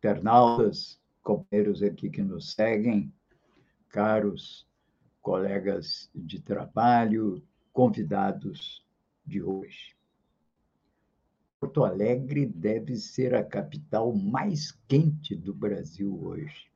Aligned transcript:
internautas, 0.00 0.98
companheiros 1.22 1.82
aqui 1.82 2.08
que 2.08 2.22
nos 2.22 2.52
seguem, 2.52 3.12
caros 3.90 4.66
colegas 5.20 6.10
de 6.14 6.40
trabalho, 6.40 7.42
convidados 7.70 8.82
de 9.26 9.42
hoje. 9.42 9.94
Porto 11.60 11.84
Alegre 11.84 12.46
deve 12.46 12.96
ser 12.96 13.34
a 13.34 13.44
capital 13.44 14.14
mais 14.14 14.72
quente 14.88 15.36
do 15.36 15.52
Brasil 15.52 16.18
hoje. 16.24 16.70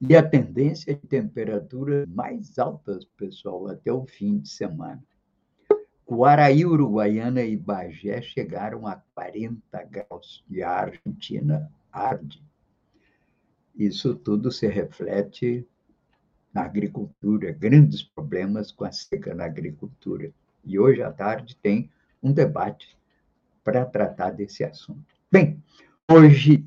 E 0.00 0.14
a 0.14 0.22
tendência 0.22 0.94
de 0.94 1.00
temperaturas 1.00 2.06
mais 2.08 2.56
altas, 2.60 3.04
pessoal, 3.04 3.66
até 3.66 3.92
o 3.92 4.06
fim 4.06 4.38
de 4.38 4.48
semana. 4.48 5.02
Guaraí, 6.08 6.64
Uruguaiana 6.64 7.42
e 7.42 7.56
Bagé 7.56 8.22
chegaram 8.22 8.86
a 8.86 9.02
40 9.16 9.82
graus 9.84 10.44
e 10.48 10.62
a 10.62 10.70
Argentina 10.70 11.68
arde. 11.96 12.42
Isso 13.74 14.14
tudo 14.14 14.50
se 14.50 14.66
reflete 14.66 15.66
na 16.52 16.62
agricultura, 16.62 17.52
grandes 17.52 18.02
problemas 18.02 18.72
com 18.72 18.84
a 18.84 18.92
seca 18.92 19.34
na 19.34 19.44
agricultura. 19.44 20.32
E 20.64 20.78
hoje 20.78 21.02
à 21.02 21.12
tarde 21.12 21.56
tem 21.56 21.90
um 22.22 22.32
debate 22.32 22.96
para 23.62 23.84
tratar 23.84 24.30
desse 24.30 24.64
assunto. 24.64 25.14
Bem, 25.30 25.62
hoje, 26.10 26.64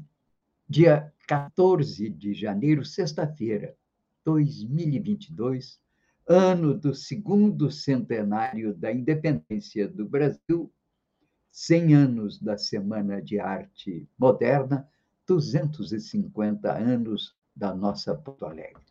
dia 0.67 1.11
14 1.27 2.09
de 2.09 2.33
janeiro, 2.33 2.85
sexta-feira, 2.85 3.75
2022, 4.23 5.79
ano 6.27 6.75
do 6.75 6.93
segundo 6.93 7.71
centenário 7.71 8.75
da 8.75 8.91
independência 8.91 9.87
do 9.87 10.07
Brasil, 10.07 10.71
100 11.51 11.95
anos 11.95 12.39
da 12.39 12.57
Semana 12.57 13.19
de 13.21 13.39
Arte 13.39 14.07
Moderna, 14.17 14.87
250 15.29 16.73
anos 16.73 17.35
da 17.55 17.73
nossa 17.75 18.15
Porto 18.15 18.45
Alegre. 18.45 18.81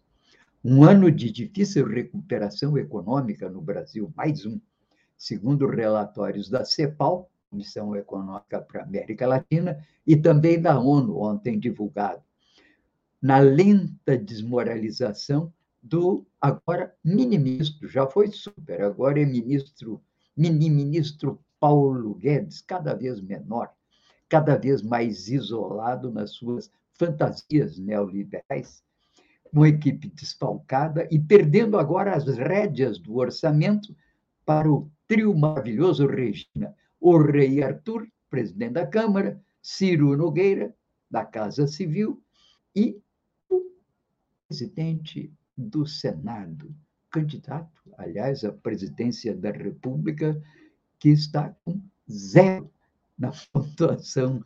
Um 0.65 0.85
ano 0.85 1.11
de 1.11 1.33
difícil 1.33 1.85
recuperação 1.85 2.79
econômica 2.79 3.49
no 3.49 3.61
Brasil, 3.61 4.13
mais 4.17 4.47
um, 4.47 4.61
segundo 5.17 5.67
relatórios 5.67 6.49
da 6.49 6.65
CEPAL, 6.65 7.29
Comissão 7.51 7.97
Econômica 7.97 8.61
para 8.61 8.83
a 8.83 8.85
América 8.85 9.27
Latina, 9.27 9.85
e 10.07 10.15
também 10.15 10.61
da 10.61 10.79
ONU, 10.79 11.19
ontem 11.21 11.59
divulgado, 11.59 12.23
na 13.21 13.41
lenta 13.41 14.17
desmoralização 14.17 15.53
do 15.83 16.25
agora 16.41 16.95
mini-ministro, 17.03 17.89
já 17.89 18.07
foi 18.07 18.31
super, 18.31 18.83
agora 18.83 19.21
é 19.21 19.25
ministro, 19.25 20.01
mini-ministro 20.37 21.41
Paulo 21.59 22.15
Guedes, 22.15 22.61
cada 22.61 22.95
vez 22.95 23.21
menor, 23.21 23.73
cada 24.29 24.57
vez 24.57 24.83
mais 24.83 25.29
isolado 25.29 26.11
nas 26.11 26.33
suas 26.33 26.71
fantasias 26.95 27.79
neoliberais, 27.79 28.83
uma 29.53 29.69
equipe 29.69 30.09
desfalcada 30.09 31.09
e 31.11 31.19
perdendo 31.19 31.79
agora 31.79 32.15
as 32.15 32.27
rédeas 32.27 32.99
do 32.99 33.17
orçamento 33.17 33.97
para 34.45 34.71
o 34.71 34.91
trio 35.07 35.35
maravilhoso 35.37 36.07
Regina, 36.07 36.75
o 37.01 37.17
rei 37.17 37.63
Arthur, 37.63 38.07
presidente 38.29 38.73
da 38.73 38.87
Câmara, 38.87 39.41
Ciro 39.63 40.17
Nogueira, 40.17 40.75
da 41.11 41.25
Casa 41.25 41.67
Civil, 41.67 42.23
e 42.77 43.01
o 43.49 43.63
presidente 44.47 45.33
do 45.57 45.87
Senado, 45.87 46.75
candidato, 47.11 47.83
aliás, 47.97 48.45
à 48.45 48.53
presidência 48.53 49.35
da 49.35 49.51
República, 49.51 50.41
que 50.99 51.09
está 51.09 51.57
com 51.65 51.81
zero 52.11 52.71
na 53.21 53.33
pontuação 53.53 54.43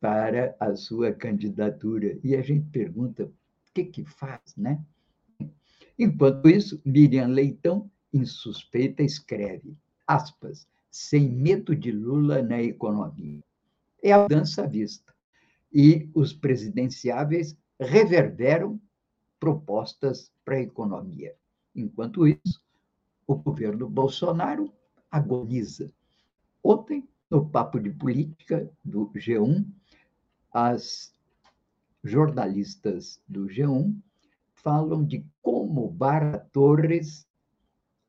para 0.00 0.56
a 0.58 0.74
sua 0.74 1.12
candidatura. 1.12 2.18
E 2.24 2.34
a 2.34 2.42
gente 2.42 2.66
pergunta 2.70 3.24
o 3.24 3.32
que, 3.74 3.84
que 3.84 4.04
faz, 4.04 4.40
né? 4.56 4.82
Enquanto 5.98 6.48
isso, 6.48 6.80
Miriam 6.84 7.28
Leitão, 7.28 7.90
insuspeita, 8.12 9.02
escreve, 9.02 9.76
aspas, 10.06 10.66
sem 10.90 11.28
medo 11.28 11.76
de 11.76 11.92
Lula 11.92 12.42
na 12.42 12.60
economia. 12.62 13.44
É 14.02 14.12
a 14.12 14.26
dança 14.26 14.64
à 14.64 14.66
vista. 14.66 15.14
E 15.72 16.08
os 16.14 16.32
presidenciáveis 16.32 17.54
reverberam 17.78 18.80
propostas 19.38 20.32
para 20.44 20.56
a 20.56 20.62
economia. 20.62 21.34
Enquanto 21.74 22.26
isso, 22.26 22.60
o 23.26 23.36
governo 23.36 23.88
Bolsonaro 23.88 24.72
agoniza. 25.10 25.92
Ontem, 26.64 27.08
no 27.30 27.46
Papo 27.48 27.78
de 27.78 27.90
Política 27.90 28.68
do 28.84 29.08
G1, 29.14 29.64
as 30.52 31.14
jornalistas 32.02 33.22
do 33.28 33.46
G1 33.46 33.94
falam 34.54 35.04
de 35.04 35.24
como 35.40 35.88
Bara 35.88 36.38
Torres 36.52 37.26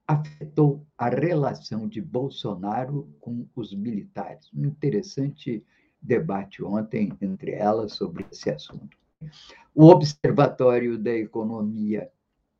afetou 0.07 0.85
a 0.97 1.07
relação 1.07 1.87
de 1.87 2.01
Bolsonaro 2.01 3.07
com 3.21 3.47
os 3.55 3.73
militares. 3.73 4.49
Um 4.53 4.65
interessante 4.65 5.63
debate 6.01 6.63
ontem 6.63 7.13
entre 7.21 7.51
elas 7.51 7.93
sobre 7.93 8.25
esse 8.31 8.49
assunto. 8.49 8.97
O 9.73 9.85
Observatório 9.85 10.97
da 10.97 11.11
Economia 11.11 12.11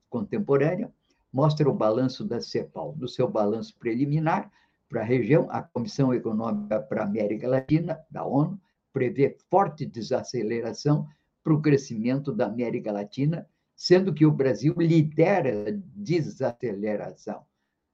Contemporânea 0.09 0.93
mostra 1.33 1.67
o 1.69 1.73
balanço 1.73 2.23
da 2.23 2.39
CEPAL. 2.39 2.95
No 2.97 3.07
seu 3.07 3.27
balanço 3.27 3.75
preliminar 3.77 4.51
para 4.91 5.01
a 5.01 5.05
região, 5.05 5.47
a 5.49 5.61
Comissão 5.61 6.13
Econômica 6.13 6.81
para 6.81 7.01
a 7.01 7.05
América 7.05 7.47
Latina, 7.47 7.97
da 8.11 8.25
ONU, 8.25 8.59
prevê 8.91 9.37
forte 9.49 9.85
desaceleração 9.85 11.07
para 11.41 11.53
o 11.53 11.61
crescimento 11.61 12.33
da 12.33 12.47
América 12.47 12.91
Latina, 12.91 13.47
sendo 13.73 14.13
que 14.13 14.25
o 14.25 14.31
Brasil 14.31 14.75
lidera 14.77 15.69
a 15.69 15.71
desaceleração. 15.95 17.45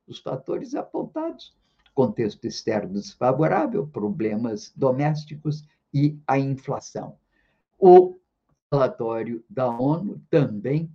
Os 0.07 0.17
fatores 0.17 0.73
apontados: 0.73 1.55
contexto 1.93 2.47
externo 2.47 2.95
desfavorável, 2.95 3.85
problemas 3.85 4.73
domésticos 4.75 5.67
e 5.93 6.19
a 6.25 6.39
inflação. 6.39 7.15
O 7.77 8.17
relatório 8.73 9.45
da 9.47 9.69
ONU 9.69 10.19
também 10.31 10.91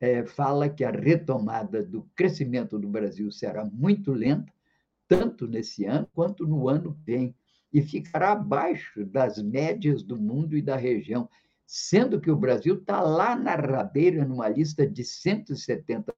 é, 0.00 0.24
fala 0.24 0.70
que 0.70 0.82
a 0.82 0.90
retomada 0.90 1.82
do 1.82 2.08
crescimento 2.16 2.78
do 2.78 2.88
Brasil 2.88 3.30
será 3.30 3.66
muito 3.66 4.14
lenta, 4.14 4.55
tanto 5.08 5.46
nesse 5.46 5.84
ano 5.84 6.08
quanto 6.12 6.46
no 6.46 6.68
ano 6.68 6.96
vem, 7.04 7.34
e 7.72 7.82
ficará 7.82 8.32
abaixo 8.32 9.04
das 9.04 9.42
médias 9.42 10.02
do 10.02 10.16
mundo 10.16 10.56
e 10.56 10.62
da 10.62 10.76
região, 10.76 11.28
sendo 11.66 12.20
que 12.20 12.30
o 12.30 12.36
Brasil 12.36 12.76
está 12.76 13.00
lá 13.00 13.36
na 13.36 13.54
rabeira, 13.54 14.24
numa 14.24 14.48
lista 14.48 14.86
de 14.86 15.04
170 15.04 16.14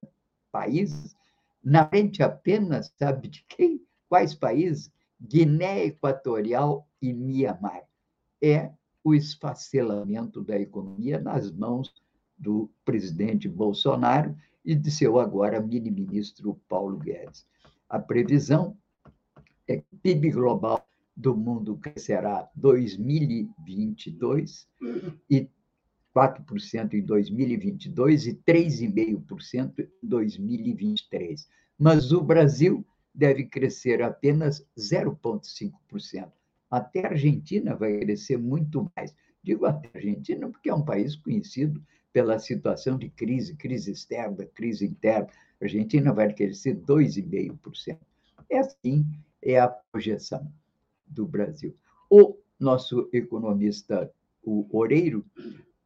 países, 0.51 1.15
na 1.63 1.87
frente 1.87 2.23
apenas, 2.23 2.93
sabe 2.97 3.27
de 3.27 3.43
quem? 3.47 3.81
Quais 4.07 4.33
países? 4.33 4.91
Guiné 5.19 5.85
Equatorial 5.85 6.87
e 7.01 7.13
Mianmar. 7.13 7.83
É 8.41 8.71
o 9.03 9.13
esfacelamento 9.13 10.41
da 10.41 10.57
economia 10.57 11.19
nas 11.19 11.51
mãos 11.51 11.93
do 12.37 12.69
presidente 12.85 13.49
Bolsonaro 13.49 14.35
e 14.63 14.73
de 14.73 14.89
seu 14.89 15.19
agora 15.19 15.59
mini-ministro 15.59 16.59
Paulo 16.69 16.97
Guedes. 16.97 17.45
A 17.89 17.99
previsão 17.99 18.77
é 19.69 19.81
PIB 20.01 20.31
global 20.31 20.85
do 21.15 21.37
mundo 21.37 21.77
crescerá 21.77 22.49
2022 22.55 24.67
e 25.29 25.47
4% 26.15 26.95
em 26.95 27.03
2022 27.03 28.25
e 28.27 28.33
3,5% 28.33 29.79
em 29.79 29.87
2023. 30.01 31.47
Mas 31.77 32.11
o 32.11 32.19
Brasil 32.21 32.83
deve 33.13 33.45
crescer 33.45 34.01
apenas 34.01 34.65
0,5%. 34.77 36.31
Até 36.71 37.05
a 37.05 37.09
Argentina 37.09 37.75
vai 37.75 37.99
crescer 37.99 38.37
muito 38.37 38.89
mais. 38.95 39.13
Digo 39.43 39.65
até 39.65 39.89
a 39.93 39.97
Argentina 39.97 40.49
porque 40.49 40.69
é 40.69 40.73
um 40.73 40.83
país 40.83 41.15
conhecido 41.15 41.83
pela 42.11 42.39
situação 42.39 42.97
de 42.97 43.07
crise, 43.09 43.55
crise 43.55 43.91
externa, 43.91 44.47
crise 44.47 44.83
interna. 44.85 45.27
A 45.61 45.65
Argentina 45.65 46.11
vai 46.11 46.33
crescer 46.33 46.75
2,5%. 46.75 47.99
É 48.49 48.57
assim, 48.57 49.05
é 49.41 49.59
a 49.59 49.67
projeção 49.67 50.51
do 51.07 51.25
Brasil. 51.25 51.75
O 52.09 52.37
nosso 52.59 53.09
economista 53.13 54.11
o 54.43 54.65
Oreiro, 54.75 55.25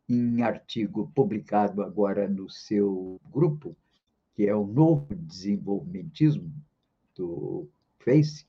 em 0.07 0.41
artigo 0.41 1.11
publicado 1.13 1.81
agora 1.81 2.27
no 2.27 2.49
seu 2.49 3.19
grupo, 3.31 3.75
que 4.35 4.45
é 4.45 4.55
o 4.55 4.65
Novo 4.65 5.13
Desenvolvimentismo 5.15 6.51
do 7.15 7.67
Face, 7.99 8.45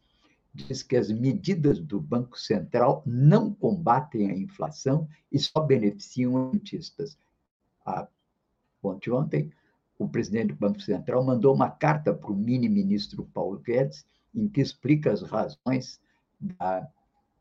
diz 0.53 0.83
que 0.83 0.97
as 0.97 1.11
medidas 1.11 1.81
do 1.81 2.01
Banco 2.01 2.39
Central 2.39 3.03
não 3.05 3.53
combatem 3.53 4.31
a 4.31 4.37
inflação 4.37 5.09
e 5.31 5.39
só 5.39 5.61
beneficiam 5.61 6.51
rentistas. 6.53 7.19
A, 7.85 8.07
ontem, 8.83 9.11
ontem, 9.11 9.53
o 9.99 10.09
presidente 10.09 10.49
do 10.49 10.57
Banco 10.57 10.81
Central 10.81 11.25
mandou 11.25 11.55
uma 11.55 11.71
carta 11.71 12.15
para 12.15 12.31
o 12.31 12.37
mini-ministro 12.37 13.29
Paulo 13.35 13.59
Guedes, 13.59 14.07
em 14.35 14.49
que 14.49 14.61
explica 14.61 15.13
as 15.13 15.23
razões 15.23 16.01
da 16.41 16.89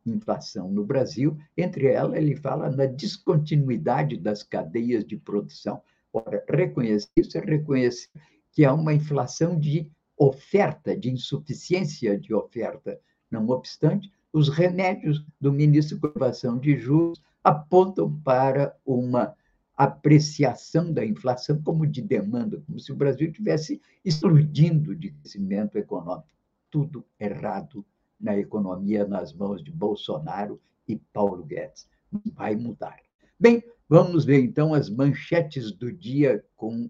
inflação 0.06 0.70
no 0.70 0.86
Brasil. 0.86 1.38
Entre 1.58 1.88
elas, 1.88 2.18
ele 2.18 2.36
fala 2.36 2.70
na 2.70 2.86
descontinuidade 2.86 4.18
das 4.18 4.44
cadeias 4.44 5.06
de 5.06 5.18
produção. 5.18 5.82
Ora, 6.12 6.44
reconhecer 6.50 7.10
isso 7.18 7.38
é 7.38 7.42
reconhecer 7.42 8.10
que 8.52 8.64
há 8.64 8.74
uma 8.74 8.94
inflação 8.94 9.60
de 9.60 9.90
oferta, 10.18 10.96
de 10.96 11.10
insuficiência 11.10 12.18
de 12.20 12.34
oferta. 12.34 13.00
Não 13.32 13.48
obstante, 13.50 14.12
os 14.32 14.50
remédios 14.50 15.26
do 15.40 15.52
ministro 15.52 16.00
Curvação 16.00 16.60
de 16.60 16.78
Juros 16.78 17.22
apontam 17.44 18.12
para 18.22 18.76
uma 18.86 19.36
apreciação 19.76 20.94
da 20.94 21.04
inflação 21.04 21.62
como 21.62 21.86
de 21.86 22.02
demanda, 22.02 22.62
como 22.66 22.80
se 22.80 22.92
o 22.92 22.96
Brasil 22.96 23.32
tivesse 23.32 23.82
explodindo 24.06 24.96
de 24.96 25.12
crescimento 25.12 25.78
econômico. 25.78 26.28
Tudo 26.74 27.06
errado 27.20 27.86
na 28.20 28.36
economia 28.36 29.06
nas 29.06 29.32
mãos 29.32 29.64
de 29.64 29.70
Bolsonaro 29.70 30.60
e 30.88 30.98
Paulo 30.98 31.44
Guedes. 31.44 31.88
Vai 32.34 32.56
mudar. 32.56 32.98
Bem, 33.40 33.64
vamos 33.88 34.26
ver 34.26 34.44
então 34.44 34.74
as 34.74 34.90
manchetes 34.90 35.72
do 35.72 35.94
dia 35.94 36.44
com 36.56 36.90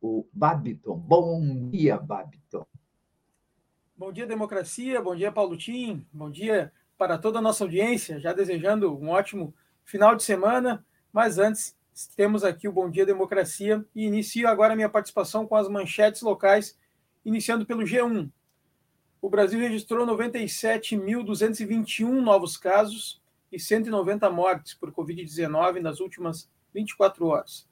o 0.00 0.24
Babiton. 0.32 0.96
Bom 0.96 1.68
dia, 1.70 1.98
Babiton. 1.98 2.64
Bom 3.96 4.12
dia, 4.12 4.28
democracia. 4.28 5.02
Bom 5.02 5.16
dia, 5.16 5.32
Paulo 5.32 5.56
Tim. 5.56 6.06
Bom 6.12 6.30
dia 6.30 6.72
para 6.96 7.18
toda 7.18 7.40
a 7.40 7.42
nossa 7.42 7.64
audiência. 7.64 8.20
Já 8.20 8.32
desejando 8.32 8.96
um 8.96 9.08
ótimo 9.08 9.52
final 9.84 10.14
de 10.14 10.22
semana. 10.22 10.86
Mas 11.12 11.36
antes, 11.36 11.76
temos 12.14 12.44
aqui 12.44 12.68
o 12.68 12.72
Bom 12.72 12.88
Dia 12.88 13.04
Democracia 13.04 13.84
e 13.92 14.04
inicio 14.06 14.46
agora 14.46 14.76
minha 14.76 14.88
participação 14.88 15.48
com 15.48 15.56
as 15.56 15.68
manchetes 15.68 16.22
locais, 16.22 16.78
iniciando 17.24 17.66
pelo 17.66 17.82
G1. 17.82 18.30
O 19.26 19.28
Brasil 19.28 19.58
registrou 19.58 20.06
97.221 20.06 22.20
novos 22.20 22.56
casos 22.56 23.20
e 23.50 23.58
190 23.58 24.30
mortes 24.30 24.72
por 24.72 24.92
Covid-19 24.92 25.80
nas 25.80 25.98
últimas 25.98 26.48
24 26.72 27.26
horas, 27.26 27.68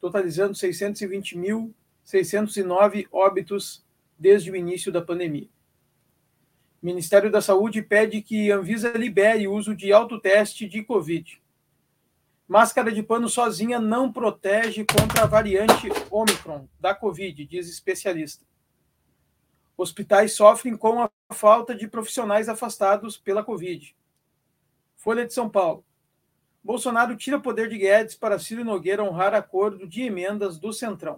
totalizando 0.00 0.52
620.609 0.52 3.08
óbitos 3.10 3.84
desde 4.16 4.52
o 4.52 4.56
início 4.56 4.92
da 4.92 5.02
pandemia. 5.02 5.48
O 6.80 6.86
Ministério 6.86 7.28
da 7.28 7.40
Saúde 7.40 7.82
pede 7.82 8.22
que 8.22 8.52
Anvisa 8.52 8.92
libere 8.92 9.48
o 9.48 9.52
uso 9.52 9.74
de 9.74 9.92
autoteste 9.92 10.68
de 10.68 10.84
Covid. 10.84 11.42
Máscara 12.46 12.92
de 12.92 13.02
pano 13.02 13.28
sozinha 13.28 13.80
não 13.80 14.12
protege 14.12 14.84
contra 14.84 15.24
a 15.24 15.26
variante 15.26 15.88
Omicron 16.08 16.68
da 16.78 16.94
Covid, 16.94 17.44
diz 17.46 17.68
especialista. 17.68 18.46
Hospitais 19.76 20.32
sofrem 20.32 20.76
com 20.76 21.02
a 21.02 21.10
falta 21.32 21.74
de 21.74 21.88
profissionais 21.88 22.48
afastados 22.48 23.16
pela 23.16 23.42
Covid. 23.42 23.96
Folha 24.96 25.26
de 25.26 25.34
São 25.34 25.50
Paulo. 25.50 25.84
Bolsonaro 26.62 27.16
tira 27.16 27.40
poder 27.40 27.68
de 27.68 27.76
Guedes 27.76 28.14
para 28.14 28.38
Ciro 28.38 28.64
Nogueira 28.64 29.02
honrar 29.02 29.34
acordo 29.34 29.86
de 29.86 30.02
emendas 30.02 30.58
do 30.58 30.72
Centrão. 30.72 31.16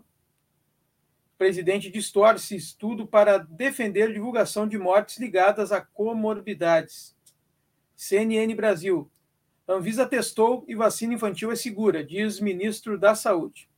O 1.34 1.38
presidente 1.38 1.90
distorce 1.90 2.56
estudo 2.56 3.06
para 3.06 3.38
defender 3.38 4.12
divulgação 4.12 4.66
de 4.66 4.78
mortes 4.78 5.18
ligadas 5.18 5.70
a 5.70 5.80
comorbidades. 5.80 7.14
CNN 7.94 8.54
Brasil. 8.54 9.10
Anvisa 9.68 10.06
testou 10.06 10.64
e 10.66 10.74
vacina 10.74 11.14
infantil 11.14 11.52
é 11.52 11.56
segura, 11.56 12.02
diz 12.02 12.40
ministro 12.40 12.98
da 12.98 13.14
Saúde. 13.14 13.68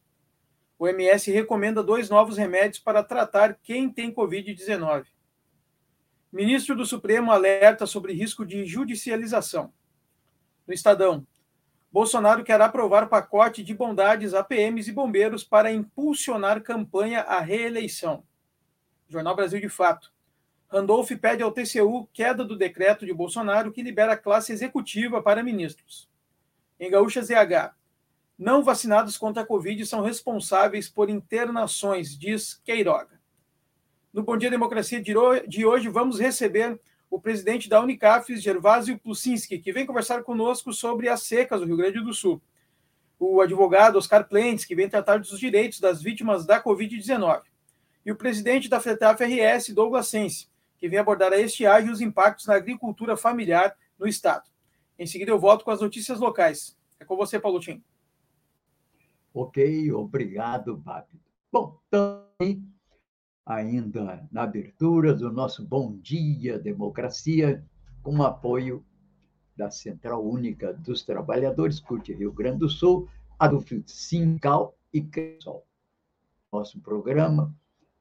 O 0.79 0.87
MS 0.87 1.33
recomenda 1.33 1.83
dois 1.83 2.09
novos 2.09 2.37
remédios 2.37 2.79
para 2.79 3.03
tratar 3.03 3.59
quem 3.63 3.91
tem 3.91 4.15
Covid-19. 4.15 5.07
Ministro 6.33 6.77
do 6.77 6.87
Supremo 6.87 7.33
alerta 7.33 7.85
sobre 7.85 8.13
risco 8.13 8.47
de 8.47 8.65
judicialização. 8.65 9.73
No 10.67 10.73
Estadão, 10.73 11.27
Bolsonaro 11.91 12.45
quer 12.45 12.61
aprovar 12.61 13.09
pacote 13.09 13.65
de 13.65 13.75
bondades 13.75 14.35
a 14.35 14.45
PMs 14.45 14.89
e 14.89 14.93
bombeiros 14.93 15.43
para 15.43 15.73
impulsionar 15.73 16.63
campanha 16.63 17.23
à 17.23 17.41
reeleição. 17.41 18.23
Jornal 19.09 19.35
Brasil 19.35 19.61
de 19.61 19.69
Fato. 19.69 20.13
Randolph 20.71 21.11
pede 21.19 21.43
ao 21.43 21.51
TCU 21.51 22.07
queda 22.13 22.45
do 22.45 22.57
decreto 22.57 23.07
de 23.07 23.13
Bolsonaro 23.13 23.73
que 23.73 23.83
libera 23.83 24.19
classe 24.19 24.53
executiva 24.53 25.23
para 25.23 25.43
ministros. 25.43 26.09
Em 26.79 26.91
Gaúcha 26.91 27.23
ZH, 27.23 27.75
não 28.39 28.63
vacinados 28.63 29.19
contra 29.19 29.43
a 29.43 29.47
Covid 29.47 29.85
são 29.85 30.01
responsáveis 30.01 30.89
por 30.89 31.11
internações, 31.11 32.17
diz 32.17 32.55
Queiroga. 32.65 33.19
No 34.13 34.23
Bom 34.23 34.37
Dia 34.37 34.49
Democracia 34.49 35.03
de 35.03 35.67
hoje, 35.67 35.89
vamos 35.89 36.21
receber 36.21 36.81
o 37.11 37.21
presidente 37.21 37.69
da 37.69 37.81
Unicafes, 37.81 38.41
Gervásio 38.43 38.99
Plusinski, 38.99 39.59
que 39.59 39.73
vem 39.73 39.85
conversar 39.85 40.23
conosco 40.23 40.73
sobre 40.73 41.09
as 41.09 41.23
secas 41.23 41.61
do 41.61 41.67
Rio 41.67 41.77
Grande 41.77 42.01
do 42.01 42.15
Sul. 42.15 42.41
O 43.19 43.41
advogado 43.41 43.99
Oscar 43.99 44.29
Plentes, 44.29 44.65
que 44.65 44.75
vem 44.75 44.89
tratar 44.89 45.19
dos 45.19 45.39
direitos 45.39 45.81
das 45.81 46.01
vítimas 46.01 46.47
da 46.47 46.63
Covid-19. 46.63 47.43
E 48.07 48.13
o 48.13 48.17
presidente 48.17 48.69
da 48.69 48.79
FETAF 48.79 49.25
RS, 49.25 49.71
Douglas 49.71 50.07
Sense, 50.07 50.49
que 50.79 50.89
vem 50.89 50.99
abordar 50.99 51.33
a 51.33 51.41
estiagem 51.41 51.89
e 51.89 51.93
os 51.93 52.01
impactos 52.01 52.47
na 52.47 52.55
agricultura 52.55 53.17
familiar 53.17 53.77
no 53.99 54.07
Estado. 54.07 54.49
Em 54.97 55.07
seguida, 55.07 55.33
eu 55.33 55.41
volto 55.41 55.65
com 55.65 55.73
as 55.73 55.81
notícias 55.81 56.21
locais. 56.21 56.77
É 57.01 57.05
com 57.05 57.17
você, 57.17 57.41
Paulo 57.41 57.59
Tim. 57.59 57.83
Ok, 59.33 59.93
obrigado, 59.93 60.77
Babi. 60.77 61.21
Bom, 61.53 61.79
também 61.91 62.67
ainda 63.45 64.29
na 64.31 64.43
abertura 64.43 65.15
do 65.15 65.33
nosso 65.33 65.67
Bom 65.67 65.97
Dia 65.99 66.59
Democracia, 66.59 67.65
com 68.03 68.23
apoio 68.23 68.85
da 69.57 69.71
Central 69.71 70.25
Única 70.25 70.73
dos 70.73 71.03
Trabalhadores, 71.03 71.81
CUT 71.81 72.13
Rio 72.13 72.33
Grande 72.33 72.59
do 72.59 72.69
Sul, 72.69 73.09
a 73.39 73.49
do 73.49 73.65
Sincal 73.87 74.77
e 74.93 75.01
Cressol. 75.01 75.67
Nosso 76.53 76.81
programa 76.81 77.55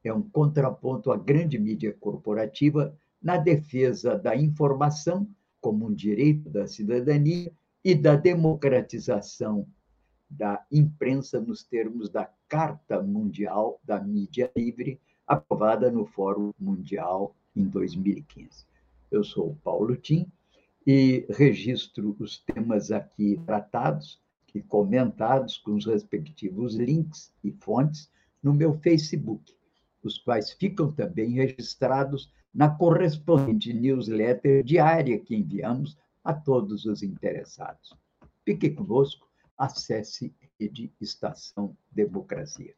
é 0.04 0.12
um 0.12 0.22
contraponto 0.22 1.10
à 1.10 1.16
grande 1.16 1.58
mídia 1.58 1.92
corporativa 1.98 2.94
na 3.20 3.36
defesa 3.36 4.16
da 4.16 4.36
informação 4.36 5.28
como 5.60 5.86
um 5.86 5.94
direito 5.94 6.48
da 6.48 6.66
cidadania 6.66 7.52
e 7.84 7.94
da 7.94 8.16
democratização 8.16 9.66
da 10.28 10.64
imprensa 10.70 11.40
nos 11.40 11.62
termos 11.64 12.10
da 12.10 12.30
Carta 12.48 13.02
Mundial 13.02 13.80
da 13.84 14.00
Mídia 14.00 14.50
Livre, 14.56 15.00
aprovada 15.26 15.90
no 15.90 16.06
Fórum 16.06 16.52
Mundial 16.58 17.34
em 17.54 17.64
2015. 17.64 18.66
Eu 19.10 19.24
sou 19.24 19.56
Paulo 19.64 19.96
Tim 19.96 20.30
e 20.86 21.26
registro 21.30 22.16
os 22.18 22.38
temas 22.38 22.90
aqui 22.90 23.40
tratados 23.44 24.20
e 24.54 24.62
comentados 24.62 25.58
com 25.58 25.74
os 25.74 25.86
respectivos 25.86 26.74
links 26.74 27.32
e 27.44 27.50
fontes 27.52 28.10
no 28.42 28.54
meu 28.54 28.74
Facebook, 28.74 29.54
os 30.02 30.18
quais 30.18 30.52
ficam 30.52 30.90
também 30.90 31.32
registrados 31.32 32.32
na 32.54 32.70
correspondente 32.70 33.72
newsletter 33.72 34.64
diária 34.64 35.18
que 35.18 35.36
enviamos 35.36 35.98
a 36.24 36.32
todos 36.32 36.86
os 36.86 37.02
interessados. 37.02 37.94
Fique 38.44 38.70
conosco, 38.70 39.27
acesse 39.58 40.32
Rede 40.58 40.92
Estação 41.00 41.76
Democracia. 41.90 42.74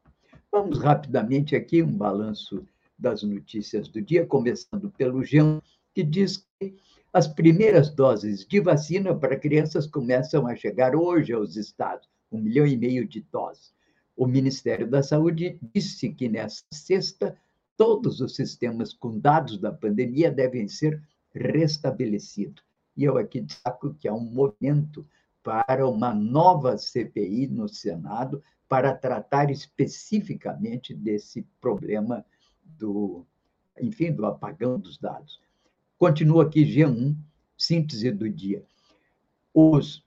Vamos 0.50 0.78
rapidamente 0.78 1.54
aqui 1.54 1.82
um 1.82 1.92
balanço 1.92 2.66
das 2.98 3.22
notícias 3.22 3.88
do 3.88 4.02
dia, 4.02 4.26
começando 4.26 4.90
pelo 4.90 5.22
Jean, 5.22 5.60
que 5.94 6.02
diz 6.02 6.46
que 6.58 6.76
as 7.12 7.26
primeiras 7.26 7.90
doses 7.90 8.46
de 8.46 8.60
vacina 8.60 9.14
para 9.14 9.38
crianças 9.38 9.86
começam 9.86 10.46
a 10.46 10.54
chegar 10.54 10.94
hoje 10.94 11.32
aos 11.32 11.56
estados, 11.56 12.08
um 12.30 12.40
milhão 12.40 12.66
e 12.66 12.76
meio 12.76 13.06
de 13.06 13.20
doses. 13.32 13.72
O 14.16 14.26
Ministério 14.26 14.88
da 14.88 15.02
Saúde 15.02 15.58
disse 15.74 16.10
que 16.10 16.28
nesta 16.28 16.68
sexta 16.72 17.36
todos 17.76 18.20
os 18.20 18.36
sistemas 18.36 18.92
com 18.92 19.18
dados 19.18 19.58
da 19.58 19.72
pandemia 19.72 20.30
devem 20.30 20.68
ser 20.68 21.02
restabelecidos. 21.32 22.62
E 22.96 23.04
eu 23.04 23.16
aqui 23.16 23.40
destaco 23.40 23.94
que 23.94 24.06
há 24.06 24.14
um 24.14 24.20
movimento 24.20 25.06
para 25.42 25.88
uma 25.88 26.14
nova 26.14 26.76
CPI 26.76 27.48
no 27.48 27.68
Senado 27.68 28.42
para 28.68 28.94
tratar 28.94 29.50
especificamente 29.50 30.94
desse 30.94 31.42
problema 31.60 32.24
do, 32.64 33.26
enfim, 33.80 34.12
do 34.12 34.26
apagão 34.26 34.78
dos 34.78 34.96
dados. 34.96 35.40
Continua 35.98 36.44
aqui 36.44 36.64
G1, 36.64 37.16
síntese 37.56 38.10
do 38.10 38.28
dia. 38.28 38.64
Os, 39.52 40.04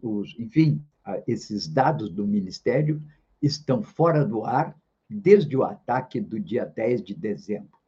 os, 0.00 0.34
enfim, 0.38 0.82
esses 1.26 1.66
dados 1.66 2.10
do 2.10 2.26
Ministério 2.26 3.02
estão 3.42 3.82
fora 3.82 4.24
do 4.24 4.44
ar 4.44 4.76
desde 5.08 5.56
o 5.56 5.64
ataque 5.64 6.20
do 6.20 6.38
dia 6.38 6.64
10 6.64 7.02
de 7.02 7.14
dezembro. 7.14 7.78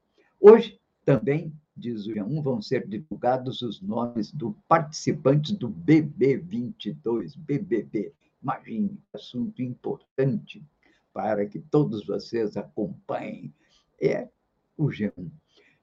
Hoje, 0.41 0.81
também, 1.05 1.53
diz 1.77 2.07
o 2.07 2.11
G1, 2.11 2.43
vão 2.43 2.61
ser 2.61 2.87
divulgados 2.87 3.63
os 3.63 3.81
nomes 3.81 4.33
dos 4.33 4.55
participantes 4.69 5.53
do 5.53 5.71
BB22, 5.71 7.37
BBB. 7.37 8.13
Imagine, 8.43 8.99
assunto 9.15 9.63
importante 9.63 10.65
para 11.13 11.47
que 11.47 11.59
todos 11.59 12.07
vocês 12.07 12.57
acompanhem. 12.57 13.53
É 14.01 14.29
o 14.77 14.87
G1. 14.87 15.31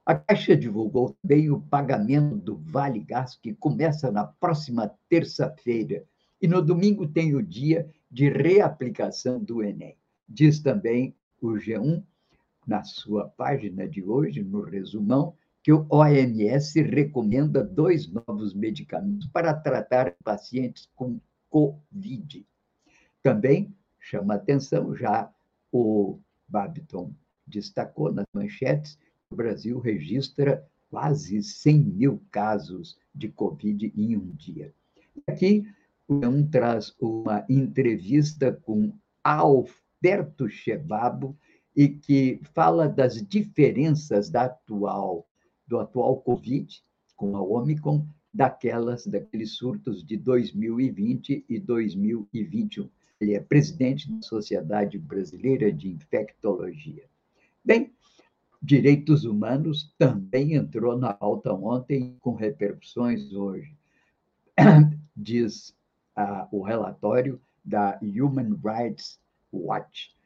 A 0.05 0.15
Caixa 0.15 0.55
divulgou 0.55 1.15
também 1.21 1.51
o 1.51 1.59
pagamento 1.59 2.37
do 2.37 2.55
Vale 2.55 2.99
Gás, 2.99 3.35
que 3.35 3.53
começa 3.53 4.09
na 4.09 4.25
próxima 4.25 4.89
terça-feira. 5.09 6.03
E 6.41 6.47
no 6.47 6.61
domingo 6.61 7.07
tem 7.07 7.35
o 7.35 7.43
dia 7.43 7.89
de 8.09 8.29
reaplicação 8.29 9.37
do 9.37 9.61
Enem. 9.61 9.97
Diz 10.27 10.61
também 10.61 11.13
o 11.41 11.49
G1, 11.49 12.01
na 12.65 12.83
sua 12.83 13.27
página 13.29 13.87
de 13.87 14.03
hoje, 14.03 14.43
no 14.43 14.61
resumão, 14.61 15.35
que 15.67 15.73
o 15.73 15.85
OMS 15.89 16.81
recomenda 16.81 17.61
dois 17.61 18.07
novos 18.07 18.53
medicamentos 18.53 19.27
para 19.27 19.53
tratar 19.53 20.15
pacientes 20.23 20.89
com 20.95 21.19
Covid. 21.49 22.47
Também 23.21 23.75
chama 23.99 24.35
atenção 24.35 24.95
já 24.95 25.29
o 25.69 26.19
Babiton 26.47 27.11
destacou 27.45 28.13
nas 28.13 28.25
manchetes 28.33 28.97
o 29.29 29.35
Brasil 29.35 29.77
registra 29.77 30.65
quase 30.89 31.43
100 31.43 31.77
mil 31.83 32.23
casos 32.31 32.97
de 33.13 33.27
Covid 33.27 33.91
em 33.93 34.15
um 34.15 34.29
dia. 34.37 34.73
Aqui, 35.27 35.67
o 36.07 36.13
um 36.13 36.47
traz 36.49 36.95
uma 36.97 37.45
entrevista 37.49 38.53
com 38.53 38.93
Alberto 39.21 40.47
Chebabo, 40.47 41.37
e 41.75 41.89
que 41.89 42.39
fala 42.55 42.87
das 42.89 43.21
diferenças 43.21 44.31
da 44.31 44.45
atual, 44.45 45.27
do 45.67 45.79
atual 45.79 46.17
Covid 46.21 46.81
com 47.15 47.35
a 47.35 47.41
Omicron 47.41 48.05
daquelas 48.33 49.05
daqueles 49.07 49.51
surtos 49.51 50.03
de 50.03 50.15
2020 50.17 51.45
e 51.49 51.59
2021. 51.59 52.89
Ele 53.19 53.33
é 53.33 53.39
presidente 53.39 54.11
da 54.11 54.21
Sociedade 54.21 54.97
Brasileira 54.99 55.71
de 55.71 55.89
Infectologia. 55.89 57.05
Bem, 57.65 57.91
direitos 58.61 59.25
humanos 59.25 59.93
também 59.97 60.53
entrou 60.53 60.97
na 60.97 61.13
pauta 61.13 61.51
ontem 61.51 62.15
com 62.19 62.35
repercussões 62.35 63.33
hoje. 63.33 63.75
Diz 65.15 65.75
ah, 66.15 66.47
o 66.51 66.61
relatório 66.61 67.41
da 67.65 67.99
Human 68.01 68.59
Rights 68.63 69.19
Watch 69.51 70.16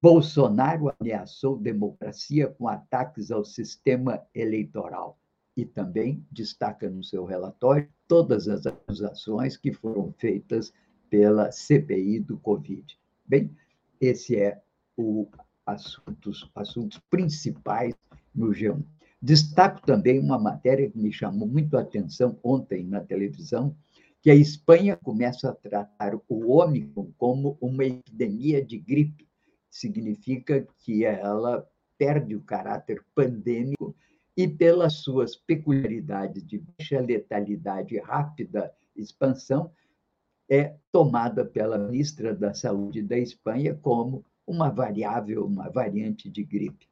Bolsonaro 0.00 0.94
ameaçou 0.98 1.58
democracia 1.58 2.48
com 2.48 2.66
ataques 2.66 3.30
ao 3.30 3.44
sistema 3.44 4.22
eleitoral 4.34 5.18
e 5.54 5.66
também 5.66 6.26
destaca 6.30 6.88
no 6.88 7.04
seu 7.04 7.24
relatório 7.26 7.88
todas 8.08 8.48
as 8.48 8.66
acusações 8.66 9.58
que 9.58 9.72
foram 9.72 10.10
feitas 10.16 10.72
pela 11.10 11.52
CPI 11.52 12.20
do 12.20 12.38
Covid. 12.38 12.98
Bem, 13.26 13.54
esse 14.00 14.36
é 14.36 14.62
o 14.96 15.28
assuntos, 15.66 16.50
assuntos 16.54 16.98
principais 17.10 17.94
no 18.34 18.48
G1. 18.48 18.82
Destaco 19.20 19.84
também 19.86 20.18
uma 20.18 20.38
matéria 20.38 20.90
que 20.90 20.98
me 20.98 21.12
chamou 21.12 21.46
muito 21.46 21.76
a 21.76 21.82
atenção 21.82 22.38
ontem 22.42 22.84
na 22.84 23.00
televisão, 23.00 23.76
que 24.22 24.30
a 24.30 24.34
Espanha 24.34 24.96
começa 24.96 25.50
a 25.50 25.54
tratar 25.54 26.14
o 26.28 26.50
Ômicron 26.50 27.12
como 27.18 27.58
uma 27.60 27.84
epidemia 27.84 28.64
de 28.64 28.78
gripe 28.78 29.28
significa 29.74 30.64
que 30.78 31.04
ela 31.04 31.68
perde 31.98 32.36
o 32.36 32.42
caráter 32.42 33.04
pandêmico 33.12 33.92
e, 34.36 34.46
pelas 34.46 34.94
suas 34.94 35.34
peculiaridades 35.34 36.46
de 36.46 36.58
baixa 36.58 37.00
letalidade 37.00 37.96
e 37.96 37.98
rápida 37.98 38.72
expansão, 38.94 39.72
é 40.48 40.76
tomada 40.92 41.44
pela 41.44 41.76
ministra 41.76 42.32
da 42.32 42.54
Saúde 42.54 43.02
da 43.02 43.18
Espanha 43.18 43.74
como 43.74 44.24
uma 44.46 44.70
variável, 44.70 45.44
uma 45.44 45.68
variante 45.68 46.30
de 46.30 46.44
gripe. 46.44 46.86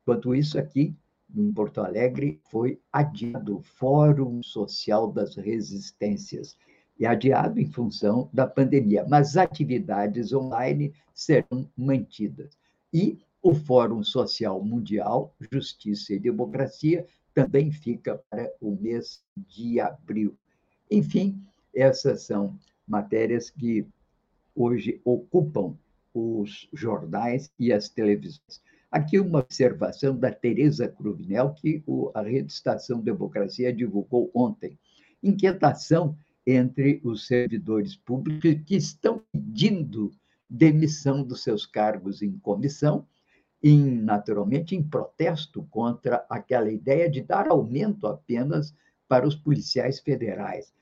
Enquanto 0.00 0.34
isso, 0.34 0.58
aqui, 0.58 0.96
em 1.34 1.52
Porto 1.52 1.82
Alegre, 1.82 2.40
foi 2.50 2.80
adiado 2.90 3.58
o 3.58 3.62
Fórum 3.62 4.42
Social 4.42 5.12
das 5.12 5.36
Resistências, 5.36 6.56
e 7.02 7.06
adiado 7.06 7.58
em 7.58 7.66
função 7.66 8.30
da 8.32 8.46
pandemia, 8.46 9.04
mas 9.08 9.36
atividades 9.36 10.32
online 10.32 10.94
serão 11.12 11.68
mantidas. 11.76 12.56
E 12.94 13.18
o 13.42 13.52
Fórum 13.52 14.04
Social 14.04 14.62
Mundial, 14.62 15.34
Justiça 15.50 16.14
e 16.14 16.20
Democracia, 16.20 17.04
também 17.34 17.72
fica 17.72 18.22
para 18.30 18.48
o 18.60 18.76
mês 18.80 19.20
de 19.36 19.80
abril. 19.80 20.36
Enfim, 20.88 21.42
essas 21.74 22.22
são 22.22 22.56
matérias 22.86 23.50
que 23.50 23.84
hoje 24.54 25.00
ocupam 25.04 25.76
os 26.14 26.68
jornais 26.72 27.50
e 27.58 27.72
as 27.72 27.88
televisões. 27.88 28.62
Aqui 28.92 29.18
uma 29.18 29.40
observação 29.40 30.16
da 30.16 30.30
Tereza 30.30 30.86
Cruvinel, 30.86 31.52
que 31.54 31.82
a 32.14 32.22
Rede 32.22 32.52
Estação 32.52 33.00
Democracia 33.00 33.72
divulgou 33.72 34.30
ontem. 34.32 34.78
Inquietação 35.20 36.16
entre 36.46 37.00
os 37.04 37.26
servidores 37.26 37.96
públicos 37.96 38.62
que 38.66 38.76
estão 38.76 39.22
pedindo 39.32 40.12
demissão 40.48 41.22
dos 41.22 41.42
seus 41.42 41.64
cargos 41.64 42.20
em 42.20 42.38
comissão, 42.38 43.06
em, 43.62 43.80
naturalmente 43.80 44.74
em 44.74 44.82
protesto 44.82 45.62
contra 45.70 46.26
aquela 46.28 46.70
ideia 46.70 47.08
de 47.08 47.22
dar 47.22 47.48
aumento 47.48 48.06
apenas 48.06 48.74
para 49.08 49.26
os 49.26 49.36
policiais 49.36 50.00
federais. 50.00 50.72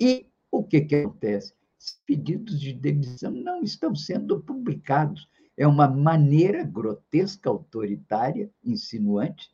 E 0.00 0.26
o 0.50 0.64
que, 0.64 0.80
que 0.80 0.96
acontece? 0.96 1.54
Os 1.78 2.00
pedidos 2.04 2.60
de 2.60 2.72
demissão 2.72 3.30
não 3.30 3.62
estão 3.62 3.94
sendo 3.94 4.40
publicados. 4.40 5.28
É 5.56 5.66
uma 5.66 5.86
maneira 5.86 6.64
grotesca, 6.64 7.48
autoritária, 7.48 8.50
insinuante, 8.64 9.48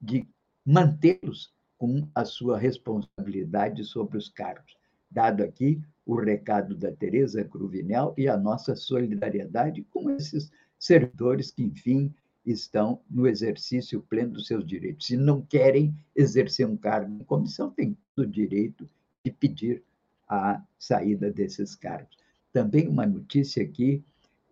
de 0.00 0.26
mantê-los 0.64 1.52
com 1.76 2.08
a 2.14 2.24
sua 2.24 2.58
responsabilidade 2.58 3.84
sobre 3.84 4.16
os 4.16 4.28
cargos 4.28 4.74
dado 5.12 5.42
aqui 5.42 5.80
o 6.04 6.16
recado 6.16 6.74
da 6.74 6.90
Tereza 6.90 7.44
Cruvinel 7.44 8.14
e 8.16 8.28
a 8.28 8.36
nossa 8.36 8.74
solidariedade 8.74 9.82
com 9.90 10.10
esses 10.10 10.50
servidores 10.78 11.50
que, 11.50 11.62
enfim, 11.62 12.12
estão 12.44 13.00
no 13.08 13.26
exercício 13.26 14.02
pleno 14.02 14.32
dos 14.32 14.46
seus 14.46 14.66
direitos. 14.66 15.06
Se 15.06 15.16
não 15.16 15.42
querem 15.42 15.94
exercer 16.14 16.66
um 16.66 16.76
cargo 16.76 17.14
em 17.14 17.24
comissão, 17.24 17.70
têm 17.70 17.96
o 18.16 18.26
direito 18.26 18.88
de 19.24 19.30
pedir 19.30 19.82
a 20.28 20.60
saída 20.78 21.30
desses 21.30 21.76
cargos. 21.76 22.16
Também 22.52 22.88
uma 22.88 23.06
notícia 23.06 23.62
aqui 23.62 24.02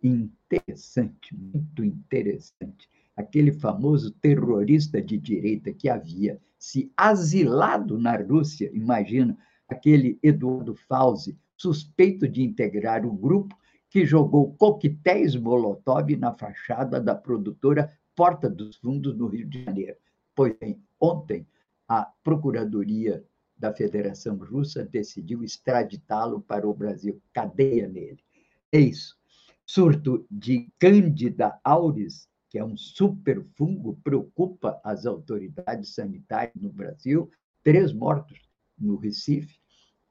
interessante, 0.01 1.35
muito 1.35 1.83
interessante. 1.83 2.89
Aquele 3.15 3.51
famoso 3.51 4.11
terrorista 4.11 5.01
de 5.01 5.17
direita 5.17 5.73
que 5.73 5.89
havia 5.89 6.39
se 6.57 6.91
asilado 6.95 7.97
na 7.97 8.15
Rússia, 8.15 8.71
imagina, 8.73 9.37
aquele 9.71 10.19
Eduardo 10.21 10.75
Fauzi, 10.75 11.37
suspeito 11.55 12.27
de 12.27 12.43
integrar 12.43 13.05
o 13.05 13.13
grupo 13.13 13.55
que 13.89 14.05
jogou 14.05 14.53
coquetéis 14.55 15.35
Molotov 15.35 16.15
na 16.15 16.33
fachada 16.33 16.99
da 16.99 17.15
produtora 17.15 17.91
Porta 18.15 18.49
dos 18.49 18.77
Fundos, 18.77 19.15
no 19.17 19.27
Rio 19.27 19.47
de 19.47 19.63
Janeiro. 19.63 19.97
Pois 20.35 20.55
bem, 20.57 20.81
ontem, 20.99 21.47
a 21.87 22.03
Procuradoria 22.23 23.23
da 23.57 23.73
Federação 23.73 24.37
Russa 24.37 24.83
decidiu 24.83 25.43
extraditá-lo 25.43 26.41
para 26.41 26.67
o 26.67 26.73
Brasil. 26.73 27.21
Cadeia 27.33 27.87
nele. 27.87 28.19
É 28.71 28.79
isso. 28.79 29.17
Surto 29.65 30.25
de 30.29 30.69
Cândida 30.79 31.59
auris, 31.63 32.27
que 32.49 32.57
é 32.57 32.65
um 32.65 32.75
superfungo, 32.75 33.99
preocupa 34.03 34.79
as 34.83 35.05
autoridades 35.05 35.93
sanitárias 35.93 36.55
no 36.55 36.71
Brasil. 36.71 37.29
Três 37.63 37.93
mortos 37.93 38.39
no 38.77 38.95
Recife 38.97 39.60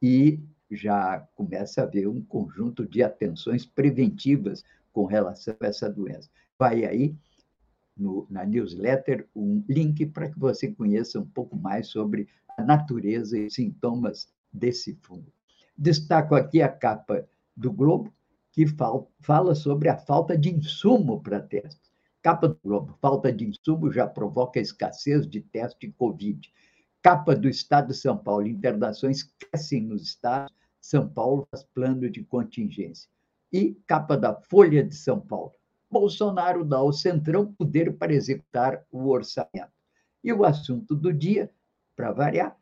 e 0.01 0.41
já 0.71 1.21
começa 1.35 1.81
a 1.81 1.85
haver 1.85 2.09
um 2.09 2.23
conjunto 2.23 2.87
de 2.87 3.03
atenções 3.03 3.67
preventivas 3.67 4.65
com 4.93 5.05
relação 5.05 5.57
a 5.61 5.67
essa 5.67 5.91
doença. 5.91 6.29
Vai 6.59 6.85
aí 6.85 7.15
no, 7.97 8.27
na 8.31 8.45
newsletter 8.45 9.29
um 9.35 9.65
link 9.69 10.07
para 10.07 10.31
que 10.31 10.39
você 10.39 10.73
conheça 10.73 11.19
um 11.19 11.27
pouco 11.27 11.57
mais 11.57 11.89
sobre 11.89 12.29
a 12.57 12.63
natureza 12.63 13.39
e 13.39 13.51
sintomas 13.51 14.29
desse 14.53 14.99
fungo. 15.03 15.33
Destaco 15.77 16.35
aqui 16.35 16.61
a 16.63 16.69
capa 16.69 17.27
do 17.57 17.73
Globo, 17.73 18.13
que 18.53 18.67
fala 19.21 19.55
sobre 19.55 19.89
a 19.89 19.97
falta 19.97 20.37
de 20.37 20.51
insumo 20.51 21.23
para 21.23 21.41
testes. 21.41 21.91
Capa 22.23 22.49
do 22.49 22.59
Globo, 22.63 22.99
falta 23.01 23.33
de 23.33 23.47
insumo 23.47 23.91
já 23.91 24.07
provoca 24.07 24.61
escassez 24.61 25.27
de 25.27 25.41
teste 25.41 25.91
Covid. 25.93 26.53
Capa 27.03 27.35
do 27.35 27.49
Estado 27.49 27.89
de 27.89 27.95
São 27.95 28.17
Paulo, 28.17 28.47
internações 28.47 29.23
crescem 29.23 29.83
nos 29.83 30.03
estados 30.03 30.53
São 30.81 31.09
Paulo 31.09 31.47
faz 31.51 31.65
plano 31.75 32.11
de 32.11 32.23
contingência. 32.23 33.09
E 33.53 33.75
capa 33.87 34.17
da 34.17 34.35
Folha 34.35 34.85
de 34.85 34.95
São 34.95 35.19
Paulo. 35.19 35.53
Bolsonaro 35.91 36.65
dá 36.65 36.77
ao 36.77 36.93
Centrão 36.93 37.53
poder 37.55 37.97
para 37.97 38.13
executar 38.13 38.85
o 38.93 39.09
orçamento. 39.09 39.73
E 40.23 40.33
o 40.33 40.45
assunto 40.45 40.95
do 40.95 41.13
dia, 41.13 41.51
para 41.97 42.13
variar, 42.13 42.57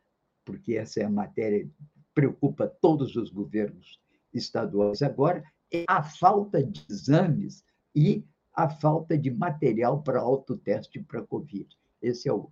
porque 0.44 0.74
essa 0.74 1.00
é 1.00 1.04
a 1.04 1.10
matéria 1.10 1.64
que 1.64 1.72
preocupa 2.14 2.66
todos 2.66 3.16
os 3.16 3.30
governos 3.30 4.00
estaduais 4.32 5.02
agora, 5.02 5.44
é 5.72 5.84
a 5.86 6.02
falta 6.02 6.62
de 6.62 6.86
exames 6.88 7.64
e 7.94 8.24
a 8.54 8.68
falta 8.68 9.18
de 9.18 9.30
material 9.30 10.02
para 10.02 10.20
autoteste 10.20 11.00
para 11.00 11.22
Covid. 11.22 11.68
Esse 12.00 12.28
é 12.28 12.32
o 12.32 12.50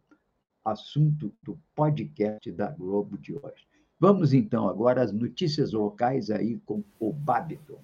assunto 0.66 1.32
do 1.42 1.56
podcast 1.74 2.50
da 2.50 2.68
Globo 2.68 3.16
de 3.16 3.32
hoje. 3.32 3.66
Vamos 3.98 4.34
então 4.34 4.68
agora 4.68 5.02
às 5.02 5.12
notícias 5.12 5.72
locais 5.72 6.30
aí 6.30 6.58
com 6.66 6.82
o 6.98 7.12
Babiton. 7.12 7.78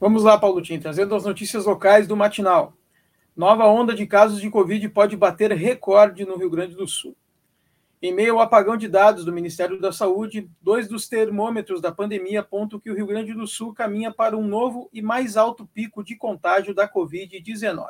Vamos 0.00 0.24
lá, 0.24 0.36
Paulo 0.36 0.60
Tim, 0.60 0.78
trazendo 0.78 1.14
as 1.14 1.24
notícias 1.24 1.64
locais 1.64 2.06
do 2.06 2.16
matinal. 2.16 2.74
Nova 3.34 3.66
onda 3.66 3.94
de 3.94 4.06
casos 4.06 4.40
de 4.40 4.50
Covid 4.50 4.88
pode 4.88 5.16
bater 5.16 5.52
recorde 5.52 6.24
no 6.24 6.36
Rio 6.36 6.50
Grande 6.50 6.74
do 6.74 6.86
Sul. 6.86 7.16
Em 8.02 8.12
meio 8.12 8.34
ao 8.34 8.40
apagão 8.40 8.76
de 8.76 8.86
dados 8.86 9.24
do 9.24 9.32
Ministério 9.32 9.80
da 9.80 9.92
Saúde, 9.92 10.48
dois 10.60 10.88
dos 10.88 11.08
termômetros 11.08 11.80
da 11.80 11.90
pandemia 11.90 12.40
apontam 12.40 12.78
que 12.78 12.90
o 12.90 12.94
Rio 12.94 13.06
Grande 13.06 13.32
do 13.32 13.46
Sul 13.46 13.72
caminha 13.72 14.12
para 14.12 14.36
um 14.36 14.46
novo 14.46 14.88
e 14.92 15.00
mais 15.00 15.36
alto 15.36 15.66
pico 15.66 16.04
de 16.04 16.16
contágio 16.16 16.74
da 16.74 16.88
Covid-19. 16.88 17.88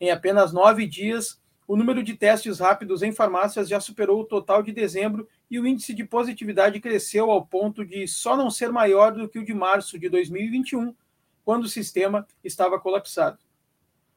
Em 0.00 0.10
apenas 0.10 0.52
nove 0.52 0.86
dias, 0.86 1.40
o 1.66 1.76
número 1.76 2.02
de 2.02 2.14
testes 2.14 2.58
rápidos 2.58 3.02
em 3.02 3.12
farmácias 3.12 3.68
já 3.68 3.80
superou 3.80 4.20
o 4.20 4.24
total 4.24 4.62
de 4.62 4.70
dezembro 4.70 5.28
e 5.50 5.58
o 5.58 5.66
índice 5.66 5.94
de 5.94 6.04
positividade 6.04 6.80
cresceu 6.80 7.30
ao 7.30 7.46
ponto 7.46 7.84
de 7.84 8.06
só 8.06 8.36
não 8.36 8.50
ser 8.50 8.70
maior 8.70 9.12
do 9.12 9.28
que 9.28 9.38
o 9.38 9.44
de 9.44 9.54
março 9.54 9.98
de 9.98 10.08
2021, 10.08 10.94
quando 11.44 11.64
o 11.64 11.68
sistema 11.68 12.26
estava 12.42 12.78
colapsado. 12.78 13.38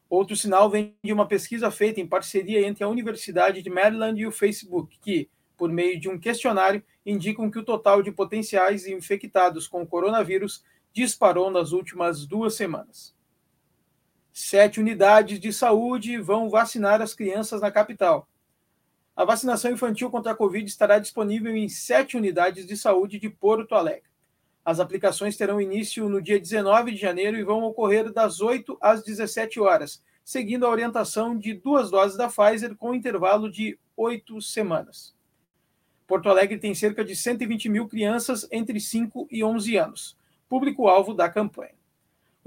Outro 0.10 0.36
sinal 0.36 0.70
vem 0.70 0.96
de 1.04 1.12
uma 1.12 1.28
pesquisa 1.28 1.70
feita 1.72 2.00
em 2.00 2.08
parceria 2.08 2.66
entre 2.66 2.84
a 2.84 2.88
Universidade 2.88 3.62
de 3.62 3.70
Maryland 3.70 4.20
e 4.20 4.26
o 4.26 4.32
Facebook, 4.32 4.98
que, 5.02 5.30
por 5.58 5.70
meio 5.70 6.00
de 6.00 6.08
um 6.08 6.18
questionário, 6.18 6.84
indicam 7.06 7.50
que 7.52 7.60
o 7.60 7.64
total 7.64 8.02
de 8.02 8.12
potenciais 8.12 8.88
infectados 8.88 9.68
com 9.68 9.82
o 9.82 9.88
coronavírus 9.88 10.64
disparou 10.94 11.52
nas 11.52 11.72
últimas 11.72 12.26
duas 12.26 12.56
semanas. 12.56 13.17
Sete 14.40 14.80
unidades 14.80 15.40
de 15.40 15.52
saúde 15.52 16.16
vão 16.20 16.48
vacinar 16.48 17.02
as 17.02 17.16
crianças 17.16 17.60
na 17.60 17.72
capital. 17.72 18.30
A 19.16 19.26
vacinação 19.26 19.72
infantil 19.72 20.12
contra 20.12 20.32
a 20.32 20.36
Covid 20.36 20.64
estará 20.64 21.00
disponível 21.00 21.56
em 21.56 21.68
sete 21.68 22.16
unidades 22.16 22.68
de 22.68 22.78
saúde 22.78 23.18
de 23.18 23.32
Porto 23.32 23.74
Alegre. 23.74 24.12
As 24.64 24.80
aplicações 24.80 25.36
terão 25.36 25.60
início 25.60 26.08
no 26.08 26.22
dia 26.22 26.40
19 26.40 26.92
de 26.92 26.98
janeiro 26.98 27.36
e 27.36 27.44
vão 27.44 27.64
ocorrer 27.64 28.14
das 28.14 28.40
8 28.40 28.78
às 28.80 29.02
17 29.04 29.60
horas, 29.60 30.04
seguindo 30.24 30.68
a 30.68 30.70
orientação 30.70 31.36
de 31.36 31.56
duas 31.56 31.90
doses 31.90 32.16
da 32.16 32.30
Pfizer 32.30 32.76
com 32.76 32.94
intervalo 32.94 33.52
de 33.52 33.76
oito 33.96 34.40
semanas. 34.40 35.16
Porto 36.06 36.30
Alegre 36.30 36.60
tem 36.60 36.76
cerca 36.76 37.04
de 37.04 37.16
120 37.16 37.70
mil 37.70 37.88
crianças 37.88 38.48
entre 38.52 38.80
5 38.80 39.28
e 39.32 39.44
11 39.44 39.78
anos, 39.78 40.16
público-alvo 40.48 41.16
da 41.16 41.28
campanha. 41.28 41.77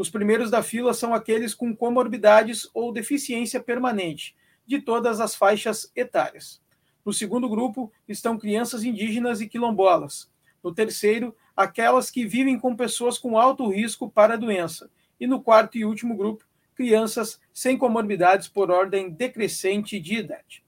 Os 0.00 0.08
primeiros 0.08 0.50
da 0.50 0.62
fila 0.62 0.94
são 0.94 1.12
aqueles 1.12 1.52
com 1.52 1.76
comorbidades 1.76 2.66
ou 2.72 2.90
deficiência 2.90 3.60
permanente, 3.60 4.34
de 4.66 4.80
todas 4.80 5.20
as 5.20 5.34
faixas 5.34 5.92
etárias. 5.94 6.58
No 7.04 7.12
segundo 7.12 7.46
grupo 7.50 7.92
estão 8.08 8.38
crianças 8.38 8.82
indígenas 8.82 9.42
e 9.42 9.46
quilombolas. 9.46 10.32
No 10.64 10.72
terceiro, 10.72 11.36
aquelas 11.54 12.10
que 12.10 12.24
vivem 12.24 12.58
com 12.58 12.74
pessoas 12.74 13.18
com 13.18 13.38
alto 13.38 13.68
risco 13.68 14.10
para 14.10 14.32
a 14.32 14.36
doença. 14.38 14.90
E 15.20 15.26
no 15.26 15.42
quarto 15.42 15.76
e 15.76 15.84
último 15.84 16.16
grupo, 16.16 16.46
crianças 16.74 17.38
sem 17.52 17.76
comorbidades 17.76 18.48
por 18.48 18.70
ordem 18.70 19.10
decrescente 19.10 20.00
de 20.00 20.14
idade. 20.14 20.64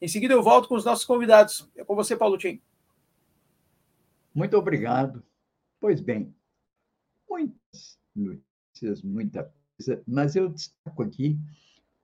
Em 0.00 0.08
seguida, 0.08 0.32
eu 0.32 0.42
volto 0.42 0.68
com 0.70 0.74
os 0.74 0.86
nossos 0.86 1.04
convidados. 1.04 1.68
É 1.76 1.84
com 1.84 1.94
você, 1.94 2.16
Paulo 2.16 2.38
Tim. 2.38 2.58
Muito 4.34 4.56
obrigado. 4.56 5.22
Pois 5.78 6.00
bem, 6.00 6.34
muitas 7.28 8.00
muita 9.02 9.52
coisa, 9.76 10.02
mas 10.06 10.36
eu 10.36 10.48
destaco 10.48 11.02
aqui, 11.02 11.38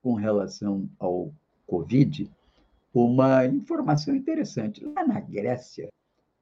com 0.02 0.14
relação 0.14 0.88
ao 0.98 1.32
Covid, 1.66 2.30
uma 2.92 3.44
informação 3.46 4.14
interessante. 4.14 4.84
Lá 4.84 5.06
na 5.06 5.20
Grécia, 5.20 5.88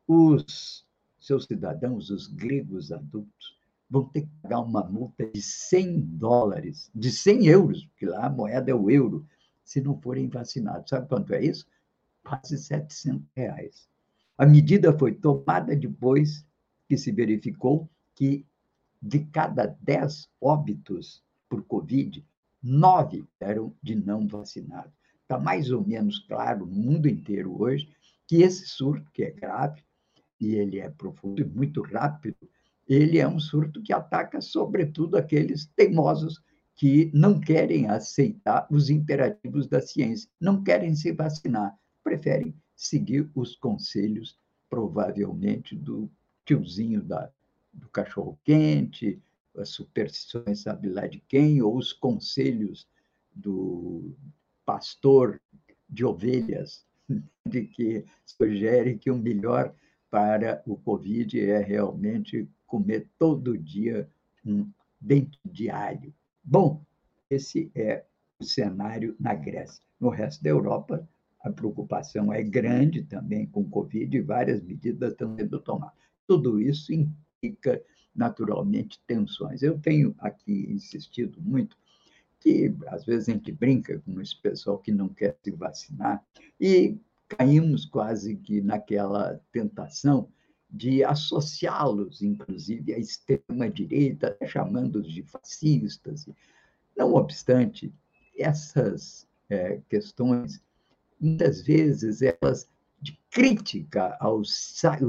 os 0.07 0.87
seus 1.19 1.45
cidadãos, 1.45 2.11
os 2.11 2.27
gregos 2.27 2.93
adultos, 2.93 3.57
vão 3.89 4.05
ter 4.05 4.23
que 4.23 4.31
pagar 4.43 4.61
uma 4.61 4.85
multa 4.85 5.27
de 5.27 5.41
100 5.41 6.01
dólares, 6.01 6.91
de 6.95 7.11
100 7.11 7.47
euros, 7.47 7.85
porque 7.87 8.07
lá 8.07 8.27
a 8.27 8.31
moeda 8.31 8.71
é 8.71 8.75
o 8.75 8.91
euro, 8.91 9.27
se 9.65 9.81
não 9.81 10.01
forem 10.01 10.29
vacinados. 10.29 10.91
Sabe 10.91 11.09
quanto 11.09 11.33
é 11.33 11.45
isso? 11.45 11.67
Quase 12.23 12.59
700 12.59 13.27
reais. 13.35 13.89
A 14.37 14.45
medida 14.45 14.97
foi 14.97 15.15
tomada 15.15 15.75
depois 15.77 16.45
que 16.89 16.97
se 16.97 17.13
verificou 17.13 17.89
que 18.15 18.45
de 19.05 19.21
cada 19.21 19.67
10 19.83 20.31
óbitos 20.41 21.23
por 21.47 21.63
Covid, 21.65 22.25
nove 22.63 23.27
eram 23.39 23.75
de 23.83 23.95
não 23.95 24.27
vacinados. 24.27 24.95
Está 25.21 25.39
mais 25.39 25.71
ou 25.71 25.87
menos 25.87 26.21
claro 26.21 26.65
no 26.65 26.75
mundo 26.75 27.07
inteiro 27.07 27.61
hoje 27.61 27.87
que 28.27 28.37
esse 28.37 28.67
surto, 28.67 29.11
que 29.13 29.23
é 29.23 29.31
grave, 29.31 29.83
e 30.41 30.55
ele 30.55 30.81
é 30.81 30.89
profundo 30.89 31.43
e 31.43 31.45
muito 31.45 31.83
rápido, 31.83 32.49
ele 32.89 33.19
é 33.19 33.29
um 33.29 33.39
surto 33.39 33.83
que 33.83 33.93
ataca, 33.93 34.41
sobretudo, 34.41 35.19
aqueles 35.19 35.67
teimosos 35.77 36.43
que 36.75 37.11
não 37.13 37.39
querem 37.39 37.89
aceitar 37.89 38.67
os 38.71 38.89
imperativos 38.89 39.67
da 39.67 39.83
ciência, 39.83 40.31
não 40.41 40.65
querem 40.65 40.95
se 40.95 41.13
vacinar, 41.13 41.79
preferem 42.03 42.55
seguir 42.75 43.31
os 43.35 43.55
conselhos, 43.55 44.39
provavelmente, 44.71 45.77
do 45.77 46.11
tiozinho 46.45 47.03
da, 47.03 47.31
do 47.75 47.89
cachorro-quente, 47.89 49.21
as 49.57 49.71
superstições, 49.71 50.61
sabe 50.61 50.89
lá 50.89 51.07
de 51.07 51.21
quem, 51.21 51.63
ou 51.63 51.77
os 51.77 51.93
conselhos 51.93 52.89
do 53.35 54.15
pastor 54.65 55.41
de 55.89 56.05
ovelhas, 56.05 56.85
de 57.47 57.65
que 57.67 58.05
sugere 58.25 58.97
que 58.97 59.11
o 59.11 59.19
melhor 59.19 59.75
para 60.11 60.63
o 60.67 60.77
Covid 60.77 61.41
é 61.41 61.59
realmente 61.59 62.49
comer 62.67 63.09
todo 63.19 63.59
dia 63.59 64.09
um 64.45 64.71
dente 65.01 65.39
de 65.45 65.71
alho. 65.71 66.15
Bom, 66.43 66.85
esse 67.29 67.71
é 67.75 68.05
o 68.39 68.45
cenário 68.45 69.17
na 69.19 69.35
Grécia. 69.35 69.83
No 69.99 70.09
resto 70.09 70.43
da 70.43 70.51
Europa, 70.51 71.09
a 71.41 71.51
preocupação 71.51 72.33
é 72.33 72.43
grande 72.43 73.03
também 73.03 73.47
com 73.47 73.61
o 73.61 73.69
Covid 73.69 74.17
e 74.17 74.21
várias 74.21 74.63
medidas 74.63 75.13
estão 75.13 75.37
sendo 75.37 75.61
tomadas. 75.61 75.97
Tudo 76.27 76.61
isso 76.61 76.93
implica, 77.47 77.83
naturalmente, 78.15 79.01
tensões. 79.07 79.63
Eu 79.63 79.79
tenho 79.79 80.15
aqui 80.19 80.67
insistido 80.71 81.41
muito 81.41 81.77
que, 82.41 82.75
às 82.89 83.05
vezes, 83.05 83.29
a 83.29 83.33
gente 83.33 83.53
brinca 83.53 83.99
com 84.01 84.21
esse 84.21 84.37
pessoal 84.41 84.79
que 84.79 84.93
não 84.93 85.09
quer 85.09 85.37
se 85.43 85.51
vacinar 85.51 86.25
e 86.61 86.99
caímos 87.29 87.87
quase 87.87 88.37
que 88.37 88.61
naquela 88.61 89.41
tentação 89.51 90.29
de 90.71 91.05
associá-los, 91.05 92.23
inclusive, 92.23 92.93
à 92.93 92.99
extrema-direita, 92.99 94.37
chamando-os 94.47 95.13
de 95.13 95.23
fascistas. 95.23 96.29
Não 96.97 97.15
obstante, 97.15 97.93
essas 98.37 99.27
é, 99.49 99.81
questões, 99.89 100.61
muitas 101.21 101.63
vezes, 101.63 102.21
elas 102.23 102.69
de 103.05 103.21
crítica 103.31 104.17
ao, 104.19 104.41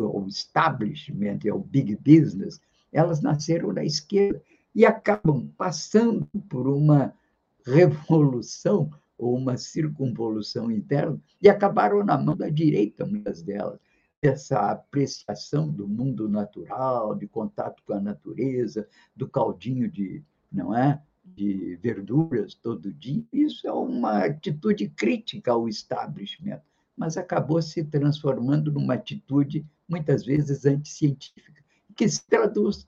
ao 0.04 0.28
establishment, 0.28 1.40
ao 1.50 1.60
big 1.60 1.96
business, 1.96 2.60
elas 2.92 3.22
nasceram 3.22 3.72
na 3.72 3.86
esquerda 3.86 4.42
e 4.76 4.86
acabam 4.86 5.48
passando 5.58 6.28
por 6.50 6.68
uma 6.68 7.14
revolução 7.66 8.92
ou 9.18 9.34
uma 9.38 9.56
circunvolução 9.56 10.70
interna, 10.70 11.18
e 11.42 11.48
acabaram 11.48 12.04
na 12.04 12.18
mão 12.18 12.36
da 12.36 12.50
direita, 12.50 13.06
muitas 13.06 13.42
delas. 13.42 13.80
Essa 14.22 14.72
apreciação 14.72 15.70
do 15.70 15.88
mundo 15.88 16.28
natural, 16.28 17.16
de 17.16 17.26
contato 17.26 17.82
com 17.86 17.94
a 17.94 18.00
natureza, 18.02 18.86
do 19.16 19.26
caldinho 19.30 19.90
de, 19.90 20.22
não 20.52 20.76
é? 20.76 21.02
de 21.24 21.78
verduras 21.78 22.54
todo 22.54 22.94
dia, 22.94 23.24
isso 23.32 23.66
é 23.66 23.72
uma 23.72 24.26
atitude 24.26 24.90
crítica 24.90 25.52
ao 25.52 25.68
establishment, 25.68 26.62
mas 26.96 27.18
acabou 27.18 27.62
se 27.62 27.84
transformando 27.84 28.72
numa 28.72 28.94
atitude 28.94 29.66
muitas 29.88 30.26
vezes 30.26 30.66
anticientífica, 30.66 31.64
que 31.96 32.08
se 32.08 32.26
traduz 32.26 32.88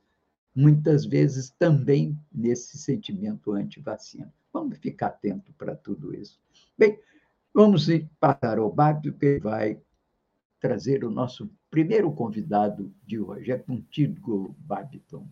muitas 0.55 1.05
vezes 1.05 1.51
também 1.51 2.17
nesse 2.33 2.77
sentimento 2.77 3.51
anti-vacina. 3.51 4.33
Vamos 4.51 4.77
ficar 4.79 5.07
atento 5.07 5.53
para 5.53 5.75
tudo 5.75 6.15
isso. 6.15 6.39
Bem, 6.77 6.99
vamos 7.53 7.87
passar 8.19 8.57
ao 8.57 8.71
Bárbio, 8.71 9.13
que 9.13 9.39
vai 9.39 9.79
trazer 10.59 11.03
o 11.03 11.11
nosso 11.11 11.49
primeiro 11.69 12.11
convidado 12.11 12.91
de 13.05 13.19
hoje. 13.19 13.51
É 13.51 13.57
contigo, 13.57 14.55
Babiton. 14.57 15.27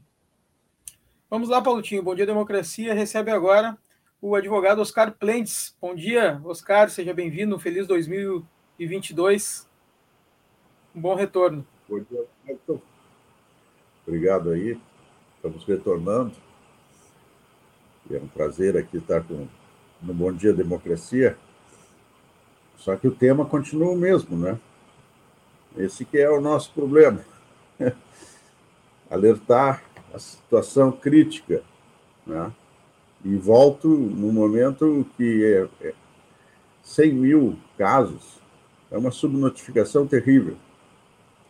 Vamos 1.29 1.49
lá, 1.49 1.61
Paulotinho. 1.61 2.03
Bom 2.03 2.13
dia, 2.13 2.25
democracia. 2.25 2.93
Recebe 2.93 3.31
agora 3.31 3.77
o 4.21 4.35
advogado 4.35 4.79
Oscar 4.79 5.11
Plentes. 5.11 5.75
Bom 5.81 5.95
dia, 5.95 6.39
Oscar. 6.43 6.89
Seja 6.89 7.13
bem-vindo. 7.13 7.59
Feliz 7.59 7.87
2022. 8.77 9.67
Um 10.93 11.01
bom 11.01 11.15
retorno. 11.15 11.65
Bom 11.87 11.99
dia. 11.99 12.25
Obrigado 14.05 14.51
aí. 14.51 14.77
Estamos 15.37 15.63
retornando. 15.65 16.33
E 18.09 18.15
é 18.15 18.19
um 18.19 18.27
prazer 18.27 18.77
aqui 18.77 18.97
estar 18.97 19.23
com, 19.23 19.47
no 20.01 20.13
Bom 20.13 20.31
Dia 20.31 20.53
Democracia. 20.53 21.37
Só 22.77 22.95
que 22.95 23.07
o 23.07 23.15
tema 23.15 23.45
continua 23.45 23.91
o 23.91 23.97
mesmo, 23.97 24.37
né? 24.37 24.59
Esse 25.77 26.03
que 26.03 26.17
é 26.17 26.29
o 26.29 26.41
nosso 26.41 26.71
problema. 26.73 27.25
Alertar 29.09 29.83
a 30.13 30.19
situação 30.19 30.91
crítica, 30.91 31.63
né? 32.27 32.51
E 33.23 33.35
volto 33.37 33.87
no 33.87 34.31
momento 34.31 35.05
que 35.15 35.43
é, 35.81 35.87
é 35.87 35.93
100 36.83 37.13
mil 37.13 37.59
casos, 37.77 38.39
é 38.95 38.97
uma 38.97 39.11
subnotificação 39.11 40.07
terrível. 40.07 40.55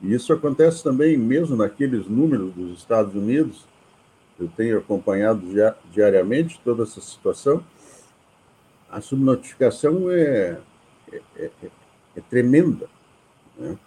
E 0.01 0.11
isso 0.15 0.33
acontece 0.33 0.83
também 0.83 1.15
mesmo 1.15 1.55
naqueles 1.55 2.07
números 2.07 2.51
dos 2.55 2.79
Estados 2.79 3.13
Unidos. 3.13 3.67
Eu 4.39 4.49
tenho 4.57 4.79
acompanhado 4.79 5.43
diariamente 5.91 6.59
toda 6.65 6.81
essa 6.81 6.99
situação. 6.99 7.63
A 8.89 8.99
subnotificação 8.99 10.09
é, 10.09 10.57
é, 11.13 11.21
é, 11.37 11.49
é 12.15 12.21
tremenda. 12.27 12.89
Né? 13.55 13.77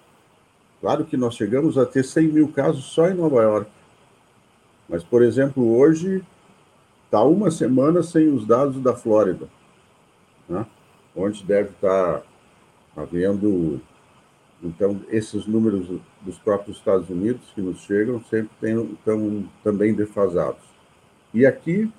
Claro 0.81 1.05
que 1.05 1.17
nós 1.17 1.35
chegamos 1.35 1.77
a 1.77 1.85
ter 1.85 2.05
100 2.05 2.29
mil 2.29 2.53
casos 2.53 2.85
só 2.85 3.09
em 3.09 3.15
Nova 3.15 3.43
York. 3.43 3.71
Mas, 4.89 5.03
por 5.03 5.21
exemplo, 5.21 5.77
hoje 5.77 6.25
está 7.07 7.25
uma 7.25 7.51
semana 7.51 8.05
sem 8.05 8.29
os 8.29 8.47
dados 8.47 8.81
da 8.81 8.95
Flórida, 8.95 9.49
né? 10.49 10.65
onde 11.17 11.43
deve 11.43 11.71
estar 11.71 12.23
havendo. 13.03 13.81
Então, 14.63 15.01
esses 15.09 15.47
números 15.47 15.87
dos 16.23 16.37
próprios 16.39 16.79
Estados 16.79 17.09
Unidos 17.09 17.43
que 17.55 17.61
nos 17.61 17.81
chegam 17.83 18.23
sempre 18.25 18.51
estão 18.93 19.49
também 19.63 19.95
defasados. 19.95 20.63
E 21.33 21.47
aqui 21.47 21.91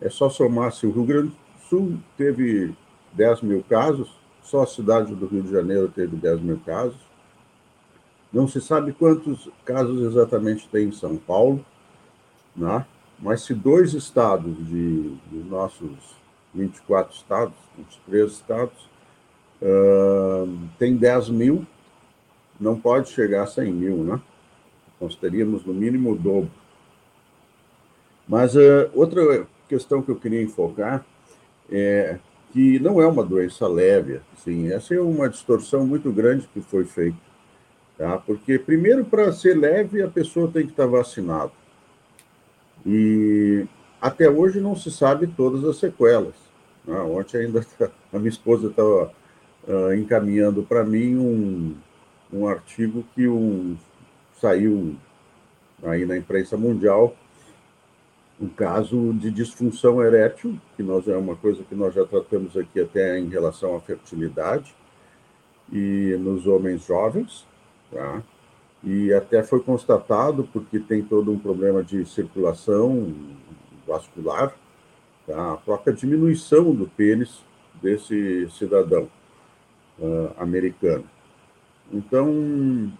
é 0.00 0.08
só 0.08 0.30
somar 0.30 0.72
se 0.72 0.86
o 0.86 0.90
Rio 0.90 1.04
Grande 1.04 1.28
do 1.28 1.36
Sul 1.68 1.98
teve 2.16 2.74
10 3.12 3.42
mil 3.42 3.62
casos, 3.68 4.10
só 4.42 4.62
a 4.62 4.66
cidade 4.66 5.14
do 5.14 5.26
Rio 5.26 5.42
de 5.42 5.50
Janeiro 5.50 5.88
teve 5.88 6.16
10 6.16 6.40
mil 6.40 6.58
casos, 6.64 6.98
não 8.32 8.46
se 8.46 8.60
sabe 8.60 8.92
quantos 8.92 9.48
casos 9.64 10.02
exatamente 10.02 10.68
tem 10.68 10.88
em 10.88 10.92
São 10.92 11.16
Paulo, 11.16 11.64
né? 12.56 12.86
mas 13.18 13.42
se 13.42 13.54
dois 13.54 13.92
estados 13.92 14.56
de, 14.66 15.16
de 15.16 15.38
nossos 15.48 16.16
24 16.54 17.14
estados, 17.14 17.54
os 17.78 17.96
três 18.06 18.32
estados, 18.32 18.88
uh, 19.62 20.58
tem 20.78 20.96
10 20.96 21.30
mil, 21.30 21.66
não 22.58 22.78
pode 22.78 23.10
chegar 23.10 23.44
a 23.44 23.46
100 23.46 23.72
mil, 23.72 23.96
né? 23.98 24.20
Nós 25.00 25.14
teríamos 25.14 25.64
no 25.64 25.72
mínimo 25.72 26.12
o 26.12 26.16
dobro. 26.16 26.50
Mas 28.28 28.54
uh, 28.54 28.90
outra 28.94 29.46
questão 29.68 30.02
que 30.02 30.10
eu 30.10 30.16
queria 30.16 30.42
enfocar 30.42 31.04
é 31.70 32.18
que 32.52 32.78
não 32.80 33.00
é 33.00 33.06
uma 33.06 33.24
doença 33.24 33.66
leve, 33.68 34.20
assim, 34.36 34.72
essa 34.72 34.94
é 34.94 35.00
uma 35.00 35.28
distorção 35.28 35.86
muito 35.86 36.10
grande 36.12 36.48
que 36.48 36.60
foi 36.60 36.84
feita 36.84 37.30
Tá? 38.00 38.16
Porque, 38.16 38.58
primeiro, 38.58 39.04
para 39.04 39.30
ser 39.30 39.58
leve, 39.58 40.00
a 40.00 40.08
pessoa 40.08 40.50
tem 40.50 40.64
que 40.64 40.72
estar 40.72 40.86
vacinada. 40.86 41.52
E 42.86 43.66
até 44.00 44.26
hoje 44.30 44.58
não 44.58 44.74
se 44.74 44.90
sabe 44.90 45.26
todas 45.26 45.62
as 45.64 45.76
sequelas. 45.76 46.34
Né? 46.86 46.98
Ontem 46.98 47.42
ainda 47.42 47.60
a 48.10 48.18
minha 48.18 48.30
esposa 48.30 48.68
estava 48.68 49.12
uh, 49.66 49.94
encaminhando 49.94 50.62
para 50.62 50.84
mim 50.84 51.16
um, 51.16 51.76
um 52.32 52.46
artigo 52.46 53.04
que 53.14 53.28
um, 53.28 53.76
saiu 54.40 54.96
aí 55.82 56.04
na 56.04 56.16
imprensa 56.16 56.56
mundial, 56.56 57.16
um 58.40 58.48
caso 58.48 59.12
de 59.14 59.30
disfunção 59.30 60.02
erétil, 60.02 60.58
que 60.76 60.82
nós 60.82 61.06
é 61.06 61.16
uma 61.16 61.36
coisa 61.36 61.62
que 61.62 61.74
nós 61.74 61.94
já 61.94 62.04
tratamos 62.04 62.56
aqui 62.56 62.80
até 62.80 63.18
em 63.18 63.28
relação 63.28 63.76
à 63.76 63.80
fertilidade, 63.80 64.74
e 65.72 66.16
nos 66.18 66.46
homens 66.46 66.84
jovens, 66.86 67.46
Tá? 67.90 68.22
E 68.82 69.12
até 69.12 69.42
foi 69.42 69.60
constatado, 69.60 70.48
porque 70.52 70.78
tem 70.78 71.02
todo 71.02 71.30
um 71.30 71.38
problema 71.38 71.82
de 71.82 72.06
circulação 72.06 73.12
vascular, 73.86 74.54
tá? 75.26 75.52
a 75.52 75.56
própria 75.56 75.92
diminuição 75.92 76.74
do 76.74 76.86
pênis 76.86 77.44
desse 77.82 78.48
cidadão 78.50 79.08
uh, 80.00 80.32
americano. 80.38 81.04
Então, 81.92 82.92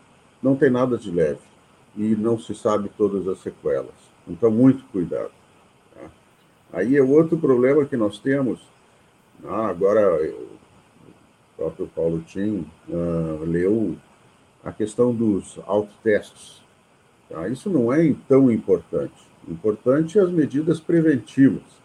não 0.42 0.56
tem 0.56 0.70
nada 0.70 0.98
de 0.98 1.10
leve 1.10 1.40
e 1.96 2.14
não 2.14 2.38
se 2.38 2.54
sabe 2.54 2.90
todas 2.96 3.26
as 3.26 3.38
sequelas. 3.38 3.94
Então, 4.28 4.50
muito 4.50 4.84
cuidado. 4.86 5.30
Tá? 5.94 6.10
Aí 6.72 6.96
é 6.96 7.02
outro 7.02 7.38
problema 7.38 7.84
que 7.84 7.96
nós 7.96 8.18
temos. 8.18 8.60
Ah, 9.44 9.68
agora, 9.68 10.22
o 10.22 10.48
próprio 11.56 11.86
Paulo 11.88 12.20
Tim 12.26 12.66
uh, 12.88 13.44
leu 13.44 13.96
a 14.62 14.72
questão 14.72 15.14
dos 15.14 15.58
autotestes. 15.66 16.62
Tá? 17.28 17.48
Isso 17.48 17.70
não 17.70 17.92
é 17.92 18.14
tão 18.28 18.50
importante. 18.50 19.14
Importante 19.48 20.18
é 20.18 20.22
as 20.22 20.30
medidas 20.30 20.80
preventivas. 20.80 21.80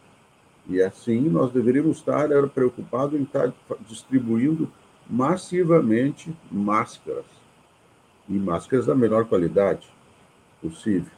E 0.67 0.81
assim 0.81 1.21
nós 1.29 1.51
deveríamos 1.51 1.97
estar 1.97 2.27
preocupados 2.49 3.19
em 3.19 3.23
estar 3.23 3.53
distribuindo 3.87 4.71
massivamente 5.09 6.35
máscaras. 6.51 7.25
E 8.27 8.33
máscaras 8.33 8.87
da 8.87 8.95
melhor 8.95 9.25
qualidade 9.25 9.87
possível. 10.61 11.11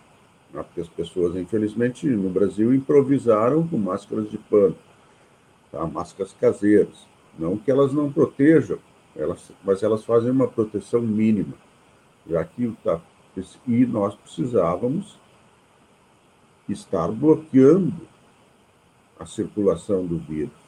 Né? 0.53 0.61
Porque 0.63 0.81
as 0.81 0.89
pessoas, 0.89 1.35
infelizmente, 1.35 2.05
no 2.07 2.29
Brasil 2.29 2.73
improvisaram 2.73 3.67
com 3.67 3.77
máscaras 3.77 4.29
de 4.29 4.37
pano, 4.37 4.75
tá? 5.71 5.85
máscaras 5.85 6.33
caseiras. 6.33 7.07
Não 7.39 7.57
que 7.57 7.71
elas 7.71 7.93
não 7.93 8.11
protejam, 8.11 8.79
elas, 9.15 9.51
mas 9.63 9.83
elas 9.83 10.03
fazem 10.03 10.31
uma 10.31 10.47
proteção 10.47 11.01
mínima, 11.01 11.53
já 12.27 12.43
que 12.43 12.75
tá, 12.83 12.99
e 13.67 13.85
nós 13.85 14.15
precisávamos 14.15 15.19
estar 16.67 17.07
bloqueando 17.09 18.07
a 19.19 19.25
circulação 19.25 20.05
do 20.05 20.17
vírus 20.17 20.66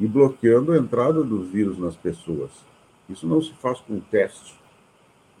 e 0.00 0.06
bloqueando 0.06 0.72
a 0.72 0.78
entrada 0.78 1.22
do 1.22 1.42
vírus 1.42 1.78
nas 1.78 1.94
pessoas. 1.94 2.50
Isso 3.08 3.26
não 3.26 3.42
se 3.42 3.52
faz 3.54 3.78
com 3.80 4.00
teste. 4.00 4.54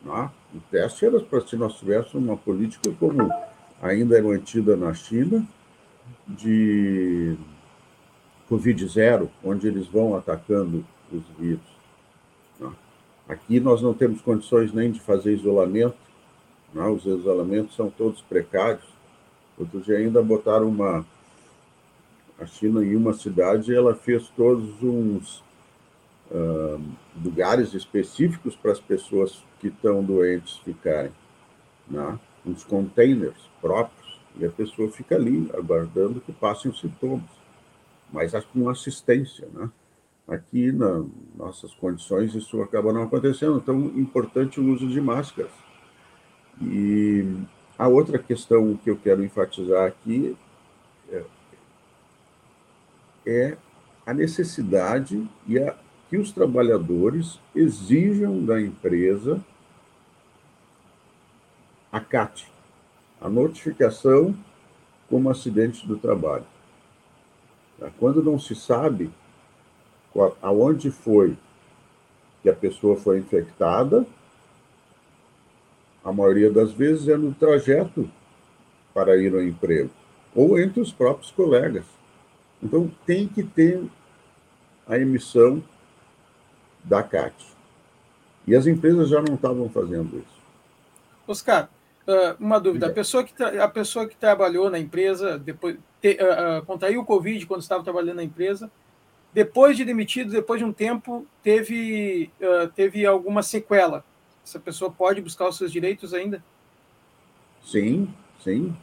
Né? 0.04 0.30
O 0.54 0.60
teste 0.70 1.06
era 1.06 1.18
para 1.20 1.40
se 1.40 1.56
nós 1.56 1.78
tivéssemos 1.78 2.14
uma 2.14 2.36
política 2.36 2.92
como 3.00 3.28
ainda 3.80 4.18
é 4.18 4.22
mantida 4.22 4.76
na 4.76 4.92
China, 4.92 5.46
de 6.28 7.36
Covid 8.48 8.86
zero, 8.86 9.30
onde 9.42 9.66
eles 9.66 9.86
vão 9.86 10.14
atacando 10.14 10.84
os 11.10 11.22
vírus. 11.38 11.80
Aqui 13.30 13.60
nós 13.60 13.80
não 13.80 13.94
temos 13.94 14.20
condições 14.20 14.72
nem 14.72 14.90
de 14.90 14.98
fazer 14.98 15.32
isolamento, 15.32 15.96
né? 16.74 16.84
os 16.88 17.04
isolamentos 17.06 17.76
são 17.76 17.88
todos 17.88 18.20
precários. 18.22 18.82
Outro 19.56 19.80
dia 19.80 19.98
ainda 19.98 20.20
botaram 20.20 20.68
uma. 20.68 21.06
A 22.40 22.46
China, 22.46 22.82
em 22.82 22.96
uma 22.96 23.12
cidade, 23.12 23.74
ela 23.74 23.94
fez 23.94 24.28
todos 24.30 24.82
uns 24.82 25.44
uh, 26.30 26.82
lugares 27.22 27.74
específicos 27.74 28.56
para 28.56 28.72
as 28.72 28.80
pessoas 28.80 29.44
que 29.60 29.68
estão 29.68 30.02
doentes 30.02 30.56
ficarem, 30.64 31.12
né? 31.86 32.18
uns 32.46 32.64
containers 32.64 33.36
próprios, 33.60 34.18
e 34.38 34.46
a 34.46 34.50
pessoa 34.50 34.90
fica 34.90 35.16
ali, 35.16 35.50
aguardando 35.52 36.20
que 36.20 36.32
passem 36.32 36.70
os 36.70 36.80
sintomas, 36.80 37.28
mas 38.10 38.32
com 38.46 38.70
assistência, 38.70 39.46
né? 39.52 39.70
Aqui, 40.26 40.70
nas 40.70 41.04
nossas 41.36 41.74
condições, 41.74 42.34
isso 42.34 42.62
acaba 42.62 42.92
não 42.92 43.02
acontecendo. 43.02 43.56
Então, 43.56 43.76
importante 43.96 44.60
o 44.60 44.72
uso 44.72 44.88
de 44.88 45.00
máscaras. 45.00 45.50
E 46.62 47.26
a 47.76 47.88
outra 47.88 48.16
questão 48.16 48.76
que 48.76 48.88
eu 48.88 48.96
quero 48.96 49.24
enfatizar 49.24 49.88
aqui 49.88 50.36
é 53.26 53.56
a 54.06 54.14
necessidade 54.14 55.28
e 55.46 55.58
a, 55.58 55.76
que 56.08 56.16
os 56.16 56.32
trabalhadores 56.32 57.38
exijam 57.54 58.44
da 58.44 58.60
empresa 58.60 59.40
a 61.92 62.00
CAT, 62.00 62.46
a 63.20 63.28
notificação 63.28 64.34
como 65.08 65.28
acidente 65.28 65.86
do 65.86 65.96
trabalho. 65.96 66.46
Quando 67.98 68.22
não 68.22 68.38
se 68.38 68.54
sabe 68.54 69.10
aonde 70.40 70.90
foi 70.90 71.36
que 72.42 72.48
a 72.48 72.54
pessoa 72.54 72.96
foi 72.96 73.18
infectada, 73.18 74.06
a 76.04 76.12
maioria 76.12 76.50
das 76.50 76.72
vezes 76.72 77.08
é 77.08 77.16
no 77.16 77.34
trajeto 77.34 78.08
para 78.94 79.16
ir 79.16 79.34
ao 79.34 79.42
emprego, 79.42 79.90
ou 80.34 80.58
entre 80.58 80.80
os 80.80 80.92
próprios 80.92 81.30
colegas. 81.30 81.84
Então, 82.62 82.90
tem 83.06 83.26
que 83.26 83.42
ter 83.42 83.82
a 84.86 84.98
emissão 84.98 85.62
da 86.84 87.02
CAT. 87.02 87.34
E 88.46 88.54
as 88.54 88.66
empresas 88.66 89.08
já 89.08 89.22
não 89.22 89.34
estavam 89.34 89.68
fazendo 89.68 90.18
isso. 90.18 90.40
Oscar, 91.26 91.68
ah, 92.06 92.36
uma 92.38 92.58
dúvida. 92.58 92.86
A 92.86 92.92
pessoa 92.92 93.24
que, 93.24 93.42
a 93.42 93.68
pessoa 93.68 94.06
que 94.06 94.16
trabalhou 94.16 94.70
na 94.70 94.78
empresa, 94.78 95.38
depois 95.38 95.76
te, 96.00 96.18
uh, 96.20 96.64
contraiu 96.64 97.02
o 97.02 97.04
Covid 97.04 97.46
quando 97.46 97.60
estava 97.60 97.84
trabalhando 97.84 98.16
na 98.16 98.24
empresa, 98.24 98.70
depois 99.32 99.76
de 99.76 99.84
demitido, 99.84 100.32
depois 100.32 100.58
de 100.58 100.64
um 100.64 100.72
tempo, 100.72 101.26
teve, 101.42 102.30
uh, 102.40 102.68
teve 102.74 103.04
alguma 103.04 103.42
sequela. 103.42 104.04
Essa 104.44 104.58
pessoa 104.58 104.90
pode 104.90 105.20
buscar 105.20 105.48
os 105.48 105.56
seus 105.56 105.70
direitos 105.70 106.14
ainda? 106.14 106.42
Sim, 107.62 108.12
sim. 108.42 108.74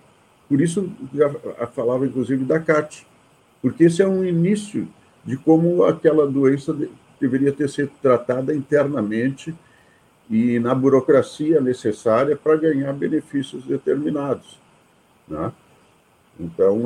Por 0.48 0.62
isso, 0.62 0.90
já 1.14 1.30
falava 1.68 2.06
inclusive 2.06 2.46
da 2.46 2.60
CAT, 2.60 3.07
porque 3.62 3.86
esse 3.86 4.02
é 4.02 4.08
um 4.08 4.24
início 4.24 4.88
de 5.26 5.38
como 5.38 5.84
aquela 5.84 6.26
doença 6.28 6.76
deveria 7.20 7.52
ter 7.52 7.70
sido 7.70 7.92
tratada 8.02 8.56
internamente 8.56 9.54
e 10.30 10.60
na 10.60 10.76
burocracia 10.76 11.60
necessária 11.60 12.36
para 12.36 12.58
ganhar 12.58 12.94
benefícios 12.94 13.66
determinados. 13.66 14.60
Né? 15.28 15.52
Então, 16.40 16.84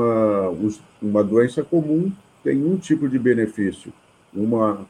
uma 1.01 1.23
doença 1.23 1.63
comum 1.63 2.11
tem 2.43 2.63
um 2.63 2.77
tipo 2.77 3.07
de 3.09 3.19
benefício, 3.19 3.93
uma, 4.33 4.85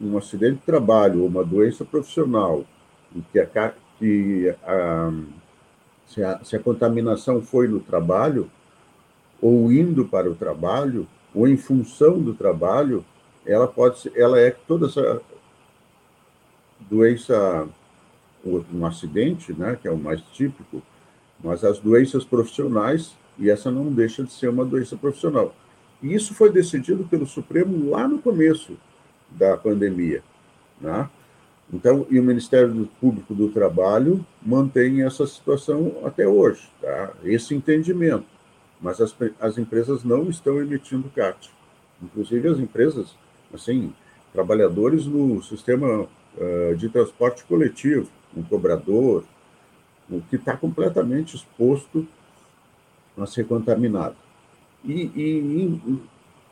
um 0.00 0.16
acidente 0.18 0.56
de 0.56 0.66
trabalho 0.66 1.22
ou 1.22 1.26
uma 1.26 1.44
doença 1.44 1.84
profissional, 1.84 2.64
que, 3.32 3.38
a, 3.38 3.72
que 3.98 4.54
a, 4.62 5.12
se, 6.06 6.22
a, 6.22 6.44
se 6.44 6.56
a 6.56 6.60
contaminação 6.60 7.40
foi 7.40 7.66
no 7.66 7.80
trabalho, 7.80 8.50
ou 9.40 9.72
indo 9.72 10.04
para 10.04 10.30
o 10.30 10.34
trabalho, 10.34 11.08
ou 11.34 11.48
em 11.48 11.56
função 11.56 12.20
do 12.20 12.34
trabalho, 12.34 13.04
ela 13.44 13.66
pode 13.66 13.98
ser, 13.98 14.12
ela 14.16 14.38
é 14.38 14.50
toda 14.50 14.86
essa 14.86 15.20
doença, 16.88 17.68
um 18.44 18.86
acidente, 18.86 19.52
né, 19.52 19.78
que 19.80 19.88
é 19.88 19.90
o 19.90 19.96
mais 19.96 20.20
típico, 20.32 20.82
mas 21.42 21.64
as 21.64 21.78
doenças 21.78 22.24
profissionais, 22.24 23.16
e 23.38 23.50
essa 23.50 23.70
não 23.70 23.86
deixa 23.86 24.22
de 24.22 24.32
ser 24.32 24.48
uma 24.48 24.64
doença 24.64 24.96
profissional. 24.96 25.54
E 26.02 26.14
isso 26.14 26.34
foi 26.34 26.50
decidido 26.50 27.04
pelo 27.04 27.26
Supremo 27.26 27.90
lá 27.90 28.06
no 28.06 28.18
começo 28.18 28.76
da 29.30 29.56
pandemia, 29.56 30.22
né? 30.80 31.08
Então, 31.72 32.06
e 32.10 32.20
o 32.20 32.22
Ministério 32.22 32.86
Público 33.00 33.34
do 33.34 33.48
Trabalho 33.48 34.24
mantém 34.44 35.02
essa 35.02 35.26
situação 35.26 36.02
até 36.04 36.28
hoje, 36.28 36.68
tá? 36.80 37.12
esse 37.24 37.54
entendimento. 37.54 38.26
Mas 38.82 39.00
as, 39.00 39.14
as 39.40 39.56
empresas 39.56 40.02
não 40.02 40.28
estão 40.28 40.60
emitindo 40.60 41.08
CAT. 41.10 41.50
Inclusive, 42.02 42.48
as 42.48 42.58
empresas 42.58 43.14
assim, 43.54 43.94
trabalhadores 44.32 45.06
no 45.06 45.42
sistema 45.42 46.02
uh, 46.36 46.76
de 46.76 46.88
transporte 46.88 47.44
coletivo, 47.44 48.08
um 48.36 48.42
cobrador, 48.42 49.24
o 50.10 50.20
que 50.22 50.36
está 50.36 50.56
completamente 50.56 51.36
exposto 51.36 52.06
a 53.16 53.26
ser 53.26 53.46
contaminado. 53.46 54.16
E, 54.84 55.02
e, 55.14 55.80
e 55.86 56.02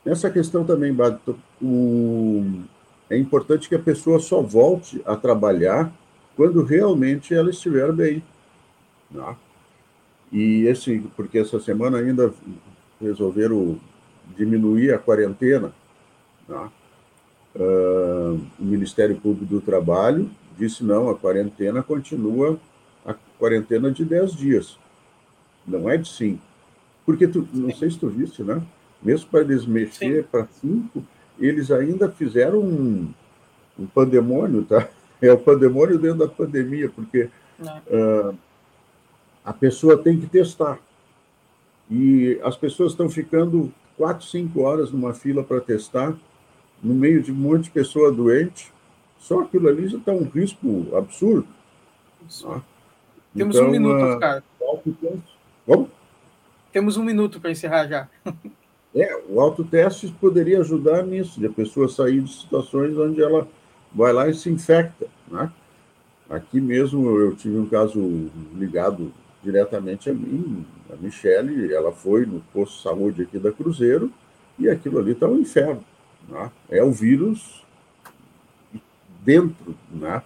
nessa 0.04 0.30
questão 0.30 0.64
também, 0.64 0.92
Bato, 0.92 1.38
o, 1.60 2.62
é 3.08 3.16
importante 3.16 3.68
que 3.68 3.74
a 3.74 3.78
pessoa 3.78 4.20
só 4.20 4.40
volte 4.40 5.02
a 5.04 5.16
trabalhar 5.16 5.92
quando 6.36 6.62
realmente 6.62 7.34
ela 7.34 7.50
estiver 7.50 7.90
bem. 7.92 8.22
Né? 9.10 9.36
E 10.32 10.66
esse, 10.66 11.00
porque 11.16 11.38
essa 11.38 11.58
semana 11.58 11.98
ainda 11.98 12.32
resolveram 13.00 13.78
diminuir 14.36 14.92
a 14.92 14.98
quarentena. 14.98 15.72
Né? 16.48 16.70
Uh, 17.56 18.40
o 18.58 18.64
Ministério 18.64 19.16
Público 19.16 19.46
do 19.46 19.60
Trabalho 19.60 20.30
disse 20.56 20.84
não, 20.84 21.08
a 21.08 21.16
quarentena 21.16 21.82
continua 21.82 22.58
a 23.04 23.14
quarentena 23.38 23.90
de 23.90 24.04
10 24.04 24.32
dias, 24.34 24.78
não 25.66 25.88
é 25.88 25.96
de 25.96 26.08
5. 26.08 26.40
Porque 27.04 27.26
tu, 27.26 27.48
não 27.52 27.74
sei 27.74 27.90
se 27.90 27.98
tu 27.98 28.08
viste, 28.08 28.42
né? 28.42 28.62
Mesmo 29.02 29.30
para 29.30 29.40
eles 29.40 29.64
mexer 29.64 30.24
para 30.24 30.46
5, 30.46 31.02
eles 31.38 31.70
ainda 31.70 32.10
fizeram 32.10 32.60
um, 32.60 33.08
um, 33.78 33.86
pandemônio, 33.86 34.64
tá? 34.64 34.88
É 35.22 35.30
o 35.30 35.36
pandemônio 35.36 35.98
dentro 35.98 36.20
da 36.20 36.28
pandemia, 36.28 36.88
porque 36.88 37.28
uh, 37.60 38.34
a 39.50 39.52
pessoa 39.52 39.98
tem 39.98 40.16
que 40.16 40.28
testar. 40.28 40.78
E 41.90 42.38
as 42.44 42.56
pessoas 42.56 42.92
estão 42.92 43.10
ficando 43.10 43.72
4, 43.96 44.24
5 44.24 44.60
horas 44.60 44.92
numa 44.92 45.12
fila 45.12 45.42
para 45.42 45.60
testar, 45.60 46.16
no 46.80 46.94
meio 46.94 47.20
de 47.20 47.32
um 47.32 47.34
monte 47.34 47.64
de 47.64 47.70
pessoa 47.70 48.12
doente, 48.12 48.72
só 49.18 49.40
aquilo 49.40 49.68
ali 49.68 49.88
já 49.88 49.98
está 49.98 50.12
um 50.12 50.22
risco 50.22 50.86
absurdo. 50.96 51.48
Tá? 52.42 52.62
Temos 53.34 53.56
então, 53.56 53.68
um 53.68 53.70
minuto, 53.72 54.20
cara. 54.20 54.44
Vamos? 55.66 55.88
Temos 56.72 56.96
um 56.96 57.02
minuto 57.02 57.40
para 57.40 57.50
encerrar 57.50 57.88
já. 57.88 58.08
É, 58.94 59.20
o 59.28 59.40
autoteste 59.40 60.12
poderia 60.20 60.60
ajudar 60.60 61.04
nisso, 61.04 61.38
de 61.38 61.46
a 61.46 61.50
pessoa 61.50 61.88
sair 61.88 62.22
de 62.22 62.32
situações 62.32 62.96
onde 62.96 63.20
ela 63.22 63.48
vai 63.92 64.12
lá 64.12 64.28
e 64.28 64.34
se 64.34 64.48
infecta, 64.48 65.06
né? 65.28 65.52
Aqui 66.28 66.60
mesmo 66.60 67.08
eu 67.18 67.34
tive 67.34 67.56
um 67.58 67.66
caso 67.66 68.00
ligado 68.54 69.12
diretamente 69.42 70.10
a 70.10 70.14
mim, 70.14 70.66
a 70.92 70.96
Michele, 70.96 71.72
ela 71.72 71.92
foi 71.92 72.26
no 72.26 72.40
posto 72.52 72.76
de 72.76 72.82
saúde 72.82 73.22
aqui 73.22 73.38
da 73.38 73.52
Cruzeiro 73.52 74.12
e 74.58 74.68
aquilo 74.68 74.98
ali 74.98 75.12
está 75.12 75.26
um 75.26 75.38
inferno. 75.38 75.84
Né? 76.28 76.50
É 76.68 76.82
o 76.82 76.92
vírus 76.92 77.64
dentro 79.22 79.74
né? 79.90 80.22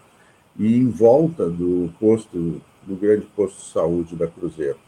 e 0.59 0.77
em 0.77 0.89
volta 0.89 1.49
do 1.49 1.93
posto, 1.99 2.61
do 2.83 2.97
grande 2.97 3.27
posto 3.37 3.59
de 3.59 3.73
saúde 3.73 4.17
da 4.17 4.27
Cruzeiro. 4.27 4.79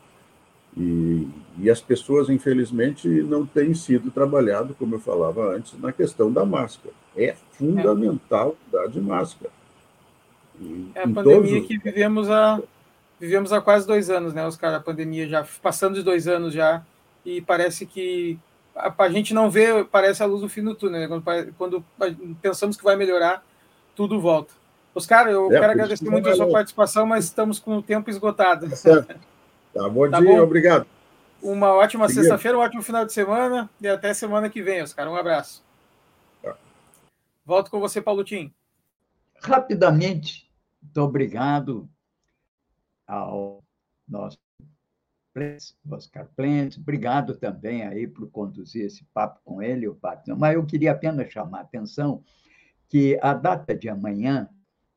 E, 0.77 1.27
e 1.59 1.71
as 1.71 1.81
pessoas, 1.81 2.29
infelizmente, 2.29 3.09
não 3.09 3.47
têm 3.47 3.73
sido 3.73 4.11
trabalhado, 4.11 4.75
como 4.75 4.97
eu 4.97 5.01
falava 5.01 5.55
antes, 5.55 5.79
na 5.81 5.91
questão 5.91 6.31
da 6.31 6.45
máscara. 6.45 6.95
É 7.17 7.35
fundamental 7.53 8.57
é. 8.69 8.77
dar 8.77 8.89
de 8.89 9.01
máscara. 9.01 9.51
É 10.95 11.03
a 11.03 11.09
pandemia 11.09 11.63
que 11.63 11.79
vivemos 11.79 12.31
há, 12.31 12.61
vivemos 13.19 13.53
há 13.53 13.61
quase 13.61 13.87
dois 13.87 14.11
anos, 14.11 14.35
né, 14.35 14.47
Oscar? 14.47 14.75
A 14.75 14.81
pandemia 14.81 15.29
já 15.29 15.47
passando 15.63 15.95
de 15.95 16.03
dois 16.03 16.29
anos 16.29 16.53
já, 16.53 16.85
e 17.25 17.41
parece 17.41 17.87
que 17.87 18.39
a, 18.75 18.93
a, 18.97 19.09
gente 19.09 19.35
não 19.35 19.51
vê, 19.51 19.85
parece 19.85 20.23
a 20.23 20.27
luz 20.27 20.43
do 20.43 20.49
fim 20.49 20.63
do 20.63 20.75
túnel, 20.75 21.01
né? 21.01 21.09
quando, 21.57 21.85
quando, 21.99 22.37
pensamos 22.41 22.77
que 22.77 22.85
vai 22.85 22.97
melhorar, 22.97 23.45
tudo 23.95 24.21
volta. 24.21 24.53
Oscar, 24.95 25.29
eu 25.29 25.47
é, 25.53 25.61
quero 25.61 25.73
agradecer 25.73 26.09
muito 26.09 26.29
a 26.29 26.35
sua 26.35 26.51
participação, 26.51 27.05
mas 27.05 27.25
estamos 27.25 27.59
com 27.59 27.79
o 27.79 27.83
tempo 27.83 28.09
esgotado. 28.09 28.69
Tá, 28.71 29.03
tá 29.75 29.89
bom 29.89 30.09
tá 30.09 30.21
dia, 30.21 30.29
bom? 30.31 30.43
obrigado. 30.43 30.87
Uma 31.43 31.75
ótima 31.75 32.09
sexta-feira, 32.09 32.57
um 32.57 32.63
ótimo 32.63 32.83
final 32.83 33.05
de 33.05 33.13
semana 33.13 33.69
e 33.81 33.87
até 33.87 34.15
semana 34.15 34.49
que 34.49 34.63
vem, 34.63 34.83
Oscar. 34.83 35.07
Um 35.07 35.17
abraço. 35.17 35.63
Tá. 36.43 36.57
Volto 37.45 37.71
com 37.71 37.79
você, 37.79 38.01
Paulo 38.01 38.25
Tim. 38.25 38.53
Rapidamente, 39.43 40.51
muito 40.83 41.01
obrigado 41.03 41.87
ao 43.07 43.63
nosso 44.09 44.39
Oscar 45.91 46.29
Plentes. 46.35 46.79
Obrigado 46.79 47.37
também 47.37 47.83
aí 47.83 48.07
por 48.07 48.31
conduzir 48.31 48.87
esse 48.87 49.05
papo 49.13 49.41
com 49.45 49.61
ele, 49.61 49.87
o 49.87 49.95
Patrício. 49.95 50.37
Mas 50.37 50.55
eu 50.55 50.65
queria 50.65 50.93
apenas 50.93 51.31
chamar 51.31 51.59
a 51.59 51.63
atenção 51.63 52.25
que 52.89 53.19
a 53.21 53.35
data 53.35 53.77
de 53.77 53.89
amanhã, 53.89 54.49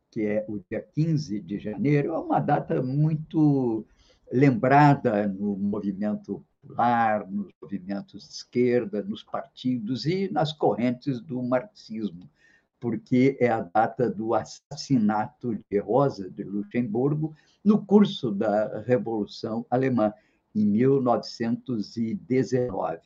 que 0.09 0.25
é 0.25 0.45
o 0.47 0.59
dia 0.59 0.81
15 0.81 1.41
de 1.41 1.59
janeiro, 1.59 2.13
é 2.13 2.17
uma 2.17 2.39
data 2.39 2.81
muito 2.81 3.85
lembrada 4.31 5.27
no 5.27 5.57
movimento 5.57 6.45
popular, 6.61 7.29
nos 7.29 7.51
movimentos 7.61 8.27
de 8.27 8.33
esquerda, 8.33 9.01
nos 9.01 9.23
partidos 9.23 10.05
e 10.05 10.31
nas 10.31 10.53
correntes 10.53 11.19
do 11.19 11.41
marxismo, 11.41 12.29
porque 12.79 13.37
é 13.39 13.49
a 13.49 13.61
data 13.61 14.09
do 14.09 14.33
assassinato 14.33 15.55
de 15.69 15.77
Rosa 15.79 16.29
de 16.29 16.43
Luxemburgo 16.43 17.35
no 17.63 17.85
curso 17.85 18.31
da 18.31 18.81
Revolução 18.81 19.65
Alemã 19.69 20.11
em 20.55 20.65
1919. 20.65 22.99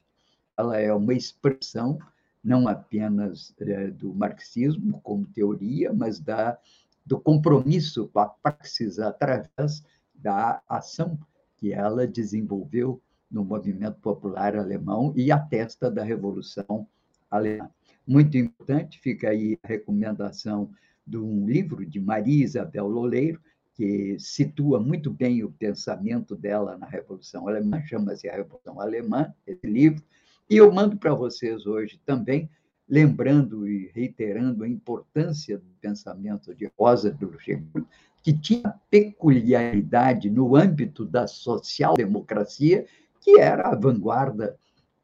Ela 0.58 0.80
é 0.80 0.94
uma 0.94 1.14
expressão 1.14 2.00
não 2.44 2.68
apenas 2.68 3.56
é, 3.60 3.88
do 3.88 4.14
marxismo 4.14 5.00
como 5.02 5.26
teoria, 5.28 5.94
mas 5.94 6.20
da, 6.20 6.60
do 7.06 7.20
compromisso 7.20 8.10
com 8.10 8.20
a 8.20 8.28
praxis 8.28 9.00
através 9.00 9.84
da 10.14 10.62
ação 10.68 11.18
que 11.58 11.72
ela 11.72 12.06
desenvolveu 12.06 13.02
no 13.32 13.46
movimento 13.46 14.00
popular 14.00 14.56
alemão 14.56 15.14
e 15.16 15.32
atesta 15.32 15.90
da 15.90 16.04
Revolução 16.04 16.88
Alemã. 17.36 17.70
Muito 18.06 18.38
importante, 18.38 19.00
fica 19.00 19.30
aí 19.30 19.58
a 19.64 19.68
recomendação 19.68 20.70
de 21.06 21.18
um 21.18 21.46
livro 21.46 21.86
de 21.86 22.00
Maria 22.00 22.44
Isabel 22.44 22.88
Loleiro, 22.88 23.40
que 23.74 24.18
situa 24.20 24.80
muito 24.80 25.10
bem 25.10 25.44
o 25.44 25.52
pensamento 25.52 26.36
dela 26.36 26.78
na 26.78 26.86
Revolução 26.86 27.48
Alemã, 27.48 27.82
chama-se 27.82 28.30
A 28.30 28.36
Revolução 28.36 28.80
Alemã, 28.80 29.34
esse 29.48 29.66
livro, 29.66 30.04
e 30.50 30.58
eu 30.58 30.72
mando 30.72 30.98
para 30.98 31.14
vocês 31.14 31.66
hoje 31.66 32.00
também, 32.06 32.50
lembrando 32.88 33.68
e 33.68 33.90
reiterando 33.94 34.64
a 34.64 34.70
importância 34.70 35.58
do 35.58 35.74
pensamento 35.82 36.54
de 36.54 36.70
Rosa 36.78 37.18
Luxemburgo, 37.20 37.88
que 38.22 38.32
tinha 38.32 38.76
peculiaridade 38.90 40.30
no 40.30 40.56
âmbito 40.56 41.06
da 41.06 41.26
social-democracia, 41.26 42.86
que 43.20 43.40
era 43.40 43.70
a 43.70 43.76
vanguarda 43.76 44.58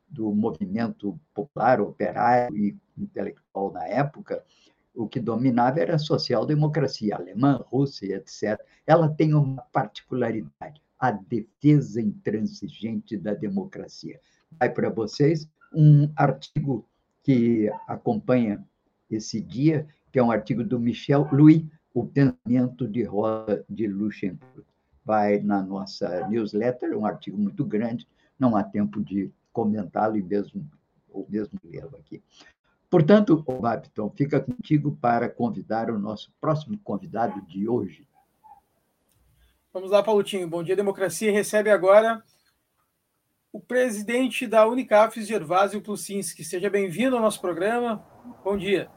do 0.09 0.33
movimento 0.33 1.19
popular, 1.33 1.79
operário 1.79 2.55
e 2.57 2.77
intelectual 2.97 3.71
na 3.71 3.85
época, 3.85 4.43
o 4.93 5.07
que 5.07 5.19
dominava 5.19 5.79
era 5.79 5.95
a 5.95 5.99
social-democracia 5.99 7.15
alemã, 7.15 7.63
russa, 7.67 8.05
etc. 8.05 8.59
Ela 8.85 9.07
tem 9.07 9.33
uma 9.33 9.61
particularidade, 9.71 10.81
a 10.99 11.11
defesa 11.11 12.01
intransigente 12.01 13.15
da 13.15 13.33
democracia. 13.33 14.19
Vai 14.59 14.69
para 14.69 14.89
vocês 14.89 15.47
um 15.73 16.11
artigo 16.15 16.85
que 17.23 17.69
acompanha 17.87 18.65
esse 19.09 19.39
dia, 19.39 19.87
que 20.11 20.19
é 20.19 20.23
um 20.23 20.31
artigo 20.31 20.63
do 20.63 20.79
Michel 20.79 21.27
Louis, 21.31 21.65
O 21.93 22.05
Pensamento 22.05 22.87
de 22.87 23.03
Rosa 23.03 23.63
de 23.69 23.87
Luxemburgo. 23.87 24.65
Vai 25.05 25.39
na 25.39 25.61
nossa 25.61 26.27
newsletter, 26.27 26.97
um 26.97 27.05
artigo 27.05 27.37
muito 27.37 27.65
grande, 27.65 28.07
não 28.37 28.55
há 28.55 28.63
tempo 28.63 29.03
de 29.03 29.31
comentá-lo 29.59 30.15
e 30.15 30.23
mesmo, 30.23 30.65
ou 31.09 31.27
mesmo 31.29 31.59
lê-lo 31.65 31.97
aqui. 31.97 32.23
Portanto, 32.89 33.43
Babton, 33.61 34.09
fica 34.15 34.39
contigo 34.39 34.97
para 35.01 35.29
convidar 35.29 35.91
o 35.91 35.99
nosso 35.99 36.31
próximo 36.39 36.79
convidado 36.81 37.41
de 37.41 37.67
hoje. 37.67 38.07
Vamos 39.73 39.91
lá, 39.91 40.01
Paulotinho. 40.01 40.47
Bom 40.47 40.63
dia, 40.63 40.75
democracia. 40.75 41.31
Recebe 41.31 41.69
agora 41.69 42.23
o 43.51 43.59
presidente 43.59 44.47
da 44.47 44.65
Unicafes, 44.65 45.27
Gervásio 45.27 45.81
Plucinski. 45.81 46.43
Seja 46.43 46.69
bem-vindo 46.69 47.15
ao 47.15 47.21
nosso 47.21 47.41
programa. 47.41 48.03
Bom 48.43 48.57
dia. 48.57 48.89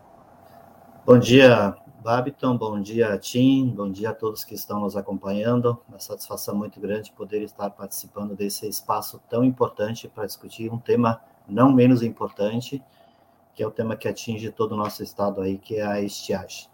Bom 1.04 1.18
dia, 1.18 1.74
Babiton. 2.02 2.56
Bom 2.56 2.80
dia, 2.80 3.16
Tim. 3.16 3.68
Bom 3.68 3.88
dia 3.88 4.10
a 4.10 4.14
todos 4.14 4.42
que 4.42 4.56
estão 4.56 4.80
nos 4.80 4.96
acompanhando. 4.96 5.80
Uma 5.88 6.00
satisfação 6.00 6.52
muito 6.52 6.80
grande 6.80 7.12
poder 7.12 7.42
estar 7.42 7.70
participando 7.70 8.34
desse 8.34 8.68
espaço 8.68 9.22
tão 9.30 9.44
importante 9.44 10.08
para 10.08 10.26
discutir 10.26 10.68
um 10.72 10.78
tema 10.78 11.22
não 11.46 11.72
menos 11.72 12.02
importante, 12.02 12.82
que 13.54 13.62
é 13.62 13.66
o 13.66 13.70
tema 13.70 13.94
que 13.94 14.08
atinge 14.08 14.50
todo 14.50 14.72
o 14.72 14.76
nosso 14.76 15.00
estado 15.00 15.40
aí, 15.40 15.56
que 15.56 15.76
é 15.76 15.86
a 15.86 16.00
estiagem. 16.00 16.68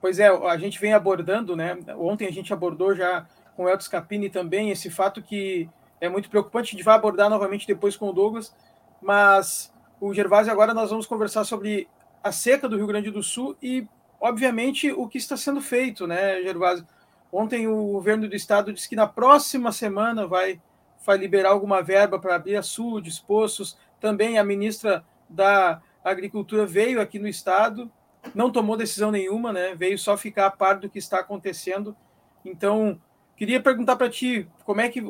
Pois 0.00 0.18
é, 0.18 0.26
a 0.26 0.58
gente 0.58 0.80
vem 0.80 0.92
abordando, 0.92 1.54
né? 1.54 1.78
Ontem 1.96 2.26
a 2.26 2.32
gente 2.32 2.52
abordou 2.52 2.92
já 2.92 3.24
com 3.56 3.64
o 3.64 3.68
Elton 3.68 3.84
Scapini 3.84 4.28
também 4.28 4.70
esse 4.70 4.90
fato 4.90 5.22
que 5.22 5.70
é 6.00 6.08
muito 6.08 6.28
preocupante. 6.28 6.70
A 6.70 6.76
gente 6.76 6.84
vai 6.84 6.96
abordar 6.96 7.30
novamente 7.30 7.68
depois 7.68 7.96
com 7.96 8.08
o 8.08 8.12
Douglas, 8.12 8.52
mas 9.00 9.72
o 10.00 10.12
Gervásio 10.12 10.52
agora 10.52 10.74
nós 10.74 10.90
vamos 10.90 11.06
conversar 11.06 11.44
sobre 11.44 11.88
a 12.22 12.32
seca 12.32 12.68
do 12.68 12.76
Rio 12.76 12.86
Grande 12.86 13.10
do 13.10 13.22
Sul 13.22 13.56
e, 13.62 13.86
obviamente, 14.20 14.90
o 14.92 15.08
que 15.08 15.18
está 15.18 15.36
sendo 15.36 15.60
feito, 15.60 16.06
né, 16.06 16.42
Gervásio? 16.42 16.86
Ontem 17.32 17.66
o 17.66 17.92
governo 17.92 18.28
do 18.28 18.34
estado 18.34 18.72
disse 18.72 18.88
que 18.88 18.96
na 18.96 19.06
próxima 19.06 19.70
semana 19.70 20.26
vai, 20.26 20.60
vai 21.04 21.18
liberar 21.18 21.50
alguma 21.50 21.82
verba 21.82 22.18
para 22.18 22.34
abrir 22.34 22.56
açudes, 22.56 23.18
poços, 23.18 23.76
também 24.00 24.38
a 24.38 24.44
ministra 24.44 25.04
da 25.28 25.82
Agricultura 26.02 26.64
veio 26.64 27.00
aqui 27.00 27.18
no 27.18 27.28
estado, 27.28 27.90
não 28.34 28.50
tomou 28.50 28.76
decisão 28.76 29.10
nenhuma, 29.10 29.52
né? 29.52 29.74
Veio 29.74 29.98
só 29.98 30.16
ficar 30.16 30.46
a 30.46 30.50
par 30.50 30.78
do 30.78 30.88
que 30.88 30.98
está 30.98 31.20
acontecendo. 31.20 31.96
Então, 32.44 33.00
queria 33.36 33.60
perguntar 33.60 33.96
para 33.96 34.08
ti 34.08 34.48
como 34.64 34.80
é 34.80 34.88
que 34.88 35.02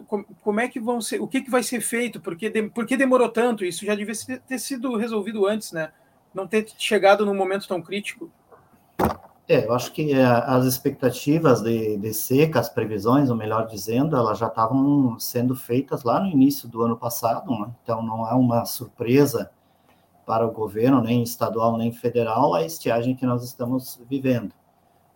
como, 0.42 0.60
é 0.60 0.68
que 0.68 0.80
vão 0.80 1.00
ser, 1.00 1.20
o 1.20 1.28
que, 1.28 1.40
que 1.40 1.50
vai 1.50 1.62
ser 1.62 1.80
feito, 1.80 2.20
porque 2.20 2.50
de, 2.50 2.62
por 2.68 2.86
que 2.86 2.96
demorou 2.96 3.28
tanto? 3.28 3.64
Isso 3.64 3.84
já 3.84 3.94
devia 3.94 4.14
ter 4.46 4.58
sido 4.58 4.96
resolvido 4.96 5.46
antes, 5.46 5.72
né? 5.72 5.92
Não 6.32 6.46
ter 6.46 6.66
chegado 6.78 7.24
num 7.24 7.34
momento 7.34 7.66
tão 7.66 7.80
crítico. 7.80 8.30
É, 9.48 9.64
eu 9.64 9.72
acho 9.72 9.92
que 9.92 10.12
é, 10.12 10.24
as 10.24 10.66
expectativas 10.66 11.62
de, 11.62 11.96
de 11.96 12.12
seca, 12.12 12.60
as 12.60 12.68
previsões, 12.68 13.30
ou 13.30 13.36
melhor 13.36 13.66
dizendo, 13.66 14.14
elas 14.14 14.38
já 14.38 14.46
estavam 14.46 15.18
sendo 15.18 15.56
feitas 15.56 16.02
lá 16.02 16.20
no 16.20 16.26
início 16.26 16.68
do 16.68 16.82
ano 16.82 16.98
passado, 16.98 17.50
né? 17.50 17.70
então 17.82 18.02
não 18.02 18.28
é 18.28 18.34
uma 18.34 18.66
surpresa 18.66 19.50
para 20.26 20.46
o 20.46 20.52
governo, 20.52 21.00
nem 21.00 21.22
estadual, 21.22 21.78
nem 21.78 21.90
federal, 21.90 22.54
a 22.54 22.62
estiagem 22.62 23.16
que 23.16 23.24
nós 23.24 23.42
estamos 23.42 23.98
vivendo. 24.06 24.52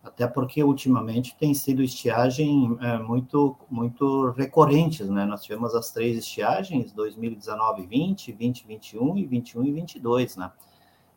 Até 0.03 0.25
porque, 0.27 0.63
ultimamente, 0.63 1.35
tem 1.39 1.53
sido 1.53 1.83
estiagem 1.83 2.75
é, 2.81 2.97
muito, 2.97 3.55
muito 3.69 4.31
recorrentes, 4.31 5.07
né? 5.07 5.23
Nós 5.23 5.43
tivemos 5.43 5.75
as 5.75 5.91
três 5.91 6.17
estiagens, 6.17 6.91
2019 6.91 7.85
20, 7.85 8.33
2021 8.33 9.17
e 9.17 9.25
21 9.25 9.63
e 9.63 9.71
22, 9.71 10.35
né? 10.35 10.51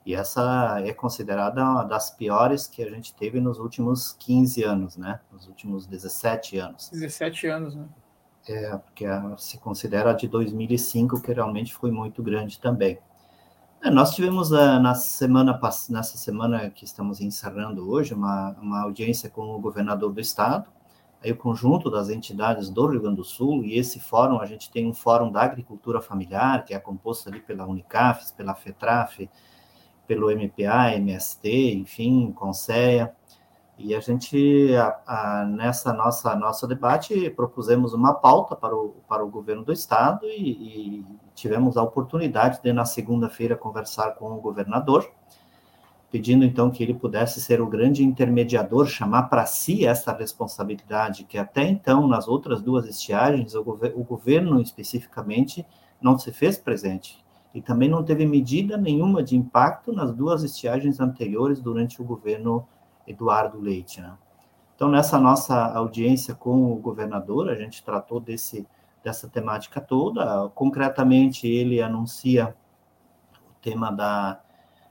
E 0.07 0.14
essa 0.14 0.81
é 0.85 0.92
considerada 0.92 1.61
uma 1.64 1.83
das 1.83 2.12
piores 2.12 2.69
que 2.69 2.81
a 2.81 2.88
gente 2.88 3.12
teve 3.12 3.40
nos 3.40 3.59
últimos 3.59 4.12
15 4.12 4.62
anos, 4.62 4.97
né? 4.97 5.19
Nos 5.33 5.49
últimos 5.49 5.85
17 5.85 6.59
anos. 6.59 6.88
17 6.90 7.49
anos, 7.49 7.75
né? 7.75 7.88
É, 8.49 8.77
porque 8.77 9.05
se 9.37 9.59
considera 9.59 10.11
a 10.11 10.12
de 10.12 10.29
2005, 10.29 11.21
que 11.21 11.33
realmente 11.33 11.75
foi 11.75 11.90
muito 11.90 12.23
grande 12.23 12.61
também. 12.61 13.01
É, 13.83 13.90
nós 13.90 14.14
tivemos 14.14 14.53
uh, 14.53 14.79
na 14.81 14.95
semana 14.95 15.59
nessa 15.90 16.16
semana 16.16 16.71
que 16.71 16.85
estamos 16.85 17.21
encerrando 17.21 17.90
hoje 17.90 18.14
uma, 18.14 18.51
uma 18.62 18.83
audiência 18.83 19.29
com 19.29 19.57
o 19.57 19.59
governador 19.59 20.12
do 20.12 20.21
estado, 20.21 20.71
aí 21.21 21.33
o 21.33 21.37
conjunto 21.37 21.90
das 21.90 22.11
entidades 22.11 22.71
do 22.71 22.87
Rio 22.87 23.03
Grande 23.03 23.16
do 23.16 23.25
Sul 23.25 23.64
e 23.64 23.77
esse 23.77 23.99
fórum 23.99 24.38
a 24.38 24.47
gente 24.47 24.71
tem 24.71 24.87
um 24.87 24.95
fórum 24.95 25.33
da 25.33 25.42
agricultura 25.42 26.01
familiar 26.01 26.64
que 26.64 26.73
é 26.73 26.79
composto 26.79 27.29
ali 27.29 27.40
pela 27.40 27.66
Unicafes, 27.66 28.31
pela 28.31 28.55
FETRAF, 28.55 29.29
pelo 30.07 30.31
MPA, 30.31 30.95
MST, 30.95 31.75
enfim, 31.75 32.33
Conceia. 32.33 33.14
E 33.79 33.95
a 33.95 34.01
gente, 34.01 34.75
a, 34.75 35.01
a, 35.07 35.45
nessa 35.45 35.92
nossa 35.92 36.35
nosso 36.35 36.66
debate, 36.66 37.29
propusemos 37.31 37.92
uma 37.92 38.14
pauta 38.14 38.57
para 38.57 38.75
o, 38.75 38.95
para 39.07 39.23
o 39.23 39.29
governo 39.29 39.62
do 39.62 39.73
estado 39.73 40.27
e, 40.27 41.01
e 41.01 41.07
tivemos 41.35 41.77
a 41.77 41.83
oportunidade 41.83 42.62
de, 42.62 42.73
na 42.73 42.87
segunda-feira, 42.87 43.55
conversar 43.55 44.12
com 44.12 44.33
o 44.33 44.40
governador, 44.40 45.11
pedindo 46.11 46.42
então 46.42 46.71
que 46.71 46.83
ele 46.83 46.95
pudesse 46.95 47.38
ser 47.38 47.61
o 47.61 47.66
grande 47.66 48.03
intermediador, 48.03 48.87
chamar 48.87 49.25
para 49.25 49.45
si 49.45 49.85
essa 49.85 50.11
responsabilidade, 50.11 51.25
que 51.25 51.37
até 51.37 51.69
então, 51.69 52.09
nas 52.09 52.27
outras 52.27 52.62
duas 52.62 52.87
estiagens, 52.87 53.55
o, 53.55 53.61
o 53.61 54.05
governo 54.05 54.62
especificamente 54.62 55.66
não 56.01 56.19
se 56.19 56.33
fez 56.33 56.57
presente 56.57 57.26
e 57.57 57.62
também 57.62 57.88
não 57.88 58.05
teve 58.05 58.27
medida 58.27 58.77
nenhuma 58.77 59.23
de 59.23 59.35
impacto 59.35 59.90
nas 59.90 60.12
duas 60.12 60.42
estiagens 60.42 61.01
anteriores 61.01 61.59
durante 61.59 62.03
o 62.03 62.05
governo 62.05 62.69
Eduardo 63.07 63.59
Leite. 63.59 63.99
Né? 63.99 64.12
Então, 64.75 64.90
nessa 64.90 65.19
nossa 65.19 65.55
audiência 65.75 66.35
com 66.35 66.71
o 66.71 66.77
governador, 66.77 67.49
a 67.49 67.55
gente 67.55 67.83
tratou 67.83 68.21
desse, 68.21 68.69
dessa 69.03 69.27
temática 69.27 69.81
toda. 69.81 70.51
Concretamente, 70.51 71.49
ele 71.49 71.81
anuncia 71.81 72.55
o 73.49 73.55
tema 73.62 73.90
da, 73.90 74.38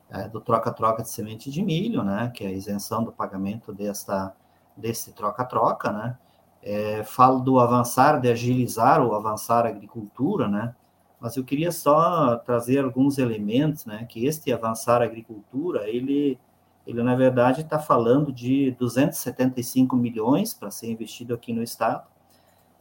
é, 0.09 0.27
do 0.27 0.41
troca-troca 0.41 1.03
de 1.03 1.09
semente 1.11 1.51
de 1.51 1.61
milho, 1.61 2.03
né, 2.03 2.31
que 2.33 2.43
é 2.43 2.47
a 2.47 2.51
isenção 2.51 3.03
do 3.03 3.11
pagamento 3.11 3.71
desta, 3.71 4.35
desse 4.75 5.13
troca-troca, 5.13 5.91
né, 5.91 6.17
é, 6.63 7.03
falo 7.03 7.41
do 7.41 7.59
avançar, 7.59 8.19
de 8.19 8.27
agilizar 8.27 9.05
o 9.05 9.13
avançar 9.13 9.67
agricultura, 9.67 10.47
né, 10.47 10.73
mas 11.19 11.37
eu 11.37 11.43
queria 11.43 11.71
só 11.71 12.35
trazer 12.37 12.83
alguns 12.83 13.17
elementos, 13.17 13.85
né, 13.85 14.05
que 14.09 14.25
este 14.25 14.51
avançar 14.51 15.01
agricultura, 15.01 15.89
ele, 15.89 16.39
ele 16.85 17.01
na 17.01 17.15
verdade 17.15 17.61
está 17.61 17.79
falando 17.79 18.31
de 18.31 18.71
275 18.71 19.95
milhões 19.95 20.53
para 20.53 20.69
ser 20.69 20.91
investido 20.91 21.33
aqui 21.33 21.53
no 21.53 21.63
estado, 21.63 22.07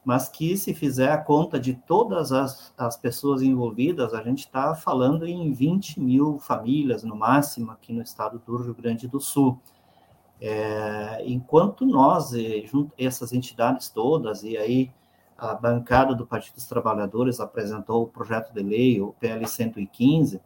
mas 0.04 0.28
que 0.28 0.56
se 0.56 0.74
fizer 0.74 1.10
a 1.10 1.16
conta 1.16 1.58
de 1.58 1.72
todas 1.72 2.30
as, 2.30 2.72
as 2.76 2.96
pessoas 2.96 3.40
envolvidas, 3.40 4.12
a 4.12 4.22
gente 4.22 4.40
está 4.40 4.74
falando 4.74 5.26
em 5.26 5.50
20 5.50 5.98
mil 5.98 6.38
famílias 6.38 7.02
no 7.02 7.16
máximo 7.16 7.70
aqui 7.70 7.92
no 7.92 8.02
estado 8.02 8.42
do 8.44 8.56
Rio 8.58 8.74
Grande 8.74 9.08
do 9.08 9.18
Sul. 9.18 9.58
É, 10.38 11.22
enquanto 11.24 11.86
nós, 11.86 12.34
eh, 12.34 12.64
junto, 12.66 12.92
essas 12.98 13.32
entidades 13.32 13.88
todas, 13.88 14.42
e 14.42 14.58
aí 14.58 14.90
a 15.36 15.54
bancada 15.54 16.14
do 16.14 16.26
Partido 16.26 16.54
dos 16.54 16.66
Trabalhadores 16.66 17.40
apresentou 17.40 18.02
o 18.02 18.08
projeto 18.08 18.52
de 18.52 18.62
lei, 18.62 19.00
o 19.00 19.14
PL 19.18 19.46
115, 19.46 20.40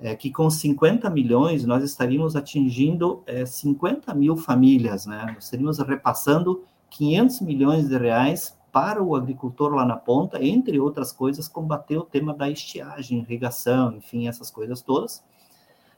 é, 0.00 0.14
que 0.14 0.30
com 0.30 0.48
50 0.48 1.10
milhões 1.10 1.64
nós 1.64 1.82
estaríamos 1.82 2.36
atingindo 2.36 3.22
é, 3.26 3.44
50 3.44 4.14
mil 4.14 4.36
famílias, 4.36 5.06
né? 5.06 5.26
Nós 5.34 5.44
estaríamos 5.44 5.78
repassando 5.78 6.62
500 6.90 7.40
milhões 7.40 7.88
de 7.88 7.96
reais 7.96 8.56
para 8.70 9.02
o 9.02 9.16
agricultor 9.16 9.74
lá 9.74 9.84
na 9.84 9.96
ponta, 9.96 10.44
entre 10.44 10.78
outras 10.78 11.10
coisas, 11.10 11.48
combater 11.48 11.96
o 11.96 12.04
tema 12.04 12.34
da 12.34 12.48
estiagem, 12.48 13.18
irrigação, 13.18 13.92
enfim, 13.96 14.28
essas 14.28 14.50
coisas 14.50 14.80
todas. 14.82 15.24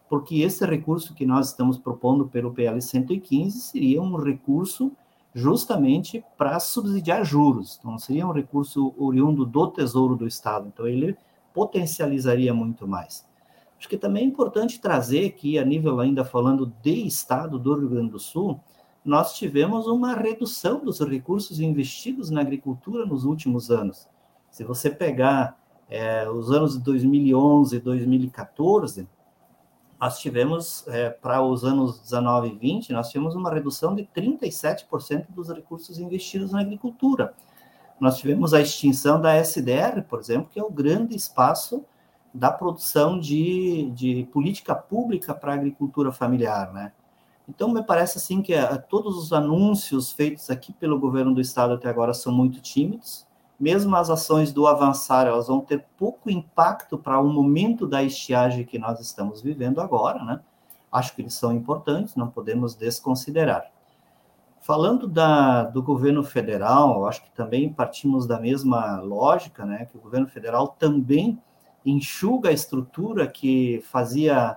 porque 0.09 0.41
esse 0.41 0.65
recurso 0.67 1.15
que 1.15 1.25
nós 1.25 1.49
estamos 1.49 1.79
propondo 1.79 2.27
pelo 2.27 2.53
PL 2.53 2.81
115 2.83 3.61
seria 3.61 4.03
um 4.03 4.17
recurso 4.17 4.91
justamente 5.35 6.25
para 6.37 6.59
subsidiar 6.59 7.25
juros. 7.25 7.79
Então, 7.79 7.99
seria 7.99 8.27
um 8.27 8.33
recurso 8.33 8.95
oriundo 8.99 9.45
do 9.45 9.67
Tesouro 9.69 10.17
do 10.17 10.27
Estado. 10.27 10.69
Então, 10.73 10.87
ele 10.87 11.17
potencializaria 11.53 12.53
muito 12.53 12.87
mais. 12.87 13.29
Acho 13.79 13.89
que 13.89 13.97
também 13.97 14.25
é 14.25 14.27
importante 14.27 14.81
trazer 14.81 15.31
que, 15.31 15.59
a 15.59 15.65
nível 15.65 16.01
ainda 16.01 16.25
falando 16.25 16.73
de 16.83 17.07
Estado 17.07 17.59
do 17.59 17.75
Rio 17.75 17.89
Grande 17.89 18.11
do 18.11 18.19
Sul, 18.19 18.61
nós 19.05 19.35
tivemos 19.35 19.87
uma 19.87 20.15
redução 20.15 20.85
dos 20.85 21.01
recursos 21.01 21.59
investidos 21.61 22.29
na 22.29 22.43
agricultura 22.43 23.07
nos 23.07 23.25
últimos 23.25 23.71
anos. 23.71 24.07
Se 24.51 24.65
você 24.65 24.91
pegar 24.91 25.59
é, 25.89 26.29
os 26.29 26.51
anos 26.51 26.77
de 26.77 26.85
2011 26.85 27.77
e 27.77 27.81
2014, 27.81 29.09
nós 30.01 30.19
tivemos, 30.19 30.87
é, 30.89 31.11
para 31.11 31.43
os 31.43 31.63
anos 31.63 32.01
19 32.01 32.49
e 32.49 32.57
20, 32.57 32.93
nós 32.93 33.11
tivemos 33.11 33.35
uma 33.35 33.53
redução 33.53 33.95
de 33.95 34.05
37% 34.17 35.27
dos 35.29 35.51
recursos 35.51 35.99
investidos 35.99 36.53
na 36.53 36.61
agricultura. 36.61 37.35
Nós 38.01 38.17
tivemos 38.17 38.55
a 38.55 38.63
extinção 38.63 39.21
da 39.21 39.37
SDR, 39.37 40.03
por 40.09 40.19
exemplo, 40.19 40.49
que 40.51 40.59
é 40.59 40.65
o 40.65 40.71
grande 40.71 41.15
espaço 41.15 41.85
da 42.33 42.51
produção 42.51 43.21
de, 43.21 43.91
de 43.91 44.27
política 44.33 44.75
pública 44.75 45.35
para 45.35 45.53
a 45.53 45.57
agricultura 45.57 46.11
familiar, 46.11 46.73
né? 46.73 46.93
Então, 47.47 47.69
me 47.69 47.83
parece 47.83 48.17
assim 48.17 48.41
que 48.41 48.55
a, 48.55 48.63
é, 48.63 48.79
todos 48.79 49.19
os 49.19 49.33
anúncios 49.33 50.13
feitos 50.13 50.49
aqui 50.49 50.73
pelo 50.73 50.99
governo 50.99 51.35
do 51.35 51.41
estado 51.41 51.75
até 51.75 51.89
agora 51.89 52.15
são 52.15 52.33
muito 52.33 52.61
tímidos, 52.61 53.27
mesmo 53.61 53.95
as 53.95 54.09
ações 54.09 54.53
do 54.55 54.67
avançar, 54.67 55.27
elas 55.27 55.49
vão 55.49 55.61
ter 55.61 55.85
pouco 55.99 56.31
impacto 56.31 56.97
para 56.97 57.21
o 57.21 57.29
momento 57.29 57.87
da 57.87 58.03
estiagem 58.03 58.65
que 58.65 58.79
nós 58.79 58.99
estamos 59.01 59.43
vivendo 59.43 59.83
agora, 59.83 60.25
né? 60.25 60.41
Acho 60.91 61.15
que 61.15 61.21
eles 61.21 61.35
são 61.35 61.53
importantes, 61.53 62.17
não 62.17 62.29
podemos 62.29 62.75
desconsiderar. 62.75 63.71
Falando 64.63 65.07
da, 65.07 65.65
do 65.65 65.83
governo 65.83 66.25
federal, 66.25 67.07
acho 67.07 67.23
que 67.23 67.31
também 67.33 67.71
partimos 67.71 68.27
da 68.27 68.41
mesma 68.41 68.99
lógica, 69.01 69.67
né? 69.67 69.85
Que 69.85 69.99
o 69.99 70.01
governo 70.01 70.27
federal 70.27 70.69
também 70.69 71.39
enxuga 71.85 72.49
a 72.49 72.53
estrutura 72.53 73.27
que 73.27 73.83
fazia, 73.85 74.57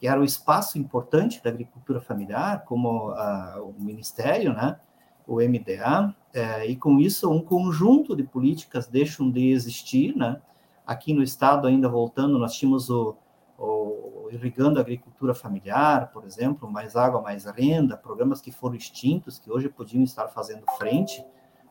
que 0.00 0.08
era 0.08 0.18
o 0.18 0.24
espaço 0.24 0.78
importante 0.78 1.42
da 1.42 1.50
agricultura 1.50 2.00
familiar, 2.00 2.64
como 2.64 3.10
a, 3.10 3.60
o 3.60 3.74
ministério, 3.78 4.54
né? 4.54 4.80
O 5.28 5.36
MDA, 5.36 6.14
é, 6.32 6.66
e 6.66 6.74
com 6.74 6.98
isso 6.98 7.30
um 7.30 7.40
conjunto 7.40 8.16
de 8.16 8.22
políticas 8.22 8.86
deixam 8.86 9.30
de 9.30 9.50
existir, 9.50 10.16
né? 10.16 10.40
Aqui 10.86 11.12
no 11.12 11.22
estado, 11.22 11.66
ainda 11.66 11.86
voltando, 11.86 12.38
nós 12.38 12.54
tínhamos 12.54 12.88
o, 12.88 13.14
o 13.58 14.28
irrigando 14.32 14.78
a 14.78 14.82
agricultura 14.82 15.34
familiar, 15.34 16.10
por 16.12 16.24
exemplo, 16.24 16.70
mais 16.70 16.96
água, 16.96 17.20
mais 17.20 17.44
renda, 17.44 17.96
programas 17.96 18.40
que 18.40 18.50
foram 18.50 18.74
extintos, 18.74 19.38
que 19.38 19.50
hoje 19.50 19.68
podiam 19.68 20.02
estar 20.02 20.28
fazendo 20.28 20.64
frente 20.78 21.22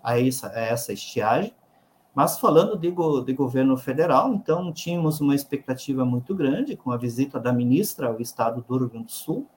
a 0.03 0.19
essa, 0.19 0.49
a 0.49 0.59
essa 0.59 0.93
estiagem. 0.93 1.53
Mas 2.13 2.39
falando 2.39 2.77
de, 2.77 2.89
go, 2.89 3.21
de 3.21 3.33
governo 3.33 3.77
federal, 3.77 4.33
então 4.33 4.71
tínhamos 4.73 5.21
uma 5.21 5.35
expectativa 5.35 6.03
muito 6.03 6.33
grande 6.33 6.75
com 6.75 6.91
a 6.91 6.97
visita 6.97 7.39
da 7.39 7.53
ministra 7.53 8.07
ao 8.07 8.19
estado 8.19 8.63
do 8.67 8.77
Rio 8.77 8.89
Grande 8.89 9.05
do 9.05 9.11
Sul, 9.11 9.47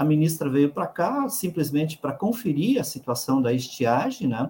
a 0.00 0.04
ministra 0.04 0.48
veio 0.48 0.72
para 0.72 0.86
cá 0.86 1.28
simplesmente 1.28 1.98
para 1.98 2.14
conferir 2.14 2.80
a 2.80 2.84
situação 2.84 3.42
da 3.42 3.52
estiagem, 3.52 4.28
né? 4.28 4.48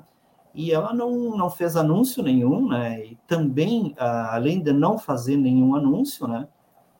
E 0.55 0.70
ela 0.70 0.94
não, 0.94 1.36
não 1.36 1.51
fez 1.51 1.74
anúncio 1.74 2.22
nenhum, 2.22 2.68
né? 2.68 3.05
E 3.05 3.18
também, 3.26 3.92
além 3.98 4.62
de 4.62 4.72
não 4.72 4.96
fazer 4.96 5.36
nenhum 5.36 5.74
anúncio, 5.74 6.28
né? 6.28 6.46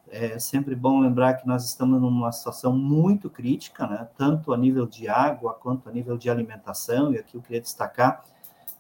É 0.09 0.37
sempre 0.41 0.75
bom 0.75 0.99
lembrar 0.99 1.35
que 1.35 1.47
nós 1.47 1.65
estamos 1.65 2.01
numa 2.01 2.33
situação 2.33 2.77
muito 2.77 3.31
crítica, 3.31 3.87
né? 3.87 4.09
Tanto 4.19 4.53
a 4.53 4.57
nível 4.57 4.85
de 4.85 5.07
água 5.07 5.55
quanto 5.55 5.89
a 5.89 5.93
nível 5.93 6.19
de 6.19 6.29
alimentação. 6.29 7.13
E 7.13 7.19
aqui 7.19 7.37
eu 7.37 7.43
queria 7.43 7.61
destacar, 7.61 8.25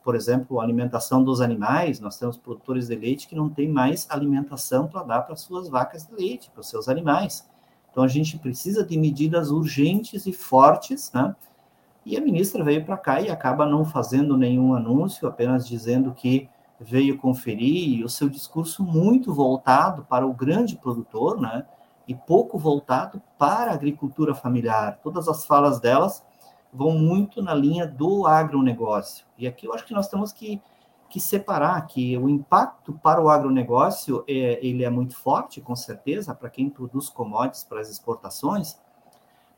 por 0.02 0.16
exemplo, 0.16 0.58
a 0.58 0.64
alimentação 0.64 1.22
dos 1.22 1.40
animais. 1.40 2.00
Nós 2.00 2.18
temos 2.18 2.36
produtores 2.36 2.88
de 2.88 2.96
leite 2.96 3.28
que 3.28 3.36
não 3.36 3.48
têm 3.48 3.68
mais 3.68 4.04
alimentação 4.10 4.88
para 4.88 5.04
dar 5.04 5.22
para 5.22 5.36
suas 5.36 5.68
vacas 5.68 6.04
de 6.04 6.12
leite, 6.12 6.50
para 6.50 6.60
os 6.60 6.68
seus 6.68 6.88
animais. 6.88 7.48
Então, 7.90 8.04
a 8.04 8.08
gente 8.08 8.38
precisa 8.38 8.84
de 8.84 8.96
medidas 8.96 9.50
urgentes 9.50 10.26
e 10.26 10.32
fortes, 10.32 11.10
né? 11.12 11.34
E 12.04 12.16
a 12.16 12.20
ministra 12.20 12.64
veio 12.64 12.84
para 12.84 12.96
cá 12.96 13.20
e 13.20 13.30
acaba 13.30 13.66
não 13.66 13.84
fazendo 13.84 14.36
nenhum 14.36 14.74
anúncio, 14.74 15.28
apenas 15.28 15.66
dizendo 15.66 16.12
que 16.14 16.48
veio 16.80 17.18
conferir, 17.18 17.98
e 17.98 18.04
o 18.04 18.08
seu 18.08 18.28
discurso 18.28 18.82
muito 18.82 19.34
voltado 19.34 20.06
para 20.08 20.26
o 20.26 20.32
grande 20.32 20.76
produtor, 20.76 21.38
né? 21.40 21.66
E 22.08 22.14
pouco 22.14 22.58
voltado 22.58 23.20
para 23.38 23.70
a 23.70 23.74
agricultura 23.74 24.34
familiar. 24.34 24.98
Todas 25.02 25.28
as 25.28 25.44
falas 25.44 25.78
delas 25.78 26.24
vão 26.72 26.92
muito 26.92 27.42
na 27.42 27.54
linha 27.54 27.86
do 27.86 28.26
agronegócio. 28.26 29.26
E 29.36 29.46
aqui 29.46 29.66
eu 29.66 29.74
acho 29.74 29.84
que 29.84 29.92
nós 29.92 30.08
temos 30.08 30.32
que 30.32 30.60
que 31.10 31.20
separar 31.20 31.84
que 31.86 32.16
o 32.16 32.28
impacto 32.28 32.92
para 32.92 33.20
o 33.20 33.28
agronegócio 33.28 34.24
é, 34.28 34.64
ele 34.64 34.84
é 34.84 34.88
muito 34.88 35.16
forte, 35.16 35.60
com 35.60 35.74
certeza, 35.74 36.34
para 36.34 36.48
quem 36.48 36.70
produz 36.70 37.08
commodities 37.08 37.64
para 37.64 37.80
as 37.80 37.90
exportações, 37.90 38.78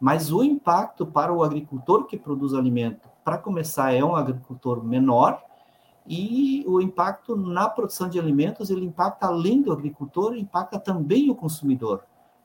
mas 0.00 0.32
o 0.32 0.42
impacto 0.42 1.06
para 1.06 1.32
o 1.32 1.44
agricultor 1.44 2.06
que 2.06 2.16
produz 2.16 2.54
alimento, 2.54 3.08
para 3.22 3.38
começar, 3.38 3.92
é 3.92 4.02
um 4.02 4.16
agricultor 4.16 4.82
menor, 4.82 5.40
e 6.06 6.64
o 6.66 6.80
impacto 6.80 7.36
na 7.36 7.68
produção 7.68 8.08
de 8.08 8.18
alimentos, 8.18 8.70
ele 8.70 8.86
impacta 8.86 9.26
além 9.26 9.62
do 9.62 9.72
agricultor, 9.72 10.34
impacta 10.34 10.78
também 10.78 11.30
o 11.30 11.34
consumidor. 11.34 12.02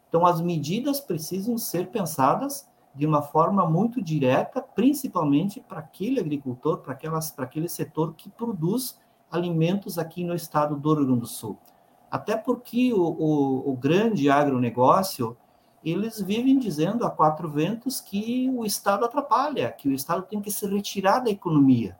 Então, 0.09 0.25
as 0.25 0.39
medidas 0.39 0.99
precisam 0.99 1.57
ser 1.57 1.87
pensadas 1.87 2.67
de 2.97 3.05
uma 3.05 3.21
forma 3.21 3.69
muito 3.69 4.01
direta, 4.01 4.61
principalmente 4.61 5.61
para 5.61 5.79
aquele 5.79 6.19
agricultor, 6.19 6.79
para, 6.79 6.97
aquele 7.37 7.69
setor 7.69 8.15
que 8.15 8.29
produz 8.29 8.99
alimentos 9.31 9.99
aqui 9.99 10.23
no 10.23 10.33
estado 10.33 10.75
do 10.75 10.93
Rio 10.93 11.05
Grande 11.05 11.21
do 11.21 11.27
Sul. 11.27 11.57
Até 12.09 12.35
porque 12.35 12.91
o, 12.93 13.01
o, 13.01 13.71
o 13.71 13.77
grande 13.77 14.29
agronegócio, 14.29 15.37
eles 15.83 16.19
vivem 16.19 16.57
dizendo 16.57 17.05
a 17.05 17.11
quatro 17.11 17.49
ventos 17.49 18.01
que 18.01 18.49
o 18.55 18.65
Estado 18.65 19.05
atrapalha, 19.05 19.71
que 19.71 19.87
o 19.87 19.93
Estado 19.93 20.23
tem 20.23 20.41
que 20.41 20.49
se 20.49 20.65
retirar 20.65 21.19
da 21.19 21.29
economia. 21.29 21.97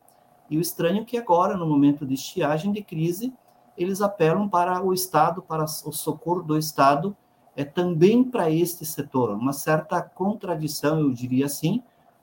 E 0.49 0.57
o 0.57 0.61
estranho 0.61 1.01
é 1.01 1.05
que 1.05 1.17
agora, 1.17 1.55
no 1.55 1.67
momento 1.67 2.05
de 2.05 2.15
estiagem, 2.15 2.71
de 2.71 2.81
crise, 2.81 3.33
eles 3.77 4.01
apelam 4.01 4.49
para 4.49 4.81
o 4.81 4.93
Estado, 4.93 5.41
para 5.41 5.65
o 5.65 5.91
socorro 5.91 6.41
do 6.41 6.57
Estado, 6.57 7.15
é 7.57 7.65
também 7.65 8.23
para 8.23 8.51
este 8.51 8.85
setor, 8.85 9.31
uma 9.31 9.51
certa 9.51 9.99
contradição, 9.99 10.99
eu 10.99 11.11
diria 11.11 11.47
assim, 11.47 11.81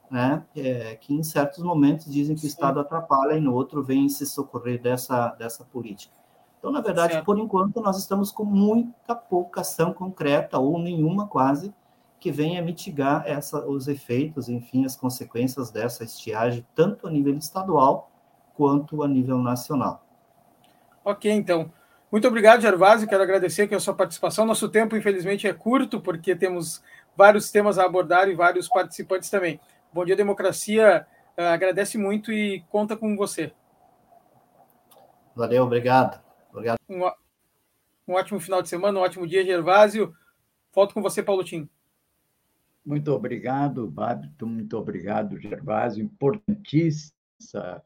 né, 0.09 0.45
é, 0.55 0.95
que 0.95 1.12
em 1.12 1.24
certos 1.24 1.59
momentos 1.64 2.07
dizem 2.07 2.37
que 2.37 2.45
o 2.45 2.47
Estado 2.47 2.78
atrapalha 2.78 3.37
e 3.37 3.41
no 3.41 3.53
outro 3.53 3.82
vem 3.82 4.09
se 4.09 4.24
socorrer 4.26 4.80
dessa, 4.80 5.30
dessa 5.30 5.64
política. 5.64 6.14
Então, 6.61 6.70
na 6.70 6.80
verdade, 6.80 7.14
certo. 7.14 7.24
por 7.24 7.37
enquanto, 7.37 7.80
nós 7.80 7.99
estamos 7.99 8.30
com 8.30 8.45
muita 8.45 9.16
pouca 9.16 9.62
ação 9.62 9.93
concreta, 9.93 10.61
ou 10.61 10.78
nenhuma 10.78 11.26
quase, 11.26 11.74
que 12.20 12.30
venha 12.30 12.62
mitigar 12.62 13.24
essa, 13.26 13.66
os 13.66 13.89
efeitos, 13.89 14.49
enfim, 14.49 14.85
as 14.85 14.95
consequências 14.95 15.68
dessa 15.68 16.05
estiagem, 16.05 16.64
tanto 16.76 17.09
a 17.09 17.11
nível 17.11 17.37
estadual 17.37 18.09
quanto 18.55 19.03
a 19.03 19.09
nível 19.09 19.39
nacional. 19.39 20.07
Ok, 21.05 21.28
então. 21.30 21.70
Muito 22.14 22.28
obrigado, 22.28 22.60
Gervásio. 22.60 23.08
Quero 23.08 23.24
agradecer 23.24 23.62
aqui 23.62 23.74
a 23.74 23.80
sua 23.80 23.92
participação. 23.92 24.46
Nosso 24.46 24.68
tempo, 24.68 24.96
infelizmente, 24.96 25.48
é 25.48 25.52
curto, 25.52 26.00
porque 26.00 26.36
temos 26.36 26.80
vários 27.16 27.50
temas 27.50 27.76
a 27.76 27.84
abordar 27.84 28.28
e 28.28 28.36
vários 28.36 28.68
participantes 28.68 29.28
também. 29.28 29.58
Bom 29.92 30.04
Dia 30.04 30.14
Democracia 30.14 31.08
uh, 31.36 31.42
agradece 31.42 31.98
muito 31.98 32.32
e 32.32 32.60
conta 32.70 32.96
com 32.96 33.16
você. 33.16 33.52
Valeu, 35.34 35.64
obrigado. 35.64 36.22
obrigado. 36.52 36.78
Um, 36.88 37.02
um 38.06 38.14
ótimo 38.14 38.38
final 38.38 38.62
de 38.62 38.68
semana, 38.68 38.96
um 38.96 39.02
ótimo 39.02 39.26
dia, 39.26 39.44
Gervásio. 39.44 40.14
Volto 40.72 40.94
com 40.94 41.02
você, 41.02 41.20
Paulo 41.20 41.42
Tim. 41.42 41.68
Muito 42.86 43.10
obrigado, 43.10 43.88
Babito. 43.88 44.46
Muito 44.46 44.78
obrigado, 44.78 45.36
Gervásio. 45.40 46.04
Importantíssima 46.04 47.12
essa 47.42 47.82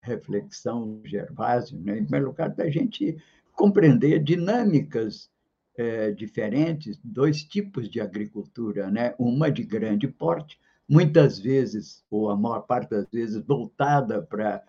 reflexão, 0.00 1.02
Gervásio, 1.04 1.78
né? 1.78 1.98
em 1.98 2.04
primeiro 2.04 2.28
lugar, 2.28 2.48
da 2.48 2.70
gente 2.70 3.22
compreender 3.56 4.22
dinâmicas 4.22 5.30
é, 5.76 6.12
diferentes, 6.12 7.00
dois 7.02 7.42
tipos 7.42 7.88
de 7.88 8.00
agricultura, 8.00 8.90
né? 8.90 9.14
uma 9.18 9.50
de 9.50 9.64
grande 9.64 10.06
porte, 10.06 10.60
muitas 10.88 11.38
vezes, 11.38 12.04
ou 12.10 12.30
a 12.30 12.36
maior 12.36 12.60
parte 12.60 12.90
das 12.90 13.06
vezes, 13.10 13.42
voltada 13.44 14.22
para 14.22 14.62